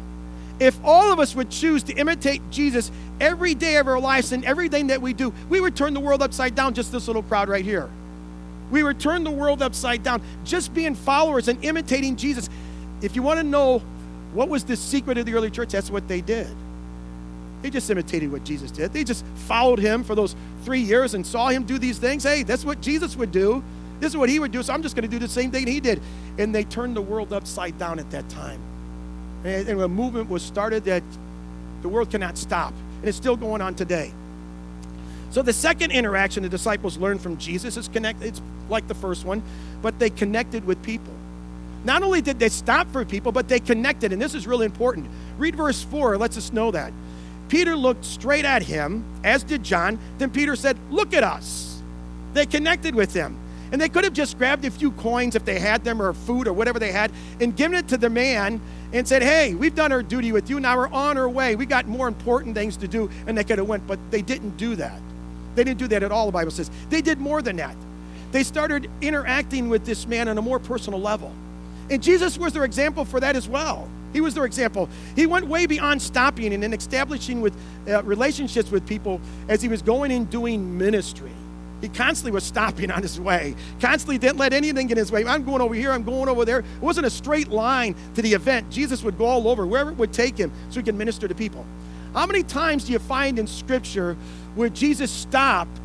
If 0.59 0.79
all 0.83 1.11
of 1.11 1.19
us 1.19 1.35
would 1.35 1.49
choose 1.51 1.83
to 1.83 1.93
imitate 1.93 2.41
Jesus 2.49 2.91
every 3.19 3.53
day 3.53 3.77
of 3.77 3.87
our 3.87 3.99
lives 3.99 4.31
and 4.31 4.43
everything 4.43 4.87
that 4.87 5.01
we 5.01 5.13
do, 5.13 5.33
we 5.49 5.61
would 5.61 5.75
turn 5.75 5.93
the 5.93 5.99
world 5.99 6.23
upside 6.23 6.55
down, 6.55 6.73
just 6.73 6.91
this 6.91 7.07
little 7.07 7.23
crowd 7.23 7.47
right 7.47 7.63
here. 7.63 7.89
We 8.71 8.83
would 8.83 8.99
turn 8.99 9.23
the 9.23 9.31
world 9.31 9.61
upside 9.61 10.03
down 10.03 10.21
just 10.43 10.73
being 10.73 10.95
followers 10.95 11.47
and 11.47 11.63
imitating 11.63 12.15
Jesus. 12.15 12.49
If 13.01 13.15
you 13.15 13.21
want 13.21 13.39
to 13.39 13.43
know 13.43 13.79
what 14.33 14.49
was 14.49 14.63
the 14.63 14.75
secret 14.75 15.17
of 15.17 15.25
the 15.25 15.35
early 15.35 15.51
church, 15.51 15.69
that's 15.69 15.91
what 15.91 16.07
they 16.07 16.21
did. 16.21 16.47
They 17.61 17.69
just 17.69 17.89
imitated 17.89 18.31
what 18.31 18.43
Jesus 18.43 18.71
did. 18.71 18.93
They 18.93 19.03
just 19.03 19.25
followed 19.47 19.79
him 19.79 20.03
for 20.03 20.15
those 20.15 20.35
three 20.63 20.81
years 20.81 21.13
and 21.13 21.25
saw 21.25 21.49
him 21.49 21.63
do 21.63 21.77
these 21.77 21.97
things. 21.97 22.23
Hey, 22.23 22.43
that's 22.43 22.63
what 22.63 22.81
Jesus 22.81 23.15
would 23.15 23.31
do. 23.31 23.63
This 23.99 24.11
is 24.11 24.17
what 24.17 24.29
he 24.29 24.39
would 24.39 24.51
do, 24.51 24.61
so 24.61 24.73
I'm 24.73 24.83
just 24.83 24.95
going 24.95 25.09
to 25.09 25.11
do 25.11 25.17
the 25.17 25.27
same 25.27 25.49
thing 25.49 25.65
he 25.65 25.79
did. 25.79 26.01
And 26.37 26.53
they 26.53 26.63
turned 26.63 26.95
the 26.95 27.01
world 27.01 27.33
upside 27.33 27.77
down 27.79 27.97
at 27.97 28.11
that 28.11 28.29
time. 28.29 28.61
And, 29.43 29.67
and 29.67 29.81
a 29.81 29.87
movement 29.87 30.29
was 30.29 30.43
started 30.43 30.85
that 30.85 31.03
the 31.81 31.89
world 31.89 32.11
cannot 32.11 32.37
stop. 32.37 32.73
And 32.99 33.05
it's 33.05 33.17
still 33.17 33.35
going 33.35 33.61
on 33.61 33.73
today. 33.73 34.13
So 35.31 35.41
the 35.41 35.53
second 35.53 35.91
interaction 35.91 36.43
the 36.43 36.49
disciples 36.49 36.97
learned 36.97 37.21
from 37.21 37.37
Jesus 37.37 37.75
is 37.75 37.87
connect. 37.87 38.21
It's 38.21 38.41
like 38.69 38.87
the 38.87 38.95
first 38.95 39.25
one, 39.25 39.41
but 39.81 39.99
they 39.99 40.09
connected 40.09 40.65
with 40.65 40.81
people. 40.83 41.13
Not 41.83 42.03
only 42.03 42.21
did 42.21 42.39
they 42.39 42.49
stop 42.49 42.91
for 42.91 43.05
people, 43.05 43.31
but 43.31 43.47
they 43.47 43.59
connected, 43.59 44.11
and 44.11 44.21
this 44.21 44.33
is 44.33 44.47
really 44.47 44.65
important. 44.65 45.07
Read 45.37 45.55
verse 45.55 45.83
4, 45.83 46.15
it 46.15 46.17
lets 46.17 46.37
us 46.37 46.51
know 46.51 46.71
that. 46.71 46.91
Peter 47.49 47.75
looked 47.75 48.05
straight 48.05 48.45
at 48.45 48.63
him, 48.63 49.03
as 49.23 49.43
did 49.43 49.63
John. 49.63 49.99
Then 50.17 50.29
Peter 50.29 50.55
said, 50.55 50.77
Look 50.89 51.13
at 51.13 51.23
us. 51.23 51.81
They 52.33 52.45
connected 52.45 52.93
with 52.93 53.13
him. 53.13 53.37
And 53.71 53.81
they 53.81 53.89
could 53.89 54.05
have 54.05 54.13
just 54.13 54.37
grabbed 54.37 54.63
a 54.63 54.71
few 54.71 54.91
coins 54.91 55.35
if 55.35 55.43
they 55.43 55.59
had 55.59 55.83
them, 55.83 56.01
or 56.01 56.13
food, 56.13 56.47
or 56.47 56.53
whatever 56.53 56.79
they 56.79 56.91
had, 56.91 57.11
and 57.41 57.55
given 57.55 57.77
it 57.77 57.89
to 57.89 57.97
the 57.97 58.09
man 58.09 58.61
and 58.93 59.07
said, 59.07 59.21
Hey, 59.21 59.53
we've 59.53 59.75
done 59.75 59.91
our 59.91 60.03
duty 60.03 60.31
with 60.31 60.49
you. 60.49 60.59
Now 60.59 60.77
we're 60.77 60.87
on 60.89 61.17
our 61.17 61.29
way. 61.29 61.55
We 61.55 61.65
got 61.65 61.87
more 61.87 62.07
important 62.07 62.55
things 62.55 62.77
to 62.77 62.87
do. 62.87 63.09
And 63.25 63.37
they 63.37 63.43
could 63.43 63.57
have 63.57 63.67
went, 63.67 63.85
but 63.87 63.99
they 64.11 64.21
didn't 64.21 64.57
do 64.57 64.75
that. 64.75 65.01
They 65.55 65.63
didn't 65.63 65.79
do 65.79 65.87
that 65.87 66.03
at 66.03 66.11
all, 66.11 66.27
the 66.27 66.31
Bible 66.31 66.51
says. 66.51 66.69
They 66.89 67.01
did 67.01 67.19
more 67.19 67.41
than 67.41 67.57
that. 67.57 67.75
They 68.31 68.43
started 68.43 68.89
interacting 69.01 69.69
with 69.69 69.85
this 69.85 70.05
man 70.05 70.27
on 70.27 70.37
a 70.37 70.41
more 70.41 70.59
personal 70.59 71.01
level. 71.01 71.33
And 71.89 72.03
Jesus 72.03 72.37
was 72.37 72.53
their 72.53 72.65
example 72.65 73.05
for 73.05 73.19
that 73.19 73.35
as 73.35 73.47
well. 73.47 73.89
He 74.17 74.21
was 74.21 74.33
their 74.33 74.45
example. 74.45 74.89
He 75.15 75.27
went 75.27 75.45
way 75.45 75.67
beyond 75.67 76.01
stopping 76.01 76.51
and 76.51 76.63
then 76.63 76.73
establishing 76.73 77.39
with 77.39 77.55
uh, 77.87 78.01
relationships 78.01 78.71
with 78.71 78.87
people 78.87 79.21
as 79.47 79.61
he 79.61 79.67
was 79.67 79.83
going 79.83 80.11
and 80.11 80.27
doing 80.27 80.75
ministry. 80.75 81.29
He 81.81 81.89
constantly 81.89 82.31
was 82.31 82.43
stopping 82.43 82.89
on 82.89 83.03
his 83.03 83.19
way, 83.19 83.53
constantly 83.79 84.17
didn't 84.17 84.39
let 84.39 84.53
anything 84.53 84.87
get 84.87 84.97
in 84.97 85.03
his 85.03 85.11
way. 85.11 85.23
I'm 85.23 85.43
going 85.43 85.61
over 85.61 85.75
here, 85.75 85.91
I'm 85.91 86.01
going 86.01 86.29
over 86.29 86.45
there. 86.45 86.61
It 86.61 86.65
wasn't 86.81 87.05
a 87.05 87.11
straight 87.11 87.49
line 87.49 87.93
to 88.15 88.23
the 88.23 88.33
event. 88.33 88.71
Jesus 88.71 89.03
would 89.03 89.19
go 89.19 89.25
all 89.25 89.47
over, 89.47 89.67
wherever 89.67 89.91
it 89.91 89.97
would 89.97 90.13
take 90.13 90.35
him, 90.35 90.51
so 90.71 90.79
he 90.79 90.83
could 90.83 90.95
minister 90.95 91.27
to 91.27 91.35
people. 91.35 91.63
How 92.15 92.25
many 92.25 92.41
times 92.41 92.85
do 92.85 92.93
you 92.93 92.99
find 92.99 93.37
in 93.37 93.45
Scripture 93.45 94.17
where 94.55 94.69
Jesus 94.69 95.11
stopped 95.11 95.79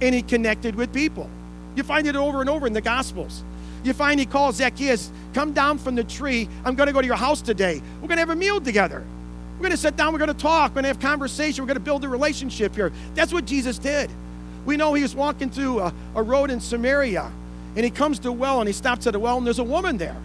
and 0.00 0.14
he 0.14 0.22
connected 0.22 0.76
with 0.76 0.94
people? 0.94 1.28
You 1.74 1.82
find 1.82 2.06
it 2.06 2.14
over 2.14 2.42
and 2.42 2.48
over 2.48 2.64
in 2.68 2.74
the 2.74 2.80
Gospels. 2.80 3.42
You 3.84 3.92
find 3.92 4.20
he 4.20 4.26
calls 4.26 4.56
Zacchaeus, 4.56 5.10
come 5.34 5.52
down 5.52 5.78
from 5.78 5.94
the 5.94 6.04
tree. 6.04 6.48
I'm 6.64 6.74
going 6.74 6.86
to 6.86 6.92
go 6.92 7.00
to 7.00 7.06
your 7.06 7.16
house 7.16 7.42
today. 7.42 7.82
We're 8.00 8.08
going 8.08 8.16
to 8.16 8.20
have 8.20 8.30
a 8.30 8.36
meal 8.36 8.60
together. 8.60 9.04
We're 9.54 9.62
going 9.62 9.72
to 9.72 9.76
sit 9.76 9.96
down. 9.96 10.12
We're 10.12 10.18
going 10.18 10.28
to 10.28 10.34
talk. 10.34 10.70
We're 10.70 10.82
going 10.82 10.84
to 10.84 10.88
have 10.88 11.00
conversation. 11.00 11.62
We're 11.62 11.68
going 11.68 11.76
to 11.76 11.84
build 11.84 12.04
a 12.04 12.08
relationship 12.08 12.74
here. 12.74 12.92
That's 13.14 13.32
what 13.32 13.44
Jesus 13.44 13.78
did. 13.78 14.10
We 14.64 14.76
know 14.76 14.94
he 14.94 15.02
was 15.02 15.14
walking 15.14 15.50
through 15.50 15.80
a, 15.80 15.94
a 16.14 16.22
road 16.22 16.50
in 16.50 16.60
Samaria, 16.60 17.30
and 17.74 17.84
he 17.84 17.90
comes 17.90 18.18
to 18.20 18.28
a 18.28 18.32
well, 18.32 18.60
and 18.60 18.68
he 18.68 18.72
stops 18.72 19.06
at 19.06 19.14
a 19.14 19.18
well, 19.18 19.38
and 19.38 19.46
there's 19.46 19.58
a 19.58 19.64
woman 19.64 19.98
there. 19.98 20.16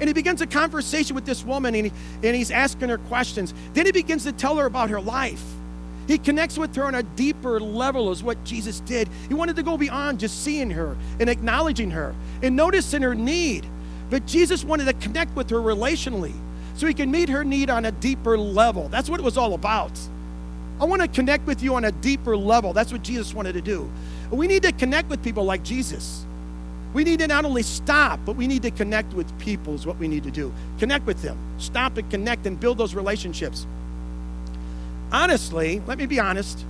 And 0.00 0.08
he 0.08 0.12
begins 0.12 0.40
a 0.42 0.46
conversation 0.46 1.14
with 1.14 1.24
this 1.24 1.44
woman, 1.44 1.74
and, 1.74 1.86
he, 1.86 1.92
and 2.22 2.36
he's 2.36 2.50
asking 2.50 2.90
her 2.90 2.98
questions. 2.98 3.52
Then 3.72 3.86
he 3.86 3.92
begins 3.92 4.24
to 4.24 4.32
tell 4.32 4.56
her 4.56 4.66
about 4.66 4.90
her 4.90 5.00
life. 5.00 5.42
He 6.08 6.16
connects 6.16 6.56
with 6.58 6.74
her 6.74 6.84
on 6.84 6.94
a 6.94 7.02
deeper 7.02 7.60
level, 7.60 8.10
is 8.10 8.22
what 8.22 8.42
Jesus 8.42 8.80
did. 8.80 9.08
He 9.28 9.34
wanted 9.34 9.56
to 9.56 9.62
go 9.62 9.76
beyond 9.76 10.18
just 10.18 10.42
seeing 10.42 10.70
her 10.70 10.96
and 11.20 11.28
acknowledging 11.28 11.90
her 11.90 12.14
and 12.42 12.56
noticing 12.56 13.02
her 13.02 13.14
need. 13.14 13.66
But 14.08 14.24
Jesus 14.24 14.64
wanted 14.64 14.86
to 14.86 14.94
connect 14.94 15.36
with 15.36 15.50
her 15.50 15.58
relationally 15.58 16.32
so 16.76 16.86
he 16.86 16.94
can 16.94 17.10
meet 17.10 17.28
her 17.28 17.44
need 17.44 17.68
on 17.68 17.84
a 17.84 17.92
deeper 17.92 18.38
level. 18.38 18.88
That's 18.88 19.10
what 19.10 19.20
it 19.20 19.22
was 19.22 19.36
all 19.36 19.52
about. 19.52 19.92
I 20.80 20.86
want 20.86 21.02
to 21.02 21.08
connect 21.08 21.46
with 21.46 21.62
you 21.62 21.74
on 21.74 21.84
a 21.84 21.92
deeper 21.92 22.36
level. 22.36 22.72
That's 22.72 22.90
what 22.90 23.02
Jesus 23.02 23.34
wanted 23.34 23.52
to 23.52 23.60
do. 23.60 23.90
We 24.30 24.46
need 24.46 24.62
to 24.62 24.72
connect 24.72 25.10
with 25.10 25.22
people 25.22 25.44
like 25.44 25.62
Jesus. 25.62 26.24
We 26.94 27.04
need 27.04 27.18
to 27.18 27.26
not 27.26 27.44
only 27.44 27.62
stop, 27.62 28.20
but 28.24 28.34
we 28.36 28.46
need 28.46 28.62
to 28.62 28.70
connect 28.70 29.12
with 29.12 29.38
people, 29.38 29.74
is 29.74 29.86
what 29.86 29.98
we 29.98 30.08
need 30.08 30.24
to 30.24 30.30
do. 30.30 30.54
Connect 30.78 31.04
with 31.04 31.20
them. 31.20 31.36
Stop 31.58 31.98
and 31.98 32.10
connect 32.10 32.46
and 32.46 32.58
build 32.58 32.78
those 32.78 32.94
relationships. 32.94 33.66
Honestly, 35.12 35.80
let 35.86 35.98
me 35.98 36.06
be 36.06 36.20
honest, 36.20 36.64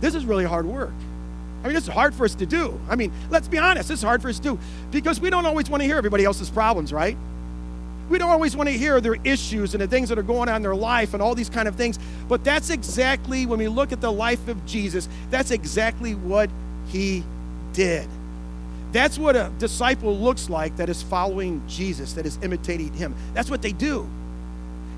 this 0.00 0.14
is 0.14 0.24
really 0.24 0.44
hard 0.44 0.66
work. 0.66 0.92
I 1.62 1.68
mean, 1.68 1.76
it's 1.76 1.86
hard 1.86 2.14
for 2.14 2.24
us 2.24 2.34
to 2.36 2.46
do. 2.46 2.78
I 2.90 2.96
mean, 2.96 3.10
let's 3.30 3.48
be 3.48 3.58
honest, 3.58 3.90
it's 3.90 4.02
hard 4.02 4.20
for 4.20 4.28
us 4.28 4.36
to 4.38 4.42
do 4.42 4.58
because 4.90 5.20
we 5.20 5.30
don't 5.30 5.46
always 5.46 5.70
want 5.70 5.82
to 5.82 5.86
hear 5.86 5.96
everybody 5.96 6.24
else's 6.24 6.50
problems, 6.50 6.92
right? 6.92 7.16
We 8.10 8.18
don't 8.18 8.28
always 8.28 8.54
want 8.54 8.68
to 8.68 8.76
hear 8.76 9.00
their 9.00 9.16
issues 9.24 9.72
and 9.72 9.82
the 9.82 9.86
things 9.86 10.10
that 10.10 10.18
are 10.18 10.22
going 10.22 10.50
on 10.50 10.56
in 10.56 10.62
their 10.62 10.74
life 10.74 11.14
and 11.14 11.22
all 11.22 11.34
these 11.34 11.48
kind 11.48 11.66
of 11.66 11.74
things. 11.74 11.98
But 12.28 12.44
that's 12.44 12.68
exactly, 12.68 13.46
when 13.46 13.58
we 13.58 13.68
look 13.68 13.92
at 13.92 14.02
the 14.02 14.12
life 14.12 14.46
of 14.48 14.66
Jesus, 14.66 15.08
that's 15.30 15.50
exactly 15.50 16.14
what 16.14 16.50
he 16.88 17.24
did. 17.72 18.06
That's 18.92 19.18
what 19.18 19.36
a 19.36 19.50
disciple 19.58 20.16
looks 20.16 20.50
like 20.50 20.76
that 20.76 20.90
is 20.90 21.02
following 21.02 21.62
Jesus, 21.66 22.12
that 22.12 22.26
is 22.26 22.38
imitating 22.42 22.92
him. 22.92 23.14
That's 23.32 23.50
what 23.50 23.62
they 23.62 23.72
do. 23.72 24.06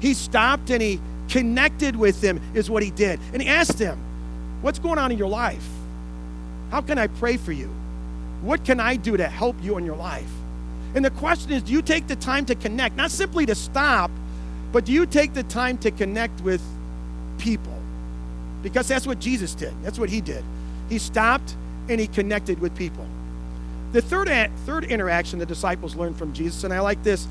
He 0.01 0.13
stopped 0.13 0.69
and 0.71 0.83
he 0.83 1.01
connected 1.29 1.97
with 1.97 2.23
him, 2.23 2.41
is 2.55 2.71
what 2.71 2.83
he 2.83 2.91
did. 2.91 3.21
And 3.33 3.43
he 3.43 3.49
asked 3.49 3.79
him, 3.79 3.99
What's 4.63 4.79
going 4.79 4.99
on 4.99 5.13
in 5.13 5.19
your 5.19 5.29
life? 5.29 5.67
How 6.71 6.81
can 6.81 6.99
I 6.99 7.07
pray 7.07 7.37
for 7.37 7.53
you? 7.53 7.71
What 8.43 8.65
can 8.65 8.81
I 8.81 8.97
do 8.97 9.17
to 9.17 9.29
help 9.29 9.57
you 9.63 9.79
in 9.79 9.85
your 9.85 9.97
life? 9.97 10.31
And 10.95 11.05
the 11.05 11.11
question 11.11 11.53
is 11.53 11.63
do 11.63 11.73
you 11.73 11.83
take 11.83 12.07
the 12.07 12.17
time 12.17 12.47
to 12.47 12.55
connect? 12.55 12.97
Not 12.97 13.11
simply 13.11 13.47
to 13.47 13.55
stop, 13.55 14.11
but 14.73 14.85
do 14.85 14.93
you 14.93 15.07
take 15.07 15.35
the 15.35 15.43
time 15.45 15.79
to 15.79 15.91
connect 15.91 16.41
with 16.41 16.63
people? 17.39 17.73
Because 18.63 18.89
that's 18.89 19.07
what 19.07 19.19
Jesus 19.19 19.55
did. 19.55 19.75
That's 19.83 19.99
what 19.99 20.09
he 20.09 20.21
did. 20.21 20.43
He 20.89 20.99
stopped 20.99 21.55
and 21.89 22.01
he 22.01 22.07
connected 22.07 22.61
with 22.61 22.75
people. 22.77 23.07
The 23.93 24.03
third, 24.03 24.29
third 24.65 24.85
interaction 24.85 25.39
the 25.39 25.47
disciples 25.47 25.95
learned 25.95 26.17
from 26.17 26.33
Jesus, 26.33 26.65
and 26.65 26.73
I 26.75 26.81
like 26.81 27.03
this, 27.03 27.29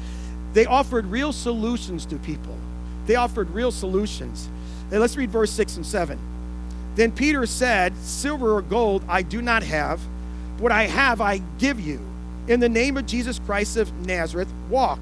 they 0.54 0.66
offered 0.66 1.06
real 1.08 1.34
solutions 1.34 2.06
to 2.06 2.16
people. 2.18 2.56
They 3.06 3.16
offered 3.16 3.50
real 3.52 3.72
solutions. 3.72 4.50
And 4.92 5.00
let's 5.00 5.18
read 5.18 5.32
verse 5.32 5.52
6 5.52 5.78
and 5.78 5.86
7. 5.86 6.20
Then 6.96 7.12
Peter 7.12 7.46
said, 7.46 7.96
Silver 7.98 8.56
or 8.56 8.62
gold 8.62 9.04
I 9.08 9.22
do 9.22 9.42
not 9.42 9.64
have. 9.64 10.00
What 10.60 10.72
I 10.72 10.84
have 10.84 11.20
I 11.22 11.40
give 11.58 11.80
you 11.80 12.00
in 12.48 12.60
the 12.60 12.70
name 12.70 12.98
of 12.98 13.06
Jesus 13.06 13.40
Christ 13.40 13.78
of 13.78 13.92
Nazareth, 14.06 14.52
walk. 14.70 15.00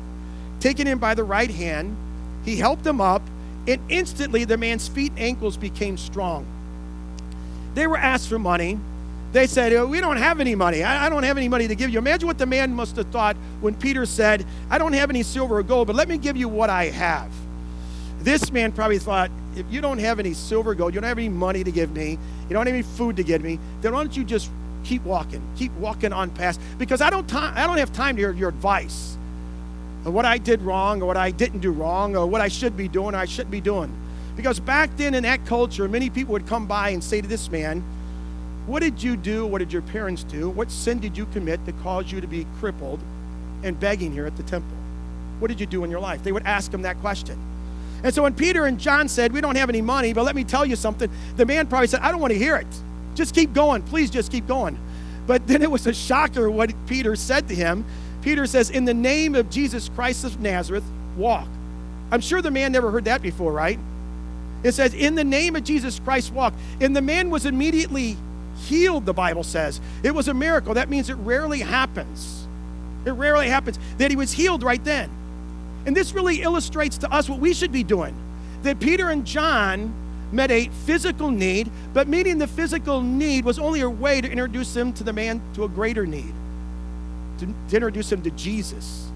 Taking 0.59 0.87
him 0.87 0.97
by 0.97 1.13
the 1.13 1.23
right 1.23 1.51
hand, 1.51 1.95
he 2.45 2.55
helped 2.55 2.85
him 2.85 3.01
up, 3.01 3.21
and 3.67 3.81
instantly 3.89 4.45
the 4.45 4.57
man's 4.57 4.87
feet 4.87 5.11
and 5.11 5.19
ankles 5.19 5.57
became 5.57 5.97
strong. 5.97 6.45
They 7.73 7.87
were 7.87 7.97
asked 7.97 8.29
for 8.29 8.39
money. 8.39 8.79
They 9.31 9.47
said, 9.47 9.73
oh, 9.73 9.87
We 9.87 9.99
don't 9.99 10.17
have 10.17 10.39
any 10.39 10.55
money. 10.55 10.83
I, 10.83 11.07
I 11.07 11.09
don't 11.09 11.23
have 11.23 11.37
any 11.37 11.49
money 11.49 11.67
to 11.67 11.75
give 11.75 11.89
you. 11.89 11.97
Imagine 11.97 12.27
what 12.27 12.37
the 12.37 12.45
man 12.45 12.73
must 12.73 12.95
have 12.97 13.07
thought 13.07 13.35
when 13.61 13.73
Peter 13.73 14.05
said, 14.05 14.45
I 14.69 14.77
don't 14.77 14.93
have 14.93 15.09
any 15.09 15.23
silver 15.23 15.57
or 15.57 15.63
gold, 15.63 15.87
but 15.87 15.95
let 15.95 16.07
me 16.07 16.17
give 16.17 16.37
you 16.37 16.47
what 16.47 16.69
I 16.69 16.85
have. 16.85 17.31
This 18.23 18.51
man 18.51 18.71
probably 18.71 18.99
thought, 18.99 19.29
If 19.55 19.65
you 19.69 19.81
don't 19.81 19.99
have 19.99 20.19
any 20.19 20.33
silver 20.33 20.73
gold, 20.73 20.93
you 20.93 21.01
don't 21.01 21.07
have 21.07 21.17
any 21.17 21.29
money 21.29 21.63
to 21.63 21.71
give 21.71 21.91
me, 21.91 22.12
you 22.12 22.49
don't 22.49 22.65
have 22.65 22.73
any 22.73 22.81
food 22.81 23.17
to 23.17 23.23
give 23.23 23.43
me, 23.43 23.59
then 23.81 23.93
why 23.93 24.01
don't 24.01 24.15
you 24.15 24.23
just 24.23 24.49
keep 24.83 25.03
walking. 25.03 25.41
Keep 25.57 25.73
walking 25.73 26.13
on 26.13 26.29
past 26.31 26.59
because 26.77 27.01
I 27.01 27.09
don't 27.09 27.31
I 27.33 27.67
don't 27.67 27.77
have 27.77 27.93
time 27.93 28.15
to 28.15 28.21
hear 28.21 28.31
your 28.31 28.49
advice 28.49 29.17
of 30.05 30.13
what 30.13 30.25
I 30.25 30.38
did 30.38 30.62
wrong 30.62 31.01
or 31.01 31.05
what 31.05 31.17
I 31.17 31.31
didn't 31.31 31.59
do 31.59 31.71
wrong 31.71 32.15
or 32.15 32.25
what 32.25 32.41
I 32.41 32.47
should 32.47 32.75
be 32.75 32.88
doing 32.88 33.15
or 33.15 33.17
I 33.17 33.25
shouldn't 33.25 33.51
be 33.51 33.62
doing. 33.62 33.93
Because 34.36 34.59
back 34.59 34.95
then 34.97 35.13
in 35.13 35.23
that 35.23 35.45
culture, 35.45 35.88
many 35.88 36.09
people 36.09 36.33
would 36.33 36.47
come 36.47 36.65
by 36.65 36.89
and 36.89 37.03
say 37.03 37.21
to 37.21 37.27
this 37.27 37.51
man, 37.51 37.83
What 38.67 38.81
did 38.81 39.03
you 39.03 39.15
do? 39.15 39.45
What 39.45 39.59
did 39.59 39.71
your 39.71 39.81
parents 39.81 40.23
do? 40.23 40.49
What 40.49 40.71
sin 40.71 40.99
did 40.99 41.17
you 41.17 41.25
commit 41.27 41.65
that 41.65 41.79
caused 41.83 42.12
you 42.12 42.21
to 42.21 42.27
be 42.27 42.47
crippled 42.59 42.99
and 43.63 43.79
begging 43.79 44.12
here 44.12 44.25
at 44.25 44.38
the 44.38 44.43
temple? 44.43 44.77
What 45.39 45.49
did 45.49 45.59
you 45.59 45.65
do 45.65 45.83
in 45.83 45.91
your 45.91 45.99
life? 45.99 46.23
They 46.23 46.31
would 46.31 46.45
ask 46.45 46.73
him 46.73 46.83
that 46.83 46.99
question. 46.99 47.38
And 48.03 48.13
so 48.13 48.23
when 48.23 48.33
Peter 48.33 48.65
and 48.65 48.79
John 48.79 49.07
said, 49.07 49.31
We 49.31 49.41
don't 49.41 49.55
have 49.55 49.69
any 49.69 49.81
money, 49.81 50.13
but 50.13 50.23
let 50.23 50.35
me 50.35 50.43
tell 50.43 50.65
you 50.65 50.75
something, 50.75 51.09
the 51.37 51.45
man 51.45 51.67
probably 51.67 51.87
said, 51.87 52.01
I 52.01 52.11
don't 52.11 52.19
want 52.19 52.33
to 52.33 52.39
hear 52.39 52.57
it. 52.57 52.67
Just 53.15 53.33
keep 53.33 53.53
going. 53.53 53.81
Please 53.83 54.09
just 54.09 54.31
keep 54.31 54.47
going. 54.47 54.77
But 55.25 55.47
then 55.47 55.61
it 55.61 55.71
was 55.71 55.87
a 55.87 55.93
shocker 55.93 56.49
what 56.49 56.73
Peter 56.87 57.15
said 57.15 57.47
to 57.47 57.55
him. 57.55 57.85
Peter 58.21 58.45
says, 58.45 58.69
In 58.69 58.85
the 58.85 58.93
name 58.93 59.35
of 59.35 59.49
Jesus 59.49 59.89
Christ 59.89 60.25
of 60.25 60.39
Nazareth, 60.39 60.83
walk. 61.15 61.47
I'm 62.11 62.21
sure 62.21 62.41
the 62.41 62.51
man 62.51 62.71
never 62.71 62.91
heard 62.91 63.05
that 63.05 63.21
before, 63.21 63.51
right? 63.51 63.79
It 64.63 64.73
says, 64.73 64.93
In 64.93 65.15
the 65.15 65.23
name 65.23 65.55
of 65.55 65.63
Jesus 65.63 65.99
Christ, 65.99 66.33
walk. 66.33 66.53
And 66.81 66.95
the 66.95 67.01
man 67.01 67.29
was 67.29 67.45
immediately 67.45 68.17
healed, 68.57 69.05
the 69.05 69.13
Bible 69.13 69.43
says. 69.43 69.79
It 70.03 70.13
was 70.13 70.27
a 70.27 70.33
miracle. 70.33 70.73
That 70.73 70.89
means 70.89 71.09
it 71.09 71.15
rarely 71.15 71.59
happens. 71.59 72.47
It 73.05 73.11
rarely 73.11 73.49
happens 73.49 73.79
that 73.97 74.09
he 74.09 74.15
was 74.15 74.31
healed 74.31 74.63
right 74.63 74.83
then. 74.83 75.09
And 75.85 75.95
this 75.95 76.13
really 76.13 76.41
illustrates 76.41 76.97
to 76.99 77.11
us 77.11 77.29
what 77.29 77.39
we 77.39 77.53
should 77.53 77.71
be 77.71 77.83
doing. 77.83 78.15
that 78.63 78.79
Peter 78.79 79.09
and 79.09 79.25
John 79.25 79.93
met 80.31 80.49
a 80.49 80.69
physical 80.85 81.29
need, 81.29 81.69
but 81.93 82.07
meeting 82.07 82.37
the 82.37 82.47
physical 82.47 83.01
need 83.01 83.45
was 83.45 83.59
only 83.59 83.81
a 83.81 83.89
way 83.89 84.19
to 84.21 84.29
introduce 84.29 84.75
him 84.75 84.93
to 84.93 85.03
the 85.03 85.13
man 85.13 85.41
to 85.53 85.63
a 85.65 85.69
greater 85.69 86.07
need, 86.07 86.33
to, 87.39 87.45
to 87.45 87.75
introduce 87.75 88.11
him 88.11 88.21
to 88.23 88.31
Jesus, 88.31 89.11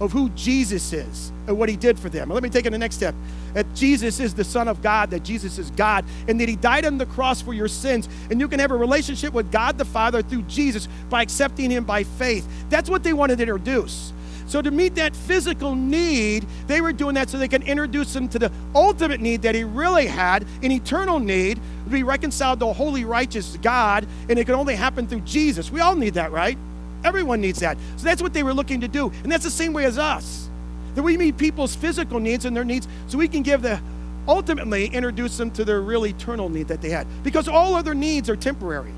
of 0.00 0.12
who 0.12 0.28
Jesus 0.30 0.92
is 0.92 1.32
and 1.46 1.58
what 1.58 1.68
he 1.68 1.76
did 1.76 1.98
for 1.98 2.08
them. 2.08 2.30
Let 2.30 2.42
me 2.42 2.48
take 2.48 2.64
it 2.64 2.70
the 2.70 2.78
next 2.78 2.96
step 2.96 3.14
that 3.54 3.74
Jesus 3.74 4.20
is 4.20 4.34
the 4.34 4.44
Son 4.44 4.68
of 4.68 4.82
God, 4.82 5.10
that 5.10 5.22
Jesus 5.22 5.58
is 5.58 5.70
God, 5.70 6.04
and 6.28 6.38
that 6.40 6.48
he 6.48 6.56
died 6.56 6.84
on 6.84 6.98
the 6.98 7.06
cross 7.06 7.40
for 7.40 7.54
your 7.54 7.68
sins, 7.68 8.06
and 8.30 8.38
you 8.38 8.48
can 8.48 8.60
have 8.60 8.70
a 8.70 8.76
relationship 8.76 9.32
with 9.32 9.50
God 9.50 9.78
the 9.78 9.84
Father 9.84 10.20
through 10.20 10.42
Jesus 10.42 10.88
by 11.08 11.22
accepting 11.22 11.70
him 11.70 11.84
by 11.84 12.04
faith. 12.04 12.46
That's 12.68 12.90
what 12.90 13.02
they 13.02 13.14
wanted 13.14 13.36
to 13.36 13.42
introduce. 13.42 14.12
So, 14.46 14.62
to 14.62 14.70
meet 14.70 14.94
that 14.94 15.16
physical 15.16 15.74
need, 15.74 16.46
they 16.66 16.80
were 16.80 16.92
doing 16.92 17.14
that 17.14 17.28
so 17.28 17.38
they 17.38 17.48
could 17.48 17.64
introduce 17.64 18.14
him 18.14 18.28
to 18.28 18.38
the 18.38 18.52
ultimate 18.74 19.20
need 19.20 19.42
that 19.42 19.54
he 19.54 19.64
really 19.64 20.06
had, 20.06 20.46
an 20.62 20.70
eternal 20.70 21.18
need, 21.18 21.60
to 21.84 21.90
be 21.90 22.02
reconciled 22.02 22.60
to 22.60 22.66
a 22.66 22.72
holy, 22.72 23.04
righteous 23.04 23.56
God, 23.60 24.06
and 24.28 24.38
it 24.38 24.44
could 24.44 24.54
only 24.54 24.76
happen 24.76 25.08
through 25.08 25.20
Jesus. 25.20 25.70
We 25.70 25.80
all 25.80 25.96
need 25.96 26.14
that, 26.14 26.30
right? 26.30 26.56
Everyone 27.04 27.40
needs 27.40 27.60
that. 27.60 27.76
So, 27.96 28.04
that's 28.04 28.22
what 28.22 28.32
they 28.32 28.42
were 28.42 28.54
looking 28.54 28.80
to 28.82 28.88
do. 28.88 29.10
And 29.22 29.32
that's 29.32 29.44
the 29.44 29.50
same 29.50 29.72
way 29.72 29.84
as 29.84 29.98
us. 29.98 30.48
That 30.94 31.02
we 31.02 31.16
meet 31.16 31.36
people's 31.36 31.74
physical 31.74 32.20
needs 32.20 32.44
and 32.44 32.56
their 32.56 32.64
needs 32.64 32.86
so 33.08 33.18
we 33.18 33.28
can 33.28 33.42
give 33.42 33.62
the 33.62 33.80
ultimately 34.28 34.86
introduce 34.86 35.36
them 35.36 35.50
to 35.52 35.64
their 35.64 35.80
real 35.80 36.06
eternal 36.06 36.48
need 36.48 36.68
that 36.68 36.80
they 36.80 36.90
had. 36.90 37.06
Because 37.22 37.48
all 37.48 37.74
other 37.74 37.94
needs 37.94 38.28
are 38.28 38.36
temporary. 38.36 38.92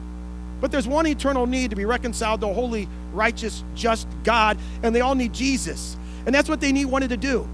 But 0.61 0.73
there's 0.73 0.89
one 0.89 1.07
eternal 1.07 1.47
need 1.47 1.71
to 1.71 1.77
be 1.77 1.85
reconciled 1.85 2.41
to 2.41 2.49
a 2.49 2.53
holy, 2.53 2.89
righteous, 3.13 3.63
just 3.75 4.09
God, 4.25 4.59
and 4.83 4.95
they 4.95 5.01
all 5.01 5.15
need 5.15 5.33
Jesus. 5.33 5.97
And 6.27 6.35
that's 6.35 6.49
what 6.49 6.61
they 6.61 6.73
need 6.73 6.87
wanted 6.87 7.11
to 7.11 7.17
do. 7.17 7.49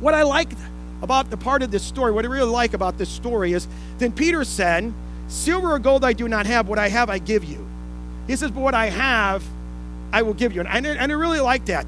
What 0.00 0.14
I 0.14 0.22
like 0.22 0.50
about 1.00 1.30
the 1.30 1.36
part 1.36 1.62
of 1.62 1.70
this 1.70 1.82
story, 1.82 2.12
what 2.12 2.24
I 2.24 2.28
really 2.28 2.50
like 2.50 2.74
about 2.74 2.98
this 2.98 3.08
story 3.08 3.52
is 3.52 3.68
then 3.98 4.12
Peter 4.12 4.44
said, 4.44 4.92
Silver 5.28 5.72
or 5.72 5.78
gold 5.78 6.04
I 6.04 6.12
do 6.12 6.28
not 6.28 6.46
have, 6.46 6.68
what 6.68 6.78
I 6.78 6.88
have 6.88 7.08
I 7.08 7.18
give 7.18 7.44
you. 7.44 7.66
He 8.26 8.36
says, 8.36 8.50
But 8.50 8.60
what 8.60 8.74
I 8.74 8.86
have, 8.86 9.42
I 10.12 10.22
will 10.22 10.34
give 10.34 10.52
you. 10.52 10.60
And 10.60 10.86
I, 10.86 10.90
and 10.90 11.12
I 11.12 11.14
really 11.14 11.40
like 11.40 11.66
that. 11.66 11.86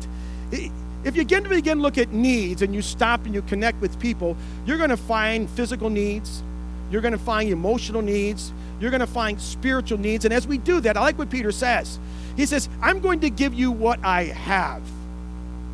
If 0.51 1.17
you 1.17 1.23
begin 1.23 1.43
to 1.43 1.51
begin 1.51 1.81
look 1.81 1.99
at 1.99 2.13
needs 2.13 2.63
and 2.63 2.75
you 2.75 2.81
stop 2.81 3.27
and 3.27 3.35
you 3.35 3.43
connect 3.43 3.81
with 3.81 3.99
people, 3.99 4.37
you're 4.65 4.79
going 4.79 4.91
to 4.91 4.97
find 4.97 5.51
physical 5.51 5.91
needs, 5.91 6.43
you're 6.91 7.03
going 7.03 7.13
to 7.13 7.19
find 7.19 7.51
emotional 7.51 8.01
needs, 8.01 8.53
you're 8.81 8.91
going 8.91 9.01
to 9.01 9.07
find 9.07 9.41
spiritual 9.41 9.99
needs. 9.99 10.25
And 10.25 10.35
as 10.35 10.47
we 10.47 10.59
do 10.59 10.81
that, 10.81 10.97
I 10.97 11.01
like 11.01 11.19
what 11.19 11.31
Peter 11.31 11.53
says. 11.53 11.99
He 12.37 12.47
says, 12.47 12.69
I'm 12.83 13.01
going 13.01 13.21
to 13.21 13.31
give 13.31 13.55
you 13.55 13.71
what 13.71 14.05
I 14.05 14.25
have. 14.25 14.83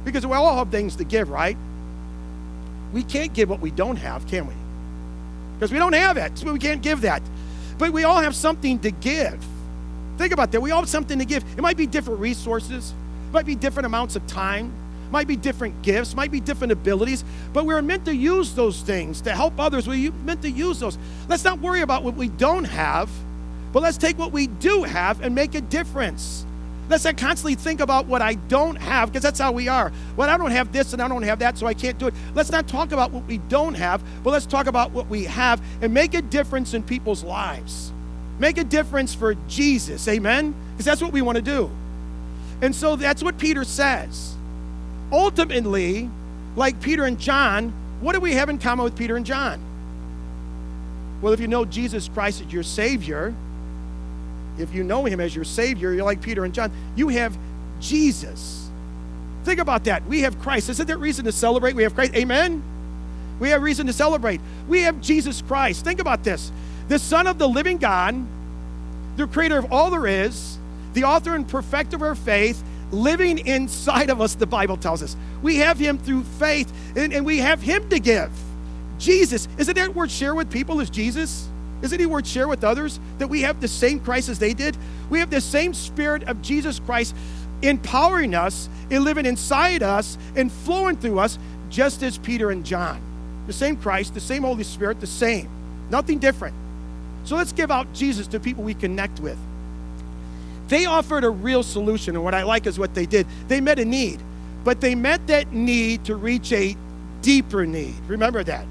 Because 0.05 0.27
we 0.27 0.35
all 0.35 0.57
have 0.57 0.71
things 0.71 0.97
to 0.97 1.05
give, 1.05 1.31
right? 1.31 1.57
We 2.93 3.03
can't 3.03 3.33
give 3.33 3.49
what 3.49 3.61
we 3.61 3.71
don't 3.71 3.97
have, 3.97 4.27
can 4.27 4.47
we? 4.47 4.55
Because 5.59 5.73
we 5.73 5.79
don't 5.79 5.93
have 5.93 6.17
it, 6.17 6.39
so 6.39 6.53
we 6.53 6.59
can't 6.59 6.83
give 6.83 7.03
that. 7.03 7.23
But 7.79 7.93
we 7.93 8.05
all 8.05 8.21
have 8.21 8.35
something 8.35 8.79
to 8.81 8.91
give. 8.91 9.45
Think 10.19 10.33
about 10.33 10.53
that. 10.53 10.61
We 10.61 10.71
all 10.71 10.81
have 10.81 10.89
something 10.89 11.19
to 11.19 11.25
give. 11.25 11.45
It 11.57 11.63
might 11.63 11.77
be 11.77 11.87
different 11.87 12.21
resources, 12.21 12.93
it 13.29 13.33
might 13.33 13.47
be 13.47 13.55
different 13.55 13.87
amounts 13.87 14.17
of 14.17 14.27
time, 14.27 14.73
might 15.11 15.27
be 15.27 15.37
different 15.37 15.83
gifts, 15.83 16.15
might 16.15 16.31
be 16.31 16.41
different 16.41 16.73
abilities, 16.73 17.25
but 17.53 17.67
we're 17.67 17.83
meant 17.83 18.05
to 18.05 18.15
use 18.15 18.55
those 18.55 18.81
things 18.81 19.21
to 19.23 19.35
help 19.35 19.59
others. 19.59 19.89
We're 19.89 20.13
meant 20.13 20.43
to 20.43 20.51
use 20.51 20.81
those. 20.81 20.99
Let's 21.29 21.45
not 21.45 21.61
worry 21.61 21.81
about 21.81 22.05
what 22.05 22.15
we 22.15 22.29
don't 22.29 22.65
have, 22.65 23.11
but 23.73 23.83
let's 23.83 23.97
take 23.97 24.19
what 24.19 24.33
we 24.33 24.47
do 24.47 24.83
have 24.83 25.21
and 25.23 25.35
make 25.35 25.55
a 25.55 25.61
difference. 25.61 26.45
Let's 26.89 27.05
not 27.05 27.17
constantly 27.17 27.55
think 27.55 27.81
about 27.81 28.07
what 28.07 28.21
I 28.21 28.35
don't 28.35 28.75
have, 28.77 29.11
because 29.11 29.23
that's 29.23 29.39
how 29.39 29.53
we 29.53 29.69
are. 29.69 29.93
Well, 30.17 30.29
I 30.29 30.37
don't 30.37 30.51
have 30.51 30.73
this 30.73 30.93
and 30.93 31.01
I 31.01 31.07
don't 31.07 31.23
have 31.23 31.39
that, 31.39 31.57
so 31.57 31.67
I 31.69 31.75
can't 31.75 31.97
do 31.99 32.09
it. 32.09 32.15
Let's 32.35 32.51
not 32.51 32.67
talk 32.67 32.91
about 32.91 33.13
what 33.13 33.25
we 33.27 33.39
don't 33.39 33.75
have, 33.75 34.03
but 34.25 34.31
let's 34.31 34.47
talk 34.47 34.67
about 34.67 34.91
what 34.91 35.07
we 35.07 35.25
have 35.25 35.63
and 35.83 35.95
make 35.95 36.15
a 36.15 36.23
difference 36.23 36.75
in 36.75 36.83
people's 36.83 37.23
lives. 37.23 37.93
Make 38.41 38.59
a 38.59 38.65
difference 38.65 39.15
for 39.15 39.35
Jesus, 39.47 40.09
amen? 40.09 40.55
Because 40.73 40.87
that's 40.87 41.03
what 41.03 41.13
we 41.13 41.23
want 41.23 41.37
to 41.37 41.43
do. 41.43 41.71
And 42.63 42.75
so 42.75 42.97
that's 42.97 43.23
what 43.23 43.39
Peter 43.39 43.65
says 43.65 44.35
ultimately, 45.13 46.11
like 46.57 46.81
Peter 46.81 47.05
and 47.05 47.19
John, 47.19 47.73
what 48.01 48.15
do 48.15 48.21
we 48.21 48.35
have 48.35 48.49
in 48.49 48.59
common 48.59 48.85
with 48.85 48.97
Peter 48.97 49.17
and 49.17 49.27
John? 49.27 49.61
Well, 51.23 51.33
if 51.33 51.41
you 51.41 51.49
know 51.49 51.65
Jesus 51.65 52.09
Christ 52.09 52.41
as 52.41 52.53
your 52.53 52.63
Savior, 52.63 53.35
if 54.59 54.75
you 54.75 54.83
know 54.83 55.05
Him 55.05 55.21
as 55.21 55.35
your 55.35 55.45
Savior, 55.45 55.93
you're 55.93 56.05
like 56.05 56.23
Peter 56.23 56.45
and 56.45 56.55
John, 56.55 56.73
you 56.97 57.09
have 57.09 57.37
Jesus. 57.81 58.69
Think 59.45 59.61
about 59.61 59.85
that. 59.85 60.07
We 60.07 60.21
have 60.21 60.39
Christ. 60.41 60.69
Isn't 60.69 60.87
there 60.87 60.99
reason 60.99 61.25
to 61.25 61.33
celebrate? 61.33 61.75
We 61.75 61.83
have 61.83 61.95
Christ. 61.95 62.15
Amen? 62.15 62.63
We 63.39 63.51
have 63.51 63.63
reason 63.63 63.87
to 63.87 63.93
celebrate. 63.93 64.41
We 64.69 64.83
have 64.83 65.01
Jesus 65.01 65.43
Christ. 65.43 65.85
Think 65.85 66.01
about 66.01 66.25
this 66.25 66.53
the 66.89 66.99
Son 66.99 67.27
of 67.27 67.39
the 67.39 67.49
living 67.49 67.79
God, 67.79 68.17
the 69.17 69.27
creator 69.27 69.59
of 69.59 69.73
all 69.73 69.91
there 69.91 70.07
is, 70.07 70.59
the 70.93 71.05
author 71.05 71.35
and 71.35 71.47
perfecter 71.47 71.97
of 71.97 72.03
our 72.03 72.15
faith, 72.15 72.63
living 72.91 73.47
inside 73.47 74.11
of 74.11 74.21
us, 74.21 74.35
the 74.35 74.47
Bible 74.47 74.77
tells 74.77 75.03
us. 75.03 75.17
We 75.43 75.57
have 75.57 75.79
Him 75.79 75.99
through 75.99 76.25
faith, 76.25 76.73
and, 76.97 77.13
and 77.13 77.25
we 77.25 77.39
have 77.39 77.63
Him 77.63 77.89
to 77.91 77.99
give. 77.99 78.31
Jesus, 78.99 79.49
isn't 79.57 79.75
that 79.75 79.95
word 79.95 80.11
share 80.11 80.35
with 80.35 80.51
people 80.51 80.81
as 80.81 80.91
Jesus? 80.91 81.49
Isn't 81.83 81.99
he 81.99 82.07
worth 82.07 82.27
share 82.27 82.47
with 82.47 82.63
others 82.63 83.01
that 83.19 83.29
we 83.29 83.43
have 83.43 83.61
the 83.61 83.69
same 83.69 84.01
Christ 84.01 84.29
as 84.29 84.39
they 84.39 84.53
did? 84.53 84.77
We 85.09 85.19
have 85.21 85.31
the 85.31 85.41
same 85.41 85.73
spirit 85.73 86.25
of 86.25 86.43
Jesus 86.43 86.79
Christ 86.79 87.17
empowering 87.63 88.35
us 88.35 88.69
and 88.91 89.05
living 89.05 89.27
inside 89.27 89.83
us 89.83 90.19
and 90.37 90.53
flowing 90.53 90.97
through 90.97 91.19
us, 91.19 91.39
just 91.71 92.03
as 92.03 92.19
Peter 92.19 92.51
and 92.51 92.65
John. 92.65 93.01
The 93.47 93.53
same 93.53 93.77
Christ, 93.77 94.15
the 94.15 94.21
same 94.21 94.43
Holy 94.43 94.65
Spirit, 94.65 95.01
the 95.01 95.07
same. 95.07 95.49
Nothing 95.89 96.19
different. 96.19 96.55
So 97.25 97.37
let's 97.37 97.53
give 97.53 97.71
out 97.71 97.93
Jesus 97.93 98.27
to 98.29 98.41
people 98.41 98.65
we 98.65 98.75
connect 98.75 99.21
with. 99.21 99.39
They 100.71 100.87
offered 100.87 101.25
a 101.25 101.31
real 101.31 101.65
solution, 101.65 102.15
and 102.15 102.25
what 102.25 102.33
I 102.33 102.45
like 102.45 102.67
is 102.67 102.79
what 102.79 102.95
they 102.95 103.05
did. 103.05 103.27
They 103.49 103.61
met 103.61 103.81
a 103.81 103.85
need, 103.85 104.23
but 104.63 104.81
they 104.81 104.95
met 104.95 105.27
that 105.27 105.53
need 105.53 106.05
to 106.05 106.15
reach 106.15 106.53
a 106.53 106.77
deeper 107.23 107.67
need. 107.67 107.97
Remember 108.07 108.45
that. 108.45 108.65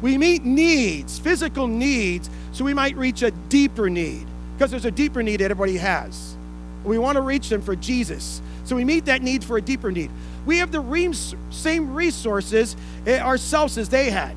We 0.00 0.16
meet 0.16 0.44
needs, 0.44 1.18
physical 1.18 1.66
needs, 1.66 2.30
so 2.52 2.64
we 2.64 2.72
might 2.72 2.96
reach 2.96 3.22
a 3.22 3.32
deeper 3.32 3.90
need 3.90 4.28
because 4.56 4.70
there's 4.70 4.84
a 4.84 4.92
deeper 4.92 5.20
need 5.24 5.40
that 5.40 5.50
everybody 5.50 5.76
has. 5.78 6.36
We 6.84 6.98
want 6.98 7.16
to 7.16 7.22
reach 7.22 7.48
them 7.48 7.62
for 7.62 7.74
Jesus. 7.74 8.40
So 8.64 8.76
we 8.76 8.84
meet 8.84 9.06
that 9.06 9.20
need 9.20 9.42
for 9.42 9.56
a 9.56 9.60
deeper 9.60 9.90
need. 9.90 10.12
We 10.46 10.58
have 10.58 10.70
the 10.70 11.34
same 11.50 11.94
resources 11.94 12.76
eh, 13.06 13.18
ourselves 13.18 13.76
as 13.76 13.88
they 13.88 14.10
had. 14.10 14.36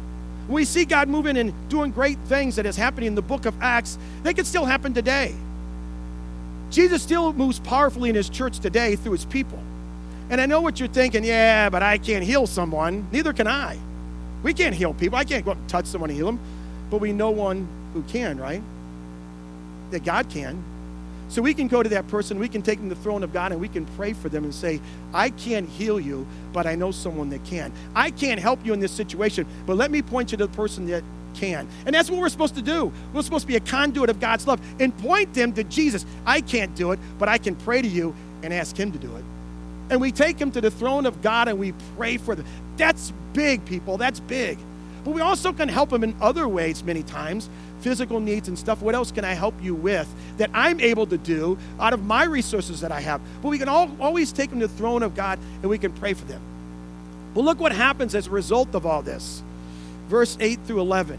we 0.50 0.66
see 0.66 0.86
God 0.86 1.10
moving 1.10 1.38
and 1.38 1.54
doing 1.70 1.92
great 1.92 2.18
things 2.26 2.56
that 2.56 2.66
is 2.66 2.76
happening 2.76 3.08
in 3.08 3.16
the 3.16 3.22
book 3.22 3.46
of 3.46 3.54
Acts, 3.62 4.00
they 4.24 4.34
could 4.34 4.48
still 4.48 4.66
happen 4.66 4.96
today. 4.96 5.36
Jesus 6.72 7.04
still 7.04 7.34
moves 7.34 7.60
powerfully 7.60 8.10
in 8.10 8.16
his 8.16 8.30
church 8.30 8.60
today 8.60 8.96
through 8.96 9.12
his 9.12 9.26
people. 9.26 9.60
And 10.30 10.40
I 10.40 10.46
know 10.46 10.62
what 10.62 10.80
you're 10.80 10.88
thinking, 10.90 11.26
yeah, 11.26 11.70
but 11.70 11.84
I 11.84 11.98
can't 11.98 12.24
heal 12.24 12.48
someone. 12.48 13.08
Neither 13.12 13.34
can 13.34 13.48
I. 13.48 13.78
We 14.44 14.54
can't 14.54 14.74
heal 14.74 14.94
people. 14.94 15.18
I 15.18 15.26
can't 15.26 15.44
go 15.44 15.52
up 15.52 15.58
and 15.58 15.70
touch 15.70 15.86
someone 15.86 16.10
and 16.10 16.18
heal 16.18 16.28
them. 16.28 16.40
But 16.90 17.02
we 17.02 17.12
know 17.12 17.30
one 17.30 17.68
who 17.94 18.02
can, 18.04 18.40
right? 18.40 18.62
That 19.92 20.06
God 20.06 20.30
can. 20.30 20.64
So 21.28 21.42
we 21.42 21.54
can 21.54 21.70
go 21.70 21.82
to 21.82 21.88
that 21.90 22.10
person, 22.10 22.40
we 22.40 22.50
can 22.50 22.62
take 22.62 22.80
them 22.80 22.90
to 22.90 22.96
the 22.96 23.02
throne 23.02 23.24
of 23.24 23.32
God, 23.32 23.54
and 23.54 23.62
we 23.62 23.70
can 23.70 23.86
pray 23.86 24.12
for 24.12 24.28
them 24.28 24.44
and 24.44 24.54
say, 24.54 24.82
I 25.14 25.30
can't 25.30 25.70
heal 25.70 25.98
you, 25.98 26.28
but 26.52 26.68
I 26.68 26.76
know 26.76 26.92
someone 26.92 27.30
that 27.30 27.46
can. 27.46 27.72
I 27.96 28.12
can't 28.12 28.38
help 28.38 28.66
you 28.66 28.74
in 28.74 28.82
this 28.82 28.92
situation, 28.92 29.48
but 29.66 29.78
let 29.78 29.92
me 29.92 30.02
point 30.02 30.34
you 30.34 30.38
to 30.40 30.48
the 30.48 30.54
person 30.54 30.88
that 30.88 31.06
can. 31.34 31.68
And 31.86 31.94
that's 31.94 32.10
what 32.10 32.20
we're 32.20 32.30
supposed 32.30 32.56
to 32.56 32.62
do. 32.62 32.92
We're 33.14 33.22
supposed 33.22 33.44
to 33.44 33.48
be 33.48 33.56
a 33.56 33.62
conduit 33.62 34.10
of 34.10 34.20
God's 34.20 34.48
love 34.48 34.62
and 34.80 34.98
point 34.98 35.34
them 35.34 35.54
to 35.54 35.64
Jesus. 35.64 36.06
I 36.26 36.42
can't 36.42 36.76
do 36.76 36.92
it, 36.92 37.00
but 37.20 37.30
I 37.30 37.38
can 37.38 37.56
pray 37.56 37.82
to 37.82 37.88
you 37.88 38.16
and 38.44 38.54
ask 38.54 38.76
Him 38.76 38.92
to 38.92 38.98
do 38.98 39.16
it. 39.16 39.24
And 39.90 40.00
we 40.00 40.12
take 40.12 40.38
them 40.38 40.52
to 40.52 40.62
the 40.62 40.72
throne 40.72 41.06
of 41.06 41.22
God 41.22 41.48
and 41.48 41.60
we 41.60 41.74
pray 41.98 42.18
for 42.18 42.34
them. 42.34 42.46
That's 42.78 43.12
big, 43.34 43.66
people. 43.66 43.98
That's 43.98 44.20
big. 44.20 44.58
But 45.04 45.12
we 45.12 45.22
also 45.22 45.52
can 45.52 45.68
help 45.68 45.90
them 45.90 46.04
in 46.04 46.16
other 46.22 46.48
ways 46.48 46.84
many 46.84 47.04
times 47.04 47.50
physical 47.82 48.20
needs 48.20 48.48
and 48.48 48.58
stuff. 48.58 48.82
What 48.82 48.94
else 48.94 49.12
can 49.12 49.26
I 49.26 49.34
help 49.34 49.56
you 49.62 49.74
with 49.74 50.08
that 50.38 50.52
I'm 50.54 50.80
able 50.80 51.08
to 51.08 51.18
do 51.18 51.58
out 51.80 51.94
of 51.94 52.06
my 52.06 52.24
resources 52.24 52.82
that 52.82 52.92
I 52.92 53.02
have? 53.02 53.22
But 53.42 53.50
we 53.50 53.58
can 53.58 53.68
all, 53.68 53.90
always 54.00 54.32
take 54.32 54.52
them 54.52 54.60
to 54.60 54.68
the 54.68 54.74
throne 54.74 55.04
of 55.04 55.16
God 55.16 55.40
and 55.62 55.70
we 55.70 55.78
can 55.78 55.92
pray 55.92 56.14
for 56.14 56.26
them. 56.26 56.42
But 57.34 57.42
look 57.42 57.60
what 57.60 57.72
happens 57.72 58.14
as 58.14 58.28
a 58.28 58.30
result 58.30 58.76
of 58.76 58.86
all 58.86 59.02
this 59.02 59.42
verse 60.12 60.38
8 60.42 60.60
through 60.68 60.82
11. 60.82 61.18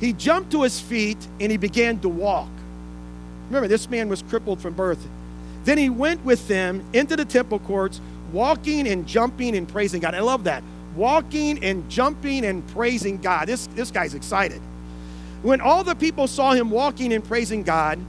He 0.00 0.12
jumped 0.12 0.50
to 0.50 0.62
his 0.62 0.80
feet 0.80 1.16
and 1.40 1.50
he 1.52 1.56
began 1.56 2.00
to 2.00 2.08
walk. 2.08 2.50
Remember, 3.46 3.68
this 3.68 3.88
man 3.88 4.08
was 4.08 4.20
crippled 4.22 4.60
from 4.60 4.74
birth. 4.74 5.06
Then 5.64 5.78
he 5.78 5.88
went 5.88 6.24
with 6.24 6.48
them 6.48 6.84
into 6.92 7.14
the 7.14 7.24
temple 7.24 7.60
courts, 7.60 8.00
walking 8.32 8.88
and 8.88 9.06
jumping 9.06 9.56
and 9.56 9.68
praising 9.68 10.00
God. 10.00 10.12
I 10.14 10.20
love 10.20 10.44
that. 10.44 10.64
Walking 10.96 11.62
and 11.62 11.88
jumping 11.88 12.44
and 12.44 12.66
praising 12.68 13.18
God. 13.18 13.46
This, 13.46 13.68
this 13.68 13.92
guy's 13.92 14.14
excited. 14.14 14.60
When 15.42 15.60
all 15.60 15.84
the 15.84 15.94
people 15.94 16.26
saw 16.26 16.52
him 16.52 16.68
walking 16.68 17.12
and 17.12 17.22
praising 17.22 17.62
God, 17.62 18.00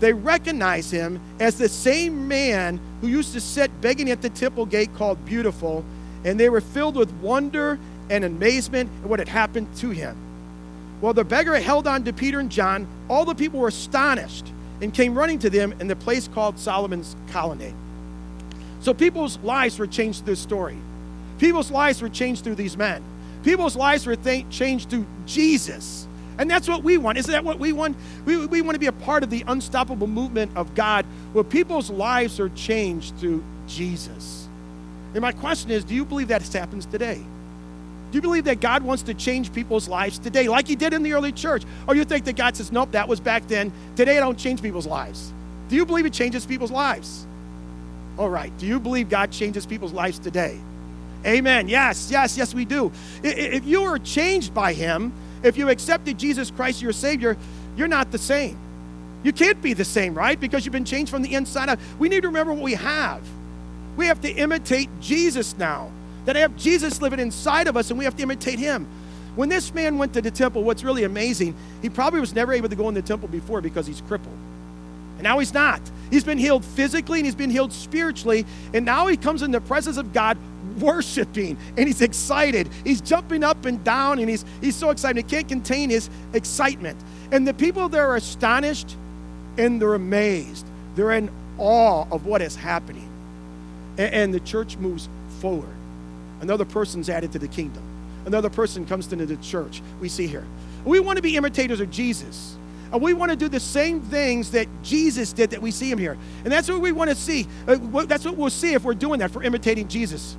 they 0.00 0.12
recognized 0.12 0.90
him 0.90 1.20
as 1.38 1.56
the 1.56 1.68
same 1.68 2.26
man 2.26 2.80
who 3.00 3.06
used 3.06 3.32
to 3.34 3.40
sit 3.40 3.70
begging 3.80 4.10
at 4.10 4.20
the 4.20 4.30
temple 4.30 4.66
gate 4.66 4.90
called 4.96 5.24
Beautiful, 5.24 5.84
and 6.24 6.40
they 6.40 6.48
were 6.48 6.60
filled 6.60 6.96
with 6.96 7.12
wonder 7.14 7.78
and 8.10 8.24
amazement 8.24 8.90
at 9.02 9.08
what 9.08 9.18
had 9.18 9.28
happened 9.28 9.74
to 9.76 9.90
him. 9.90 10.16
While 11.00 11.14
the 11.14 11.24
beggar 11.24 11.58
held 11.60 11.86
on 11.86 12.04
to 12.04 12.12
Peter 12.12 12.40
and 12.40 12.50
John, 12.50 12.86
all 13.08 13.24
the 13.24 13.34
people 13.34 13.60
were 13.60 13.68
astonished 13.68 14.52
and 14.80 14.92
came 14.92 15.16
running 15.16 15.38
to 15.40 15.50
them 15.50 15.74
in 15.80 15.88
the 15.88 15.96
place 15.96 16.28
called 16.28 16.58
Solomon's 16.58 17.16
Colonnade. 17.30 17.74
So 18.80 18.94
people's 18.94 19.38
lives 19.40 19.78
were 19.78 19.86
changed 19.86 20.20
through 20.20 20.34
this 20.34 20.40
story. 20.40 20.76
People's 21.38 21.70
lives 21.70 22.00
were 22.00 22.08
changed 22.08 22.44
through 22.44 22.54
these 22.54 22.76
men. 22.76 23.02
People's 23.42 23.76
lives 23.76 24.06
were 24.06 24.16
th- 24.16 24.48
changed 24.50 24.90
through 24.90 25.06
Jesus. 25.26 26.06
And 26.38 26.50
that's 26.50 26.68
what 26.68 26.82
we 26.82 26.98
want. 26.98 27.18
Isn't 27.18 27.32
that 27.32 27.44
what 27.44 27.58
we 27.58 27.72
want? 27.72 27.96
We, 28.24 28.46
we 28.46 28.62
want 28.62 28.74
to 28.74 28.78
be 28.78 28.86
a 28.86 28.92
part 28.92 29.22
of 29.22 29.30
the 29.30 29.44
unstoppable 29.46 30.06
movement 30.06 30.52
of 30.56 30.74
God 30.74 31.06
where 31.32 31.44
people's 31.44 31.90
lives 31.90 32.38
are 32.40 32.50
changed 32.50 33.16
through 33.16 33.42
Jesus. 33.66 34.48
And 35.14 35.22
my 35.22 35.32
question 35.32 35.70
is 35.70 35.84
do 35.84 35.94
you 35.94 36.04
believe 36.04 36.28
that 36.28 36.46
happens 36.52 36.86
today? 36.86 37.22
You 38.16 38.22
believe 38.22 38.44
that 38.44 38.62
God 38.62 38.82
wants 38.82 39.02
to 39.02 39.12
change 39.12 39.52
people's 39.52 39.88
lives 39.88 40.18
today, 40.18 40.48
like 40.48 40.66
He 40.66 40.74
did 40.74 40.94
in 40.94 41.02
the 41.02 41.12
early 41.12 41.32
church? 41.32 41.64
Or 41.86 41.94
you 41.94 42.02
think 42.02 42.24
that 42.24 42.34
God 42.34 42.56
says, 42.56 42.72
nope, 42.72 42.92
that 42.92 43.06
was 43.06 43.20
back 43.20 43.46
then. 43.46 43.70
Today 43.94 44.16
I 44.16 44.20
don't 44.20 44.38
change 44.38 44.62
people's 44.62 44.86
lives. 44.86 45.34
Do 45.68 45.76
you 45.76 45.84
believe 45.84 46.06
it 46.06 46.14
changes 46.14 46.46
people's 46.46 46.70
lives? 46.70 47.26
All 48.16 48.30
right. 48.30 48.56
Do 48.56 48.64
you 48.64 48.80
believe 48.80 49.10
God 49.10 49.32
changes 49.32 49.66
people's 49.66 49.92
lives 49.92 50.18
today? 50.18 50.58
Amen. 51.26 51.68
Yes, 51.68 52.10
yes, 52.10 52.38
yes, 52.38 52.54
we 52.54 52.64
do. 52.64 52.90
If 53.22 53.66
you 53.66 53.82
are 53.82 53.98
changed 53.98 54.54
by 54.54 54.72
Him, 54.72 55.12
if 55.42 55.58
you 55.58 55.68
accepted 55.68 56.16
Jesus 56.16 56.50
Christ 56.50 56.80
your 56.80 56.94
Savior, 56.94 57.36
you're 57.76 57.86
not 57.86 58.12
the 58.12 58.18
same. 58.18 58.56
You 59.24 59.34
can't 59.34 59.60
be 59.60 59.74
the 59.74 59.84
same, 59.84 60.14
right? 60.14 60.40
Because 60.40 60.64
you've 60.64 60.72
been 60.72 60.86
changed 60.86 61.10
from 61.10 61.20
the 61.20 61.34
inside 61.34 61.68
out. 61.68 61.78
We 61.98 62.08
need 62.08 62.22
to 62.22 62.28
remember 62.28 62.54
what 62.54 62.62
we 62.62 62.76
have. 62.76 63.20
We 63.98 64.06
have 64.06 64.22
to 64.22 64.30
imitate 64.30 64.88
Jesus 65.02 65.54
now. 65.58 65.90
That 66.26 66.36
I 66.36 66.40
have 66.40 66.56
Jesus 66.56 67.00
living 67.00 67.18
inside 67.18 67.66
of 67.66 67.76
us, 67.76 67.90
and 67.90 67.98
we 67.98 68.04
have 68.04 68.16
to 68.16 68.22
imitate 68.22 68.58
Him. 68.58 68.86
When 69.36 69.50
this 69.50 69.72
man 69.72 69.98
went 69.98 70.14
to 70.14 70.22
the 70.22 70.30
temple, 70.30 70.64
what's 70.64 70.82
really 70.82 71.04
amazing, 71.04 71.54
he 71.82 71.90
probably 71.90 72.20
was 72.20 72.34
never 72.34 72.52
able 72.52 72.70
to 72.70 72.76
go 72.76 72.88
in 72.88 72.94
the 72.94 73.02
temple 73.02 73.28
before 73.28 73.60
because 73.60 73.86
he's 73.86 74.00
crippled. 74.00 74.34
And 75.16 75.22
now 75.22 75.38
he's 75.38 75.52
not. 75.52 75.80
He's 76.10 76.24
been 76.24 76.38
healed 76.38 76.64
physically 76.64 77.18
and 77.18 77.26
he's 77.26 77.34
been 77.34 77.50
healed 77.50 77.72
spiritually. 77.72 78.46
And 78.72 78.84
now 78.84 79.06
he 79.06 79.16
comes 79.16 79.42
in 79.42 79.50
the 79.50 79.60
presence 79.60 79.98
of 79.98 80.12
God 80.14 80.38
worshiping 80.78 81.56
and 81.76 81.86
he's 81.86 82.00
excited. 82.00 82.68
He's 82.82 83.02
jumping 83.02 83.44
up 83.44 83.66
and 83.66 83.82
down 83.84 84.18
and 84.18 84.28
he's, 84.28 84.44
he's 84.62 84.74
so 84.74 84.90
excited. 84.90 85.16
He 85.16 85.30
can't 85.30 85.48
contain 85.48 85.90
his 85.90 86.08
excitement. 86.32 86.98
And 87.30 87.46
the 87.46 87.54
people 87.54 87.88
there 87.88 88.08
are 88.08 88.16
astonished 88.16 88.96
and 89.58 89.80
they're 89.80 89.94
amazed. 89.94 90.66
They're 90.94 91.12
in 91.12 91.30
awe 91.58 92.06
of 92.10 92.24
what 92.24 92.40
is 92.40 92.56
happening. 92.56 93.08
And, 93.98 94.14
and 94.14 94.34
the 94.34 94.40
church 94.40 94.76
moves 94.76 95.08
forward. 95.40 95.76
Another 96.40 96.64
person's 96.64 97.08
added 97.08 97.32
to 97.32 97.38
the 97.38 97.48
kingdom. 97.48 97.82
Another 98.24 98.50
person 98.50 98.84
comes 98.84 99.12
into 99.12 99.26
the 99.26 99.36
church. 99.36 99.82
We 100.00 100.08
see 100.08 100.26
here. 100.26 100.44
We 100.84 101.00
want 101.00 101.16
to 101.16 101.22
be 101.22 101.36
imitators 101.36 101.80
of 101.80 101.90
Jesus. 101.90 102.56
And 102.92 103.02
we 103.02 103.14
want 103.14 103.30
to 103.30 103.36
do 103.36 103.48
the 103.48 103.60
same 103.60 104.00
things 104.00 104.52
that 104.52 104.68
Jesus 104.82 105.32
did 105.32 105.50
that 105.50 105.60
we 105.60 105.70
see 105.70 105.90
him 105.90 105.98
here. 105.98 106.16
And 106.44 106.52
that's 106.52 106.68
what 106.68 106.80
we 106.80 106.92
want 106.92 107.10
to 107.10 107.16
see. 107.16 107.46
Uh, 107.66 107.76
that's 108.04 108.24
what 108.24 108.36
we'll 108.36 108.50
see 108.50 108.74
if 108.74 108.84
we're 108.84 108.94
doing 108.94 109.20
that, 109.20 109.30
for 109.30 109.42
imitating 109.42 109.88
Jesus. 109.88 110.36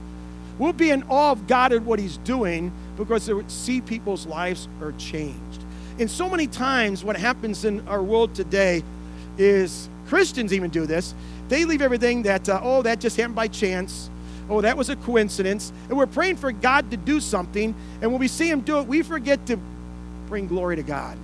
We'll 0.57 0.73
be 0.73 0.89
in 0.89 1.03
awe 1.03 1.31
of 1.31 1.45
God 1.47 1.71
and 1.71 1.85
what 1.85 1.99
He's 1.99 2.17
doing 2.17 2.71
because 2.95 3.29
we 3.29 3.43
see 3.47 3.81
people's 3.81 4.25
lives 4.25 4.67
are 4.81 4.91
changed. 4.93 5.63
And 5.99 6.09
so 6.09 6.29
many 6.29 6.47
times, 6.47 7.03
what 7.03 7.15
happens 7.15 7.65
in 7.65 7.87
our 7.87 8.01
world 8.01 8.33
today 8.33 8.83
is 9.37 9.89
Christians 10.07 10.53
even 10.53 10.69
do 10.69 10.85
this. 10.85 11.13
They 11.49 11.65
leave 11.65 11.81
everything 11.81 12.23
that, 12.23 12.49
uh, 12.49 12.59
oh, 12.63 12.81
that 12.83 12.99
just 12.99 13.17
happened 13.17 13.35
by 13.35 13.47
chance. 13.47 14.09
Oh, 14.49 14.61
that 14.61 14.77
was 14.77 14.89
a 14.89 14.95
coincidence. 14.95 15.71
And 15.89 15.97
we're 15.97 16.05
praying 16.05 16.37
for 16.37 16.51
God 16.51 16.91
to 16.91 16.97
do 16.97 17.19
something. 17.19 17.75
And 18.01 18.11
when 18.11 18.19
we 18.19 18.27
see 18.27 18.49
Him 18.49 18.61
do 18.61 18.79
it, 18.79 18.87
we 18.87 19.01
forget 19.01 19.45
to 19.47 19.59
bring 20.27 20.47
glory 20.47 20.75
to 20.77 20.83
God 20.83 21.17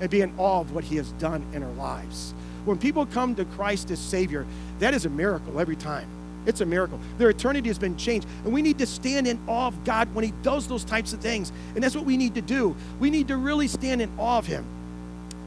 and 0.00 0.08
be 0.08 0.20
in 0.20 0.32
awe 0.38 0.60
of 0.60 0.72
what 0.72 0.84
He 0.84 0.96
has 0.96 1.10
done 1.12 1.44
in 1.52 1.62
our 1.62 1.72
lives. 1.72 2.34
When 2.64 2.78
people 2.78 3.06
come 3.06 3.34
to 3.36 3.44
Christ 3.44 3.90
as 3.90 3.98
Savior, 3.98 4.46
that 4.78 4.94
is 4.94 5.06
a 5.06 5.10
miracle 5.10 5.58
every 5.58 5.76
time. 5.76 6.08
It's 6.46 6.60
a 6.60 6.66
miracle. 6.66 6.98
Their 7.18 7.30
eternity 7.30 7.68
has 7.68 7.78
been 7.78 7.96
changed. 7.96 8.26
And 8.44 8.52
we 8.52 8.62
need 8.62 8.78
to 8.78 8.86
stand 8.86 9.26
in 9.26 9.38
awe 9.46 9.66
of 9.66 9.84
God 9.84 10.14
when 10.14 10.24
He 10.24 10.32
does 10.42 10.66
those 10.68 10.84
types 10.84 11.12
of 11.12 11.20
things. 11.20 11.52
And 11.74 11.82
that's 11.82 11.96
what 11.96 12.04
we 12.04 12.16
need 12.16 12.34
to 12.36 12.40
do. 12.40 12.74
We 13.00 13.10
need 13.10 13.28
to 13.28 13.36
really 13.36 13.68
stand 13.68 14.00
in 14.00 14.10
awe 14.18 14.38
of 14.38 14.46
Him. 14.46 14.64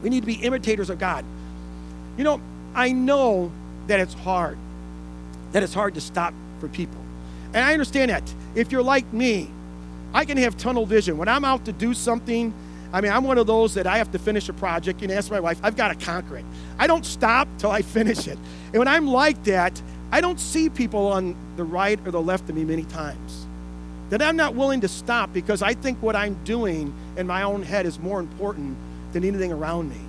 We 0.02 0.10
need 0.10 0.20
to 0.20 0.26
be 0.26 0.34
imitators 0.34 0.90
of 0.90 0.98
God. 0.98 1.24
You 2.16 2.24
know, 2.24 2.40
I 2.74 2.92
know 2.92 3.50
that 3.86 4.00
it's 4.00 4.14
hard, 4.14 4.58
that 5.52 5.62
it's 5.62 5.74
hard 5.74 5.94
to 5.94 6.00
stop 6.00 6.34
for 6.60 6.68
people. 6.68 7.01
And 7.54 7.64
I 7.64 7.72
understand 7.72 8.10
that. 8.10 8.22
If 8.54 8.72
you're 8.72 8.82
like 8.82 9.10
me, 9.12 9.50
I 10.14 10.24
can 10.24 10.36
have 10.38 10.56
tunnel 10.56 10.86
vision. 10.86 11.16
When 11.18 11.28
I'm 11.28 11.44
out 11.44 11.64
to 11.66 11.72
do 11.72 11.94
something, 11.94 12.52
I 12.92 13.00
mean, 13.00 13.12
I'm 13.12 13.24
one 13.24 13.38
of 13.38 13.46
those 13.46 13.74
that 13.74 13.86
I 13.86 13.98
have 13.98 14.12
to 14.12 14.18
finish 14.18 14.48
a 14.48 14.52
project. 14.52 15.00
Can 15.00 15.10
ask 15.10 15.30
my 15.30 15.40
wife, 15.40 15.58
I've 15.62 15.76
got 15.76 15.88
to 15.88 16.04
conquer 16.04 16.36
it. 16.36 16.44
I 16.78 16.86
don't 16.86 17.06
stop 17.06 17.48
till 17.58 17.70
I 17.70 17.82
finish 17.82 18.28
it. 18.28 18.38
And 18.66 18.78
when 18.78 18.88
I'm 18.88 19.06
like 19.06 19.42
that, 19.44 19.80
I 20.10 20.20
don't 20.20 20.38
see 20.38 20.68
people 20.68 21.06
on 21.06 21.34
the 21.56 21.64
right 21.64 21.98
or 22.06 22.10
the 22.10 22.20
left 22.20 22.48
of 22.50 22.54
me 22.54 22.64
many 22.64 22.84
times. 22.84 23.46
That 24.10 24.20
I'm 24.20 24.36
not 24.36 24.54
willing 24.54 24.82
to 24.82 24.88
stop 24.88 25.32
because 25.32 25.62
I 25.62 25.72
think 25.72 26.02
what 26.02 26.14
I'm 26.14 26.34
doing 26.44 26.92
in 27.16 27.26
my 27.26 27.44
own 27.44 27.62
head 27.62 27.86
is 27.86 27.98
more 27.98 28.20
important 28.20 28.76
than 29.14 29.24
anything 29.24 29.52
around 29.52 29.88
me, 29.88 30.00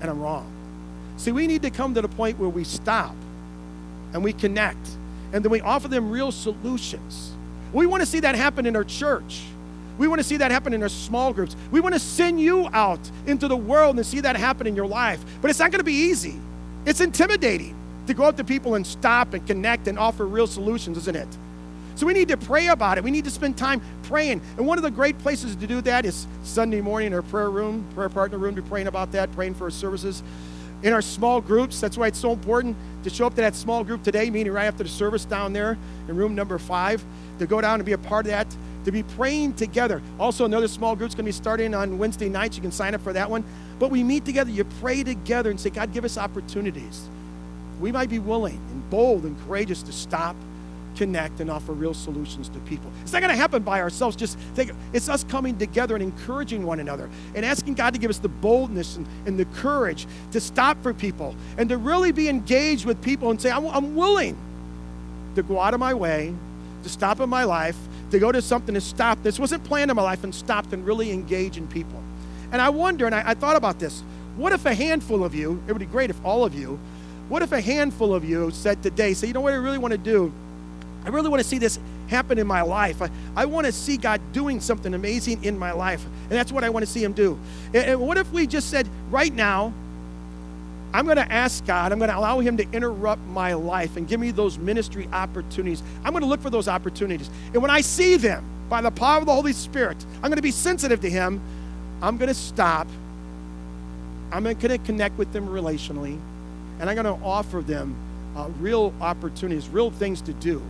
and 0.00 0.08
I'm 0.08 0.20
wrong. 0.20 0.48
See, 1.16 1.32
we 1.32 1.48
need 1.48 1.62
to 1.62 1.70
come 1.70 1.92
to 1.94 2.02
the 2.02 2.08
point 2.08 2.38
where 2.38 2.48
we 2.48 2.62
stop 2.62 3.16
and 4.12 4.22
we 4.22 4.32
connect, 4.32 4.78
and 5.32 5.44
then 5.44 5.50
we 5.50 5.60
offer 5.60 5.88
them 5.88 6.10
real 6.10 6.32
solutions. 6.32 7.32
We 7.72 7.86
want 7.86 8.02
to 8.02 8.06
see 8.06 8.20
that 8.20 8.34
happen 8.34 8.66
in 8.66 8.76
our 8.76 8.84
church. 8.84 9.42
We 9.98 10.06
want 10.06 10.20
to 10.20 10.24
see 10.24 10.36
that 10.36 10.50
happen 10.50 10.72
in 10.72 10.82
our 10.82 10.88
small 10.88 11.32
groups. 11.32 11.56
We 11.70 11.80
want 11.80 11.94
to 11.94 11.98
send 11.98 12.40
you 12.40 12.68
out 12.72 13.00
into 13.26 13.48
the 13.48 13.56
world 13.56 13.96
and 13.96 14.06
see 14.06 14.20
that 14.20 14.36
happen 14.36 14.66
in 14.66 14.76
your 14.76 14.86
life. 14.86 15.22
But 15.42 15.50
it's 15.50 15.58
not 15.58 15.72
going 15.72 15.80
to 15.80 15.84
be 15.84 15.92
easy. 15.92 16.36
It's 16.86 17.00
intimidating 17.00 17.74
to 18.06 18.14
go 18.14 18.24
up 18.24 18.36
to 18.36 18.44
people 18.44 18.76
and 18.76 18.86
stop 18.86 19.34
and 19.34 19.46
connect 19.46 19.88
and 19.88 19.98
offer 19.98 20.26
real 20.26 20.46
solutions, 20.46 20.96
isn't 20.98 21.16
it? 21.16 21.28
So 21.96 22.06
we 22.06 22.12
need 22.12 22.28
to 22.28 22.36
pray 22.36 22.68
about 22.68 22.96
it. 22.96 23.02
We 23.02 23.10
need 23.10 23.24
to 23.24 23.30
spend 23.30 23.58
time 23.58 23.82
praying. 24.04 24.40
And 24.56 24.66
one 24.66 24.78
of 24.78 24.84
the 24.84 24.90
great 24.90 25.18
places 25.18 25.56
to 25.56 25.66
do 25.66 25.80
that 25.80 26.04
is 26.04 26.28
Sunday 26.44 26.80
morning 26.80 27.08
in 27.08 27.14
our 27.14 27.22
prayer 27.22 27.50
room, 27.50 27.84
prayer 27.94 28.08
partner 28.08 28.38
room, 28.38 28.54
to 28.54 28.62
be 28.62 28.68
praying 28.68 28.86
about 28.86 29.10
that, 29.12 29.32
praying 29.32 29.54
for 29.54 29.64
our 29.64 29.70
services. 29.70 30.22
In 30.82 30.92
our 30.92 31.02
small 31.02 31.40
groups, 31.40 31.80
that's 31.80 31.96
why 31.98 32.06
it's 32.06 32.18
so 32.18 32.32
important 32.32 32.76
to 33.02 33.10
show 33.10 33.26
up 33.26 33.34
to 33.34 33.40
that 33.40 33.56
small 33.56 33.82
group 33.82 34.02
today, 34.02 34.30
meaning 34.30 34.52
right 34.52 34.66
after 34.66 34.84
the 34.84 34.88
service 34.88 35.24
down 35.24 35.52
there 35.52 35.76
in 36.08 36.16
room 36.16 36.34
number 36.34 36.58
five, 36.58 37.04
to 37.38 37.46
go 37.46 37.60
down 37.60 37.80
and 37.80 37.84
be 37.84 37.92
a 37.92 37.98
part 37.98 38.26
of 38.26 38.30
that, 38.30 38.46
to 38.84 38.92
be 38.92 39.02
praying 39.02 39.54
together. 39.54 40.00
Also, 40.20 40.44
another 40.44 40.68
small 40.68 40.94
group's 40.94 41.14
going 41.14 41.24
to 41.24 41.28
be 41.28 41.32
starting 41.32 41.74
on 41.74 41.98
Wednesday 41.98 42.28
nights. 42.28 42.56
You 42.56 42.62
can 42.62 42.72
sign 42.72 42.94
up 42.94 43.00
for 43.00 43.12
that 43.12 43.28
one. 43.28 43.44
But 43.78 43.90
we 43.90 44.02
meet 44.02 44.24
together, 44.24 44.50
you 44.50 44.64
pray 44.80 45.02
together 45.02 45.50
and 45.50 45.58
say, 45.58 45.70
God, 45.70 45.92
give 45.92 46.04
us 46.04 46.16
opportunities 46.16 47.08
we 47.80 47.92
might 47.92 48.08
be 48.08 48.18
willing 48.18 48.60
and 48.70 48.90
bold 48.90 49.24
and 49.24 49.38
courageous 49.46 49.82
to 49.84 49.92
stop, 49.92 50.36
connect, 50.96 51.40
and 51.40 51.50
offer 51.50 51.72
real 51.72 51.94
solutions 51.94 52.48
to 52.50 52.58
people. 52.60 52.90
It's 53.02 53.12
not 53.12 53.20
going 53.20 53.32
to 53.32 53.36
happen 53.36 53.62
by 53.62 53.80
ourselves. 53.80 54.16
Just 54.16 54.38
think 54.54 54.72
it's 54.92 55.08
us 55.08 55.24
coming 55.24 55.56
together 55.58 55.94
and 55.94 56.02
encouraging 56.02 56.64
one 56.64 56.80
another 56.80 57.08
and 57.34 57.44
asking 57.44 57.74
God 57.74 57.94
to 57.94 58.00
give 58.00 58.10
us 58.10 58.18
the 58.18 58.28
boldness 58.28 58.96
and, 58.96 59.06
and 59.26 59.38
the 59.38 59.44
courage 59.46 60.06
to 60.32 60.40
stop 60.40 60.82
for 60.82 60.92
people 60.92 61.34
and 61.56 61.68
to 61.68 61.76
really 61.76 62.12
be 62.12 62.28
engaged 62.28 62.84
with 62.84 63.00
people 63.02 63.30
and 63.30 63.40
say, 63.40 63.50
I'm, 63.50 63.66
I'm 63.66 63.94
willing 63.94 64.36
to 65.34 65.42
go 65.42 65.60
out 65.60 65.74
of 65.74 65.80
my 65.80 65.94
way, 65.94 66.34
to 66.82 66.88
stop 66.88 67.20
in 67.20 67.28
my 67.28 67.44
life, 67.44 67.76
to 68.10 68.18
go 68.18 68.32
to 68.32 68.42
something 68.42 68.74
to 68.74 68.80
stop. 68.80 69.22
This 69.22 69.38
wasn't 69.38 69.64
planned 69.64 69.90
in 69.90 69.96
my 69.96 70.02
life 70.02 70.24
and 70.24 70.34
stopped 70.34 70.72
and 70.72 70.84
really 70.86 71.12
engage 71.12 71.56
in 71.56 71.66
people. 71.68 72.02
And 72.50 72.62
I 72.62 72.70
wonder, 72.70 73.06
and 73.06 73.14
I, 73.14 73.30
I 73.30 73.34
thought 73.34 73.56
about 73.56 73.78
this 73.78 74.02
what 74.36 74.52
if 74.52 74.64
a 74.66 74.74
handful 74.74 75.24
of 75.24 75.34
you, 75.34 75.60
it 75.66 75.72
would 75.72 75.80
be 75.80 75.86
great 75.86 76.10
if 76.10 76.24
all 76.24 76.44
of 76.44 76.54
you, 76.54 76.78
what 77.28 77.42
if 77.42 77.50
a 77.50 77.60
handful 77.60 78.14
of 78.14 78.24
you 78.24 78.52
said 78.52 78.82
today, 78.82 79.12
say, 79.12 79.26
you 79.26 79.32
know 79.32 79.40
what 79.40 79.52
I 79.52 79.56
really 79.56 79.78
want 79.78 79.92
to 79.92 79.98
do? 79.98 80.32
I 81.08 81.10
really 81.10 81.30
want 81.30 81.42
to 81.42 81.48
see 81.48 81.56
this 81.56 81.78
happen 82.08 82.38
in 82.38 82.46
my 82.46 82.60
life. 82.60 83.00
I, 83.00 83.08
I 83.34 83.46
want 83.46 83.64
to 83.64 83.72
see 83.72 83.96
God 83.96 84.20
doing 84.34 84.60
something 84.60 84.92
amazing 84.92 85.42
in 85.42 85.58
my 85.58 85.72
life. 85.72 86.04
And 86.04 86.32
that's 86.32 86.52
what 86.52 86.64
I 86.64 86.68
want 86.68 86.84
to 86.84 86.92
see 86.92 87.02
Him 87.02 87.14
do. 87.14 87.38
And, 87.72 87.76
and 87.76 88.00
what 88.00 88.18
if 88.18 88.30
we 88.30 88.46
just 88.46 88.68
said, 88.68 88.86
right 89.10 89.32
now, 89.32 89.72
I'm 90.92 91.06
going 91.06 91.16
to 91.16 91.32
ask 91.32 91.64
God, 91.64 91.92
I'm 91.92 91.98
going 91.98 92.10
to 92.10 92.18
allow 92.18 92.40
Him 92.40 92.58
to 92.58 92.70
interrupt 92.72 93.22
my 93.22 93.54
life 93.54 93.96
and 93.96 94.06
give 94.06 94.20
me 94.20 94.32
those 94.32 94.58
ministry 94.58 95.08
opportunities. 95.10 95.82
I'm 96.04 96.12
going 96.12 96.20
to 96.22 96.28
look 96.28 96.42
for 96.42 96.50
those 96.50 96.68
opportunities. 96.68 97.30
And 97.54 97.62
when 97.62 97.70
I 97.70 97.80
see 97.80 98.18
them 98.18 98.44
by 98.68 98.82
the 98.82 98.90
power 98.90 99.18
of 99.18 99.24
the 99.24 99.32
Holy 99.32 99.54
Spirit, 99.54 99.96
I'm 100.16 100.28
going 100.28 100.36
to 100.36 100.42
be 100.42 100.50
sensitive 100.50 101.00
to 101.00 101.08
Him. 101.08 101.40
I'm 102.02 102.18
going 102.18 102.28
to 102.28 102.34
stop. 102.34 102.86
I'm 104.30 104.42
going 104.42 104.58
to 104.58 104.76
connect 104.76 105.16
with 105.16 105.32
them 105.32 105.48
relationally 105.48 106.18
and 106.80 106.88
I'm 106.88 106.94
going 106.94 107.18
to 107.18 107.24
offer 107.24 107.60
them 107.60 107.96
uh, 108.36 108.48
real 108.60 108.92
opportunities, 109.00 109.68
real 109.68 109.90
things 109.90 110.20
to 110.22 110.32
do. 110.34 110.62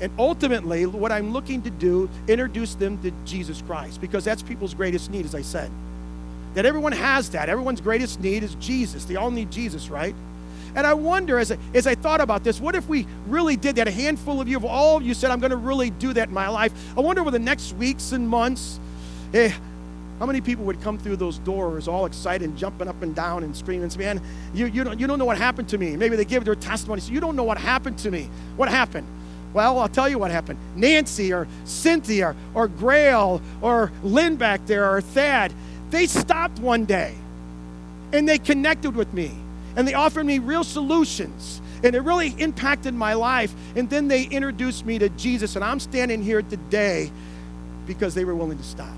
And 0.00 0.12
ultimately, 0.18 0.86
what 0.86 1.10
I'm 1.10 1.32
looking 1.32 1.62
to 1.62 1.70
do, 1.70 2.08
introduce 2.28 2.74
them 2.74 3.00
to 3.02 3.12
Jesus 3.24 3.62
Christ, 3.62 4.00
because 4.00 4.24
that's 4.24 4.42
people's 4.42 4.74
greatest 4.74 5.10
need, 5.10 5.24
as 5.24 5.34
I 5.34 5.42
said. 5.42 5.70
That 6.54 6.66
everyone 6.66 6.92
has 6.92 7.30
that. 7.30 7.48
Everyone's 7.48 7.80
greatest 7.80 8.20
need 8.20 8.42
is 8.42 8.54
Jesus. 8.56 9.04
They 9.04 9.16
all 9.16 9.30
need 9.30 9.50
Jesus, 9.50 9.90
right? 9.90 10.14
And 10.74 10.86
I 10.86 10.94
wonder, 10.94 11.38
as 11.38 11.50
I, 11.50 11.58
as 11.74 11.86
I 11.86 11.94
thought 11.94 12.20
about 12.20 12.44
this, 12.44 12.60
what 12.60 12.74
if 12.74 12.88
we 12.88 13.06
really 13.26 13.56
did 13.56 13.76
that? 13.76 13.88
A 13.88 13.90
handful 13.90 14.40
of 14.40 14.48
you, 14.48 14.56
of 14.56 14.64
all 14.64 14.96
of 14.96 15.02
you 15.02 15.14
said, 15.14 15.30
I'm 15.30 15.40
going 15.40 15.50
to 15.50 15.56
really 15.56 15.90
do 15.90 16.12
that 16.12 16.28
in 16.28 16.34
my 16.34 16.48
life. 16.48 16.72
I 16.96 17.00
wonder 17.00 17.20
over 17.20 17.30
the 17.30 17.38
next 17.38 17.72
weeks 17.74 18.12
and 18.12 18.28
months, 18.28 18.78
eh, 19.34 19.52
how 20.18 20.26
many 20.26 20.40
people 20.40 20.64
would 20.64 20.80
come 20.82 20.98
through 20.98 21.16
those 21.16 21.38
doors 21.38 21.86
all 21.86 22.06
excited 22.06 22.48
and 22.48 22.58
jumping 22.58 22.88
up 22.88 23.02
and 23.02 23.14
down 23.14 23.44
and 23.44 23.56
screaming, 23.56 23.90
man, 23.96 24.20
you, 24.52 24.66
you, 24.66 24.84
don't, 24.84 24.98
you 24.98 25.06
don't 25.06 25.18
know 25.18 25.24
what 25.24 25.38
happened 25.38 25.68
to 25.68 25.78
me. 25.78 25.96
Maybe 25.96 26.16
they 26.16 26.24
give 26.24 26.44
their 26.44 26.56
testimony. 26.56 27.00
So 27.00 27.12
you 27.12 27.20
don't 27.20 27.36
know 27.36 27.44
what 27.44 27.58
happened 27.58 27.98
to 27.98 28.10
me. 28.10 28.28
What 28.56 28.68
happened? 28.68 29.06
Well, 29.54 29.78
I'll 29.78 29.88
tell 29.88 30.08
you 30.08 30.18
what 30.18 30.30
happened. 30.30 30.58
Nancy 30.76 31.32
or 31.32 31.48
Cynthia 31.64 32.36
or 32.54 32.68
Grail 32.68 33.40
or 33.62 33.90
Lynn 34.02 34.36
back 34.36 34.66
there 34.66 34.90
or 34.90 35.00
Thad, 35.00 35.52
they 35.90 36.06
stopped 36.06 36.58
one 36.58 36.84
day 36.84 37.14
and 38.12 38.28
they 38.28 38.38
connected 38.38 38.94
with 38.94 39.12
me 39.14 39.32
and 39.76 39.86
they 39.86 39.94
offered 39.94 40.24
me 40.24 40.38
real 40.38 40.64
solutions 40.64 41.60
and 41.82 41.94
it 41.94 42.00
really 42.00 42.34
impacted 42.38 42.94
my 42.94 43.14
life. 43.14 43.54
And 43.76 43.88
then 43.88 44.08
they 44.08 44.24
introduced 44.24 44.84
me 44.84 44.98
to 44.98 45.08
Jesus, 45.10 45.56
and 45.56 45.64
I'm 45.64 45.80
standing 45.80 46.22
here 46.22 46.42
today 46.42 47.10
because 47.86 48.14
they 48.14 48.24
were 48.24 48.34
willing 48.34 48.58
to 48.58 48.64
stop. 48.64 48.94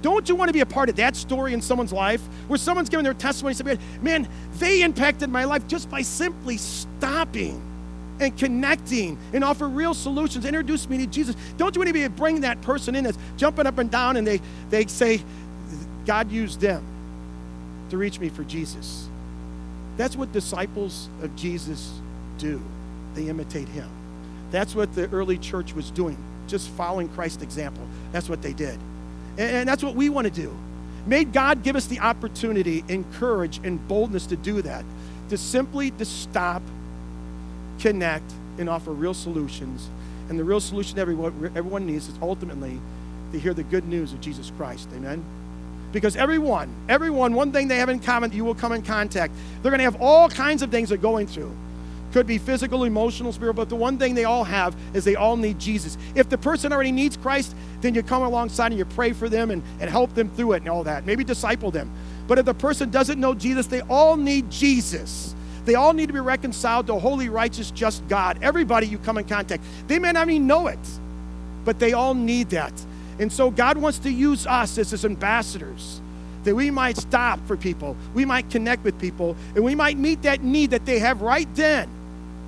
Don't 0.00 0.28
you 0.28 0.36
want 0.36 0.48
to 0.48 0.52
be 0.52 0.60
a 0.60 0.66
part 0.66 0.88
of 0.88 0.96
that 0.96 1.16
story 1.16 1.52
in 1.52 1.60
someone's 1.60 1.92
life 1.92 2.22
where 2.46 2.56
someone's 2.56 2.88
giving 2.88 3.04
their 3.04 3.14
testimony 3.14 3.78
Man, 4.00 4.28
they 4.58 4.82
impacted 4.82 5.28
my 5.28 5.44
life 5.44 5.66
just 5.66 5.90
by 5.90 6.02
simply 6.02 6.56
stopping 6.56 7.60
and 8.20 8.36
connecting 8.36 9.18
and 9.32 9.44
offer 9.44 9.68
real 9.68 9.94
solutions, 9.94 10.44
introduce 10.44 10.88
me 10.88 10.98
to 10.98 11.06
Jesus. 11.06 11.36
Don't 11.56 11.74
you 11.74 11.80
want 11.82 12.16
bring 12.16 12.40
that 12.42 12.60
person 12.62 12.94
in 12.94 13.04
that's 13.04 13.18
jumping 13.36 13.66
up 13.66 13.78
and 13.78 13.90
down 13.90 14.16
and 14.16 14.26
they, 14.26 14.40
they 14.70 14.86
say, 14.86 15.22
God 16.06 16.30
used 16.30 16.60
them 16.60 16.84
to 17.90 17.96
reach 17.96 18.18
me 18.18 18.28
for 18.28 18.44
Jesus. 18.44 19.08
That's 19.96 20.16
what 20.16 20.32
disciples 20.32 21.08
of 21.22 21.34
Jesus 21.36 21.92
do. 22.38 22.62
They 23.14 23.28
imitate 23.28 23.68
him. 23.68 23.88
That's 24.50 24.74
what 24.74 24.94
the 24.94 25.08
early 25.10 25.38
church 25.38 25.74
was 25.74 25.90
doing, 25.90 26.16
just 26.46 26.68
following 26.70 27.08
Christ's 27.08 27.42
example. 27.42 27.86
That's 28.12 28.28
what 28.28 28.42
they 28.42 28.52
did. 28.52 28.78
And 29.36 29.68
that's 29.68 29.82
what 29.82 29.94
we 29.94 30.08
want 30.08 30.26
to 30.26 30.32
do. 30.32 30.56
May 31.06 31.24
God 31.24 31.62
give 31.62 31.76
us 31.76 31.86
the 31.86 32.00
opportunity 32.00 32.84
and 32.88 33.10
courage 33.14 33.60
and 33.64 33.86
boldness 33.88 34.26
to 34.26 34.36
do 34.36 34.62
that, 34.62 34.84
to 35.30 35.38
simply 35.38 35.90
to 35.92 36.04
stop, 36.04 36.62
connect, 37.78 38.32
and 38.58 38.68
offer 38.68 38.92
real 38.92 39.14
solutions. 39.14 39.88
And 40.28 40.38
the 40.38 40.44
real 40.44 40.60
solution 40.60 40.98
everyone, 40.98 41.52
everyone 41.54 41.86
needs 41.86 42.08
is 42.08 42.14
ultimately 42.20 42.78
to 43.32 43.38
hear 43.38 43.54
the 43.54 43.62
good 43.62 43.86
news 43.88 44.12
of 44.12 44.20
Jesus 44.20 44.52
Christ. 44.56 44.88
Amen. 44.94 45.24
Because 45.92 46.16
everyone, 46.16 46.74
everyone, 46.88 47.32
one 47.32 47.50
thing 47.50 47.68
they 47.68 47.78
have 47.78 47.88
in 47.88 47.98
common, 47.98 48.30
that 48.30 48.36
you 48.36 48.44
will 48.44 48.54
come 48.54 48.72
in 48.72 48.82
contact. 48.82 49.32
They're 49.62 49.70
going 49.70 49.78
to 49.78 49.84
have 49.84 50.00
all 50.00 50.28
kinds 50.28 50.62
of 50.62 50.70
things 50.70 50.90
they're 50.90 50.98
going 50.98 51.26
through. 51.26 51.54
Could 52.12 52.26
be 52.26 52.38
physical, 52.38 52.84
emotional, 52.84 53.32
spiritual, 53.32 53.54
but 53.64 53.68
the 53.68 53.76
one 53.76 53.98
thing 53.98 54.14
they 54.14 54.24
all 54.24 54.44
have 54.44 54.76
is 54.94 55.04
they 55.04 55.16
all 55.16 55.36
need 55.36 55.58
Jesus. 55.58 55.96
If 56.14 56.28
the 56.28 56.38
person 56.38 56.72
already 56.72 56.92
needs 56.92 57.16
Christ, 57.16 57.54
then 57.80 57.94
you 57.94 58.02
come 58.02 58.22
alongside 58.22 58.72
and 58.72 58.78
you 58.78 58.86
pray 58.86 59.12
for 59.12 59.28
them 59.28 59.50
and, 59.50 59.62
and 59.80 59.90
help 59.90 60.14
them 60.14 60.30
through 60.30 60.52
it 60.52 60.62
and 60.62 60.68
all 60.68 60.84
that. 60.84 61.04
Maybe 61.04 61.22
disciple 61.22 61.70
them. 61.70 61.90
But 62.26 62.38
if 62.38 62.46
the 62.46 62.54
person 62.54 62.90
doesn't 62.90 63.20
know 63.20 63.34
Jesus, 63.34 63.66
they 63.66 63.80
all 63.82 64.16
need 64.16 64.50
Jesus. 64.50 65.34
They 65.68 65.74
all 65.74 65.92
need 65.92 66.06
to 66.06 66.14
be 66.14 66.20
reconciled 66.20 66.86
to 66.86 66.94
a 66.94 66.98
holy, 66.98 67.28
righteous, 67.28 67.70
just 67.70 68.06
God. 68.08 68.38
Everybody 68.40 68.86
you 68.86 68.96
come 68.96 69.18
in 69.18 69.24
contact, 69.24 69.62
they 69.86 69.98
may 69.98 70.12
not 70.12 70.26
even 70.30 70.46
know 70.46 70.68
it, 70.68 70.78
but 71.66 71.78
they 71.78 71.92
all 71.92 72.14
need 72.14 72.48
that. 72.50 72.72
And 73.18 73.30
so 73.30 73.50
God 73.50 73.76
wants 73.76 73.98
to 73.98 74.10
use 74.10 74.46
us 74.46 74.78
as 74.78 74.92
his 74.92 75.04
ambassadors 75.04 76.00
that 76.44 76.54
we 76.54 76.70
might 76.70 76.96
stop 76.96 77.38
for 77.46 77.54
people, 77.54 77.98
we 78.14 78.24
might 78.24 78.48
connect 78.48 78.82
with 78.82 78.98
people, 78.98 79.36
and 79.54 79.62
we 79.62 79.74
might 79.74 79.98
meet 79.98 80.22
that 80.22 80.42
need 80.42 80.70
that 80.70 80.86
they 80.86 81.00
have 81.00 81.20
right 81.20 81.54
then. 81.54 81.86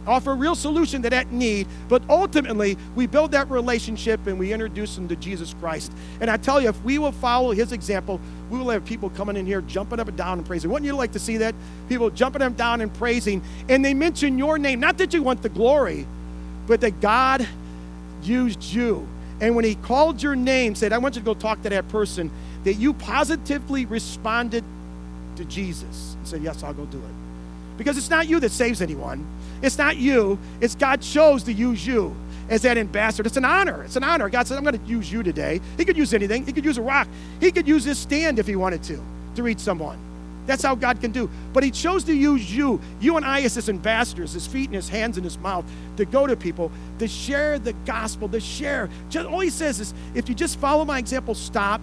Offer 0.07 0.33
a 0.33 0.35
real 0.35 0.55
solution 0.55 1.03
to 1.03 1.11
that 1.11 1.31
need, 1.31 1.67
but 1.89 2.03
ultimately 2.09 2.77
we 2.95 3.07
build 3.07 3.33
that 3.33 3.51
relationship 3.51 4.27
and 4.27 4.39
we 4.39 4.53
introduce 4.53 4.95
them 4.95 5.09
to 5.09 5.17
Jesus 5.17 5.55
Christ. 5.61 5.93
And 6.21 6.31
I 6.31 6.37
tell 6.37 6.61
you, 6.61 6.69
if 6.69 6.83
we 6.83 6.99
will 6.99 7.13
follow 7.13 7.53
his 7.53 7.73
example, 7.73 8.21
we 8.51 8.59
will 8.59 8.71
have 8.71 8.85
people 8.85 9.11
coming 9.11 9.37
in 9.37 9.47
here 9.47 9.61
jumping 9.63 10.01
up 10.01 10.09
and 10.09 10.17
down 10.17 10.39
and 10.39 10.47
praising. 10.47 10.71
Wouldn't 10.71 10.87
you 10.87 10.95
like 10.95 11.13
to 11.13 11.19
see 11.19 11.37
that? 11.39 11.55
People 11.89 12.11
jumping 12.11 12.43
up 12.43 12.49
and 12.49 12.57
down 12.57 12.81
and 12.81 12.93
praising, 12.95 13.43
and 13.69 13.85
they 13.85 13.95
mention 13.95 14.39
your 14.39 14.59
name. 14.59 14.81
Not 14.81 14.99
that 14.99 15.13
you 15.13 15.23
want 15.23 15.43
the 15.43 15.49
glory, 15.49 16.07
but 16.67 16.81
that 16.81 17.01
God 17.01 17.47
used 18.23 18.63
you 18.63 19.07
and 19.41 19.57
when 19.57 19.65
he 19.65 19.75
called 19.75 20.23
your 20.23 20.37
name, 20.37 20.75
said, 20.75 20.93
I 20.93 20.99
want 20.99 21.15
you 21.15 21.23
to 21.23 21.25
go 21.25 21.35
talk 21.35 21.63
to 21.63 21.71
that 21.71 21.89
person, 21.89 22.31
that 22.65 22.75
you 22.75 22.93
positively 22.93 23.87
responded 23.87 24.63
to 25.37 25.45
Jesus 25.47 26.15
and 26.15 26.29
said, 26.29 26.43
Yes, 26.43 26.63
I'll 26.63 26.75
go 26.75 26.85
do 26.85 26.99
it. 26.99 27.79
Because 27.79 27.97
it's 27.97 28.11
not 28.11 28.29
you 28.29 28.39
that 28.41 28.53
saves 28.53 28.83
anyone. 28.83 29.27
It's 29.63 29.79
not 29.79 29.97
you. 29.97 30.39
It's 30.61 30.75
God 30.75 31.03
chose 31.03 31.43
to 31.45 31.53
use 31.53 31.87
you 31.87 32.15
as 32.49 32.63
that 32.63 32.79
ambassador. 32.79 33.27
It's 33.27 33.37
an 33.37 33.45
honor. 33.45 33.85
It's 33.85 33.97
an 33.97 34.05
honor. 34.05 34.29
God 34.29 34.47
said, 34.47 34.57
I'm 34.57 34.65
going 34.65 34.79
to 34.79 34.87
use 34.87 35.11
you 35.11 35.23
today. 35.23 35.61
He 35.77 35.85
could 35.85 35.97
use 35.97 36.15
anything. 36.15 36.47
He 36.47 36.53
could 36.53 36.65
use 36.65 36.79
a 36.79 36.83
rock. 36.83 37.09
He 37.41 37.53
could 37.53 37.69
use 37.69 37.85
his 37.85 37.99
stand 37.99 38.39
if 38.39 38.47
he 38.47 38.57
wanted 38.57 38.83
to, 38.85 39.01
to 39.37 39.43
reach 39.43 39.61
someone. 39.61 39.99
That's 40.47 40.65
how 40.65 40.75
God 40.75 41.01
can 41.01 41.13
do. 41.13 41.31
But 41.53 41.63
He 41.63 41.71
chose 41.71 42.03
to 42.05 42.13
use 42.13 42.53
you, 42.53 42.81
you 43.01 43.17
and 43.17 43.25
I 43.25 43.43
as 43.43 43.55
His 43.55 43.69
ambassadors, 43.69 44.33
His 44.33 44.49
feet 44.49 44.67
and 44.67 44.75
His 44.75 44.89
hands 44.89 45.17
and 45.17 45.25
His 45.25 45.39
mouth, 45.39 45.65
to 45.97 46.05
go 46.05 46.27
to 46.27 46.35
people, 46.35 46.73
to 46.99 47.07
share 47.07 47.59
the 47.61 47.73
gospel, 47.87 48.29
to 48.31 48.41
share. 48.41 48.89
Just, 49.11 49.29
all 49.29 49.39
He 49.39 49.51
says 49.51 49.79
is, 49.79 49.95
if 50.15 50.29
you 50.29 50.35
just 50.35 50.59
follow 50.59 50.85
my 50.85 50.99
example, 50.99 51.37
stop, 51.37 51.81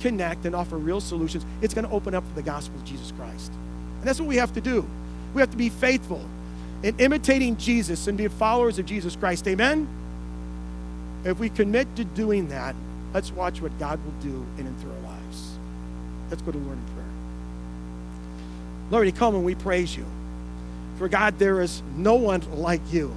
connect, 0.00 0.46
and 0.46 0.54
offer 0.54 0.78
real 0.78 1.00
solutions, 1.00 1.44
it's 1.60 1.74
going 1.74 1.86
to 1.86 1.92
open 1.92 2.14
up 2.14 2.26
for 2.26 2.34
the 2.34 2.42
gospel 2.42 2.78
of 2.78 2.84
Jesus 2.86 3.12
Christ. 3.12 3.52
And 3.98 4.04
that's 4.04 4.18
what 4.18 4.28
we 4.28 4.36
have 4.36 4.54
to 4.54 4.60
do. 4.62 4.86
We 5.34 5.42
have 5.42 5.50
to 5.50 5.56
be 5.58 5.68
faithful 5.68 6.24
in 6.82 6.98
imitating 6.98 7.56
Jesus 7.56 8.06
and 8.06 8.16
be 8.16 8.28
followers 8.28 8.78
of 8.78 8.86
Jesus 8.86 9.16
Christ. 9.16 9.46
Amen? 9.48 9.88
If 11.24 11.38
we 11.38 11.48
commit 11.48 11.94
to 11.96 12.04
doing 12.04 12.48
that, 12.48 12.74
let's 13.12 13.32
watch 13.32 13.60
what 13.60 13.76
God 13.78 13.98
will 14.04 14.12
do 14.22 14.46
in 14.58 14.66
and 14.66 14.80
through 14.80 14.92
our 14.92 15.12
lives. 15.12 15.58
Let's 16.30 16.42
go 16.42 16.52
to 16.52 16.58
Lord 16.58 16.78
in 16.78 16.84
prayer. 16.94 17.04
Lord, 18.90 19.06
we 19.06 19.12
come 19.12 19.34
and 19.34 19.44
we 19.44 19.54
praise 19.54 19.96
you. 19.96 20.04
For 20.98 21.08
God, 21.08 21.38
there 21.38 21.60
is 21.60 21.82
no 21.96 22.14
one 22.14 22.42
like 22.58 22.80
you. 22.92 23.14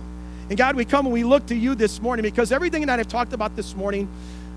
And 0.50 0.58
God, 0.58 0.76
we 0.76 0.84
come 0.84 1.06
and 1.06 1.14
we 1.14 1.24
look 1.24 1.46
to 1.48 1.56
you 1.56 1.76
this 1.76 2.02
morning 2.02 2.24
because 2.24 2.52
everything 2.52 2.88
that 2.88 3.00
I've 3.00 3.08
talked 3.08 3.34
about 3.34 3.56
this 3.56 3.76
morning, 3.76 4.10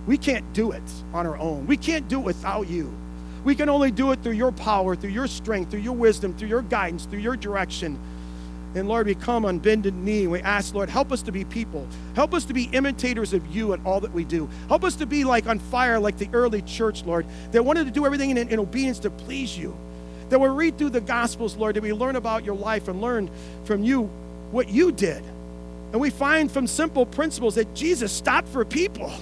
we 0.06 0.16
can't 0.16 0.50
do 0.54 0.72
it 0.72 0.82
on 1.12 1.26
our 1.26 1.36
own. 1.36 1.66
We 1.66 1.76
can't 1.76 2.08
do 2.08 2.18
it 2.18 2.24
without 2.24 2.68
you. 2.68 2.92
We 3.44 3.54
can 3.54 3.68
only 3.68 3.90
do 3.90 4.12
it 4.12 4.22
through 4.22 4.32
your 4.32 4.52
power, 4.52 4.96
through 4.96 5.10
your 5.10 5.26
strength, 5.26 5.70
through 5.70 5.80
your 5.80 5.92
wisdom, 5.92 6.34
through 6.34 6.48
your 6.48 6.62
guidance, 6.62 7.04
through 7.04 7.18
your 7.18 7.36
direction. 7.36 7.98
And 8.74 8.88
Lord, 8.88 9.06
we 9.06 9.14
come 9.14 9.44
on 9.44 9.58
bended 9.58 9.94
knee 9.94 10.26
we 10.26 10.40
ask, 10.40 10.74
Lord, 10.74 10.88
help 10.88 11.12
us 11.12 11.22
to 11.22 11.32
be 11.32 11.44
people. 11.44 11.86
Help 12.14 12.32
us 12.32 12.46
to 12.46 12.54
be 12.54 12.64
imitators 12.72 13.34
of 13.34 13.46
you 13.54 13.74
in 13.74 13.84
all 13.84 14.00
that 14.00 14.12
we 14.12 14.24
do. 14.24 14.48
Help 14.68 14.82
us 14.82 14.96
to 14.96 15.06
be 15.06 15.24
like 15.24 15.46
on 15.46 15.58
fire, 15.58 15.98
like 15.98 16.16
the 16.16 16.28
early 16.32 16.62
church, 16.62 17.04
Lord, 17.04 17.26
that 17.50 17.64
wanted 17.64 17.84
to 17.84 17.90
do 17.90 18.06
everything 18.06 18.30
in, 18.30 18.38
in 18.48 18.58
obedience 18.58 19.00
to 19.00 19.10
please 19.10 19.56
you 19.56 19.76
that 20.32 20.38
we 20.38 20.48
read 20.48 20.78
through 20.78 20.88
the 20.88 21.00
Gospels, 21.00 21.56
Lord, 21.56 21.76
that 21.76 21.82
we 21.82 21.92
learn 21.92 22.16
about 22.16 22.42
your 22.42 22.54
life 22.56 22.88
and 22.88 23.02
learn 23.02 23.30
from 23.64 23.84
you 23.84 24.04
what 24.50 24.66
you 24.70 24.90
did. 24.90 25.22
And 25.92 26.00
we 26.00 26.08
find 26.08 26.50
from 26.50 26.66
simple 26.66 27.04
principles 27.04 27.56
that 27.56 27.74
Jesus 27.74 28.10
stopped 28.10 28.48
for 28.48 28.64
people 28.64 29.12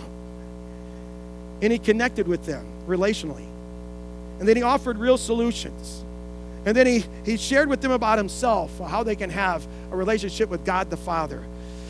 and 1.60 1.72
he 1.72 1.80
connected 1.80 2.28
with 2.28 2.46
them 2.46 2.64
relationally. 2.86 3.44
And 4.38 4.48
then 4.48 4.56
he 4.56 4.62
offered 4.62 4.98
real 4.98 5.18
solutions. 5.18 6.04
And 6.66 6.76
then 6.76 6.86
he, 6.86 7.04
he 7.24 7.36
shared 7.36 7.68
with 7.68 7.80
them 7.80 7.92
about 7.92 8.18
himself, 8.18 8.78
how 8.78 9.02
they 9.02 9.16
can 9.16 9.30
have 9.30 9.66
a 9.90 9.96
relationship 9.96 10.50
with 10.50 10.64
God 10.64 10.90
the 10.90 10.96
Father. 10.96 11.42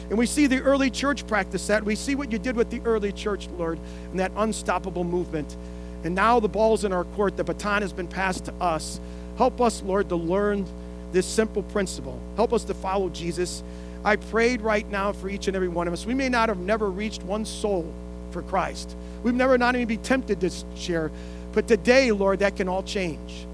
And 0.08 0.18
we 0.18 0.26
see 0.26 0.46
the 0.46 0.60
early 0.60 0.90
church 0.90 1.26
practice 1.26 1.66
that. 1.68 1.84
We 1.84 1.94
see 1.94 2.14
what 2.14 2.32
you 2.32 2.38
did 2.38 2.56
with 2.56 2.70
the 2.70 2.80
early 2.84 3.12
church, 3.12 3.48
Lord, 3.56 3.78
and 4.10 4.18
that 4.20 4.32
unstoppable 4.36 5.04
movement. 5.04 5.56
And 6.02 6.14
now 6.14 6.40
the 6.40 6.48
ball's 6.48 6.84
in 6.84 6.92
our 6.92 7.04
court. 7.04 7.36
The 7.36 7.44
baton 7.44 7.82
has 7.82 7.92
been 7.92 8.08
passed 8.08 8.46
to 8.46 8.54
us. 8.54 9.00
Help 9.36 9.60
us, 9.60 9.82
Lord, 9.82 10.08
to 10.08 10.16
learn 10.16 10.66
this 11.12 11.26
simple 11.26 11.62
principle. 11.62 12.20
Help 12.36 12.52
us 12.52 12.64
to 12.64 12.74
follow 12.74 13.08
Jesus. 13.08 13.62
I 14.04 14.16
prayed 14.16 14.62
right 14.62 14.88
now 14.90 15.12
for 15.12 15.28
each 15.28 15.46
and 15.46 15.54
every 15.54 15.68
one 15.68 15.86
of 15.86 15.92
us. 15.92 16.06
We 16.06 16.14
may 16.14 16.28
not 16.28 16.48
have 16.48 16.58
never 16.58 16.90
reached 16.90 17.22
one 17.22 17.44
soul 17.44 17.92
for 18.30 18.42
Christ. 18.42 18.96
We've 19.22 19.34
never 19.34 19.58
not 19.58 19.74
even 19.74 19.86
be 19.86 19.96
tempted 19.96 20.40
to 20.40 20.50
share. 20.76 21.10
But 21.52 21.68
today, 21.68 22.12
Lord, 22.12 22.38
that 22.40 22.56
can 22.56 22.68
all 22.68 22.82
change. 22.82 23.46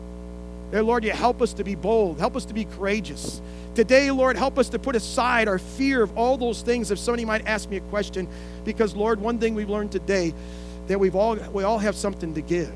Dear 0.71 0.83
Lord, 0.83 1.05
you 1.05 1.12
help 1.12 1.43
us 1.43 1.53
to 1.55 1.64
be 1.64 1.75
bold. 1.75 2.19
Help 2.19 2.37
us 2.37 2.45
to 2.47 2.55
be 2.55 2.64
courageous. 2.64 3.41
Today, 3.75 4.11
Lord, 4.11 4.37
help 4.37 4.59
us 4.59 4.69
to 4.71 4.79
put 4.79 4.97
aside 4.97 5.49
our 5.49 5.59
fear 5.59 6.03
of 6.03 6.17
all 6.17 6.37
those 6.37 6.62
things 6.62 6.91
if 6.91 6.99
somebody 6.99 7.25
might 7.25 7.47
ask 7.47 7.69
me 7.69 7.77
a 7.77 7.81
question. 7.83 8.27
Because, 8.64 8.97
Lord, 8.97 9.21
one 9.21 9.39
thing 9.39 9.55
we've 9.55 9.71
learned 9.71 9.93
today 9.93 10.35
that 10.89 10.99
we've 10.99 11.14
all 11.14 11.37
we 11.37 11.64
all 11.64 11.79
have 11.79 11.95
something 11.95 12.35
to 12.35 12.41
give. 12.41 12.73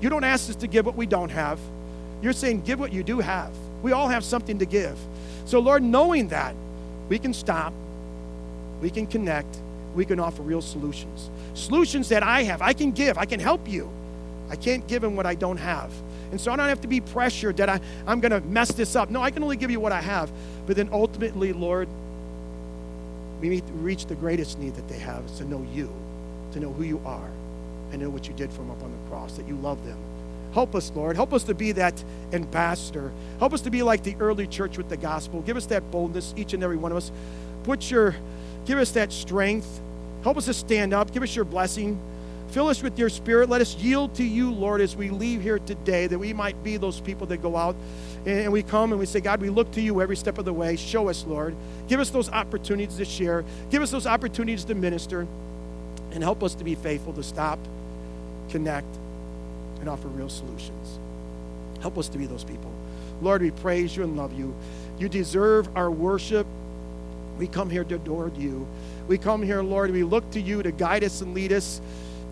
You 0.00 0.08
don't 0.08 0.24
ask 0.24 0.50
us 0.50 0.56
to 0.56 0.66
give 0.66 0.86
what 0.86 0.96
we 0.96 1.06
don't 1.06 1.30
have. 1.30 1.58
You're 2.22 2.32
saying 2.32 2.62
give 2.62 2.80
what 2.80 2.92
you 2.92 3.02
do 3.02 3.20
have. 3.20 3.52
We 3.82 3.92
all 3.92 4.08
have 4.08 4.24
something 4.24 4.58
to 4.58 4.66
give. 4.66 4.98
So 5.44 5.60
Lord, 5.60 5.82
knowing 5.82 6.28
that, 6.28 6.54
we 7.08 7.18
can 7.18 7.32
stop, 7.32 7.72
we 8.80 8.90
can 8.90 9.06
connect, 9.06 9.58
we 9.94 10.04
can 10.04 10.18
offer 10.18 10.42
real 10.42 10.62
solutions. 10.62 11.30
Solutions 11.54 12.08
that 12.08 12.22
I 12.22 12.42
have, 12.42 12.62
I 12.62 12.72
can 12.72 12.90
give, 12.90 13.16
I 13.16 13.26
can 13.26 13.40
help 13.40 13.68
you. 13.68 13.90
I 14.50 14.56
can't 14.56 14.86
give 14.86 15.02
them 15.02 15.16
what 15.16 15.26
I 15.26 15.34
don't 15.34 15.56
have. 15.56 15.90
And 16.30 16.40
so 16.40 16.52
I 16.52 16.56
don't 16.56 16.68
have 16.68 16.80
to 16.82 16.88
be 16.88 17.00
pressured 17.00 17.58
that 17.58 17.68
I, 17.68 17.80
I'm 18.06 18.20
going 18.20 18.32
to 18.32 18.40
mess 18.40 18.72
this 18.72 18.96
up. 18.96 19.10
No, 19.10 19.22
I 19.22 19.30
can 19.30 19.42
only 19.42 19.56
give 19.56 19.70
you 19.70 19.80
what 19.80 19.92
I 19.92 20.00
have. 20.00 20.30
But 20.66 20.76
then 20.76 20.88
ultimately, 20.92 21.52
Lord, 21.52 21.88
we 23.40 23.48
need 23.48 23.66
to 23.66 23.72
reach 23.74 24.06
the 24.06 24.14
greatest 24.14 24.58
need 24.58 24.74
that 24.76 24.88
they 24.88 24.98
have 24.98 25.24
is 25.26 25.38
to 25.38 25.44
know 25.44 25.66
you, 25.72 25.92
to 26.52 26.60
know 26.60 26.72
who 26.72 26.82
you 26.82 27.00
are, 27.04 27.30
and 27.92 28.00
know 28.00 28.10
what 28.10 28.26
you 28.26 28.34
did 28.34 28.50
for 28.50 28.58
them 28.58 28.70
up 28.70 28.82
on 28.82 28.90
the 28.90 29.10
cross, 29.10 29.34
that 29.34 29.46
you 29.46 29.56
love 29.56 29.84
them. 29.84 29.98
Help 30.52 30.74
us, 30.74 30.90
Lord. 30.94 31.16
Help 31.16 31.34
us 31.34 31.44
to 31.44 31.54
be 31.54 31.72
that 31.72 32.02
ambassador. 32.32 33.12
Help 33.38 33.52
us 33.52 33.60
to 33.62 33.70
be 33.70 33.82
like 33.82 34.02
the 34.02 34.16
early 34.18 34.46
church 34.46 34.78
with 34.78 34.88
the 34.88 34.96
gospel. 34.96 35.42
Give 35.42 35.56
us 35.56 35.66
that 35.66 35.90
boldness, 35.90 36.32
each 36.36 36.54
and 36.54 36.64
every 36.64 36.78
one 36.78 36.92
of 36.92 36.98
us. 36.98 37.12
Put 37.64 37.90
your, 37.90 38.16
give 38.64 38.78
us 38.78 38.92
that 38.92 39.12
strength. 39.12 39.80
Help 40.22 40.38
us 40.38 40.46
to 40.46 40.54
stand 40.54 40.94
up. 40.94 41.12
Give 41.12 41.22
us 41.22 41.36
your 41.36 41.44
blessing. 41.44 42.00
Fill 42.50 42.68
us 42.68 42.82
with 42.82 42.98
your 42.98 43.08
spirit. 43.08 43.48
Let 43.48 43.60
us 43.60 43.74
yield 43.76 44.14
to 44.14 44.24
you, 44.24 44.50
Lord, 44.50 44.80
as 44.80 44.96
we 44.96 45.10
leave 45.10 45.42
here 45.42 45.58
today, 45.58 46.06
that 46.06 46.18
we 46.18 46.32
might 46.32 46.62
be 46.62 46.76
those 46.76 47.00
people 47.00 47.26
that 47.28 47.38
go 47.38 47.56
out 47.56 47.76
and 48.26 48.52
we 48.52 48.64
come 48.64 48.90
and 48.90 48.98
we 48.98 49.06
say, 49.06 49.20
God, 49.20 49.40
we 49.40 49.50
look 49.50 49.70
to 49.72 49.80
you 49.80 50.02
every 50.02 50.16
step 50.16 50.38
of 50.38 50.44
the 50.44 50.52
way. 50.52 50.74
Show 50.74 51.08
us, 51.08 51.24
Lord. 51.24 51.54
Give 51.86 52.00
us 52.00 52.10
those 52.10 52.28
opportunities 52.28 52.96
to 52.96 53.04
share. 53.04 53.44
Give 53.70 53.82
us 53.82 53.92
those 53.92 54.06
opportunities 54.06 54.64
to 54.64 54.74
minister. 54.74 55.28
And 56.10 56.22
help 56.22 56.42
us 56.42 56.54
to 56.54 56.64
be 56.64 56.74
faithful 56.74 57.12
to 57.12 57.22
stop, 57.22 57.58
connect, 58.48 58.86
and 59.80 59.88
offer 59.88 60.08
real 60.08 60.28
solutions. 60.28 60.98
Help 61.80 61.98
us 61.98 62.08
to 62.08 62.18
be 62.18 62.26
those 62.26 62.42
people. 62.42 62.72
Lord, 63.20 63.42
we 63.42 63.50
praise 63.50 63.96
you 63.96 64.02
and 64.02 64.16
love 64.16 64.36
you. 64.36 64.54
You 64.98 65.08
deserve 65.08 65.68
our 65.76 65.90
worship. 65.90 66.46
We 67.38 67.46
come 67.46 67.70
here 67.70 67.84
to 67.84 67.94
adore 67.94 68.32
you. 68.36 68.66
We 69.08 69.18
come 69.18 69.42
here, 69.42 69.62
Lord, 69.62 69.90
we 69.90 70.02
look 70.02 70.28
to 70.32 70.40
you 70.40 70.62
to 70.62 70.72
guide 70.72 71.04
us 71.04 71.20
and 71.20 71.34
lead 71.34 71.52
us 71.52 71.80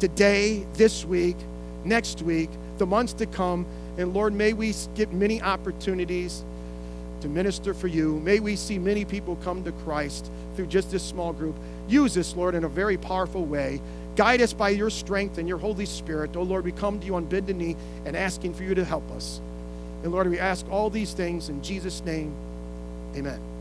today, 0.04 0.66
this 0.74 1.02
week, 1.06 1.36
next 1.82 2.20
week, 2.20 2.50
the 2.76 2.84
months 2.84 3.14
to 3.14 3.24
come. 3.24 3.64
And 3.96 4.12
Lord, 4.12 4.34
may 4.34 4.52
we 4.52 4.74
get 4.94 5.14
many 5.14 5.40
opportunities 5.40 6.44
to 7.22 7.28
minister 7.28 7.72
for 7.72 7.86
you. 7.86 8.20
May 8.20 8.38
we 8.38 8.54
see 8.54 8.78
many 8.78 9.06
people 9.06 9.36
come 9.36 9.64
to 9.64 9.72
Christ 9.72 10.30
through 10.56 10.66
just 10.66 10.90
this 10.90 11.02
small 11.02 11.32
group. 11.32 11.56
Use 11.88 12.12
this, 12.12 12.36
Lord, 12.36 12.54
in 12.54 12.64
a 12.64 12.68
very 12.68 12.98
powerful 12.98 13.46
way. 13.46 13.80
Guide 14.14 14.42
us 14.42 14.52
by 14.52 14.68
your 14.68 14.90
strength 14.90 15.38
and 15.38 15.48
your 15.48 15.56
Holy 15.56 15.86
Spirit. 15.86 16.36
Oh, 16.36 16.42
Lord, 16.42 16.66
we 16.66 16.72
come 16.72 17.00
to 17.00 17.06
you 17.06 17.14
on 17.14 17.24
bended 17.24 17.56
knee 17.56 17.74
and 18.04 18.14
asking 18.14 18.52
for 18.52 18.62
you 18.62 18.74
to 18.74 18.84
help 18.84 19.10
us. 19.12 19.40
And 20.02 20.12
Lord, 20.12 20.28
we 20.28 20.38
ask 20.38 20.70
all 20.70 20.90
these 20.90 21.14
things 21.14 21.48
in 21.48 21.62
Jesus' 21.62 22.04
name. 22.04 22.34
Amen. 23.16 23.53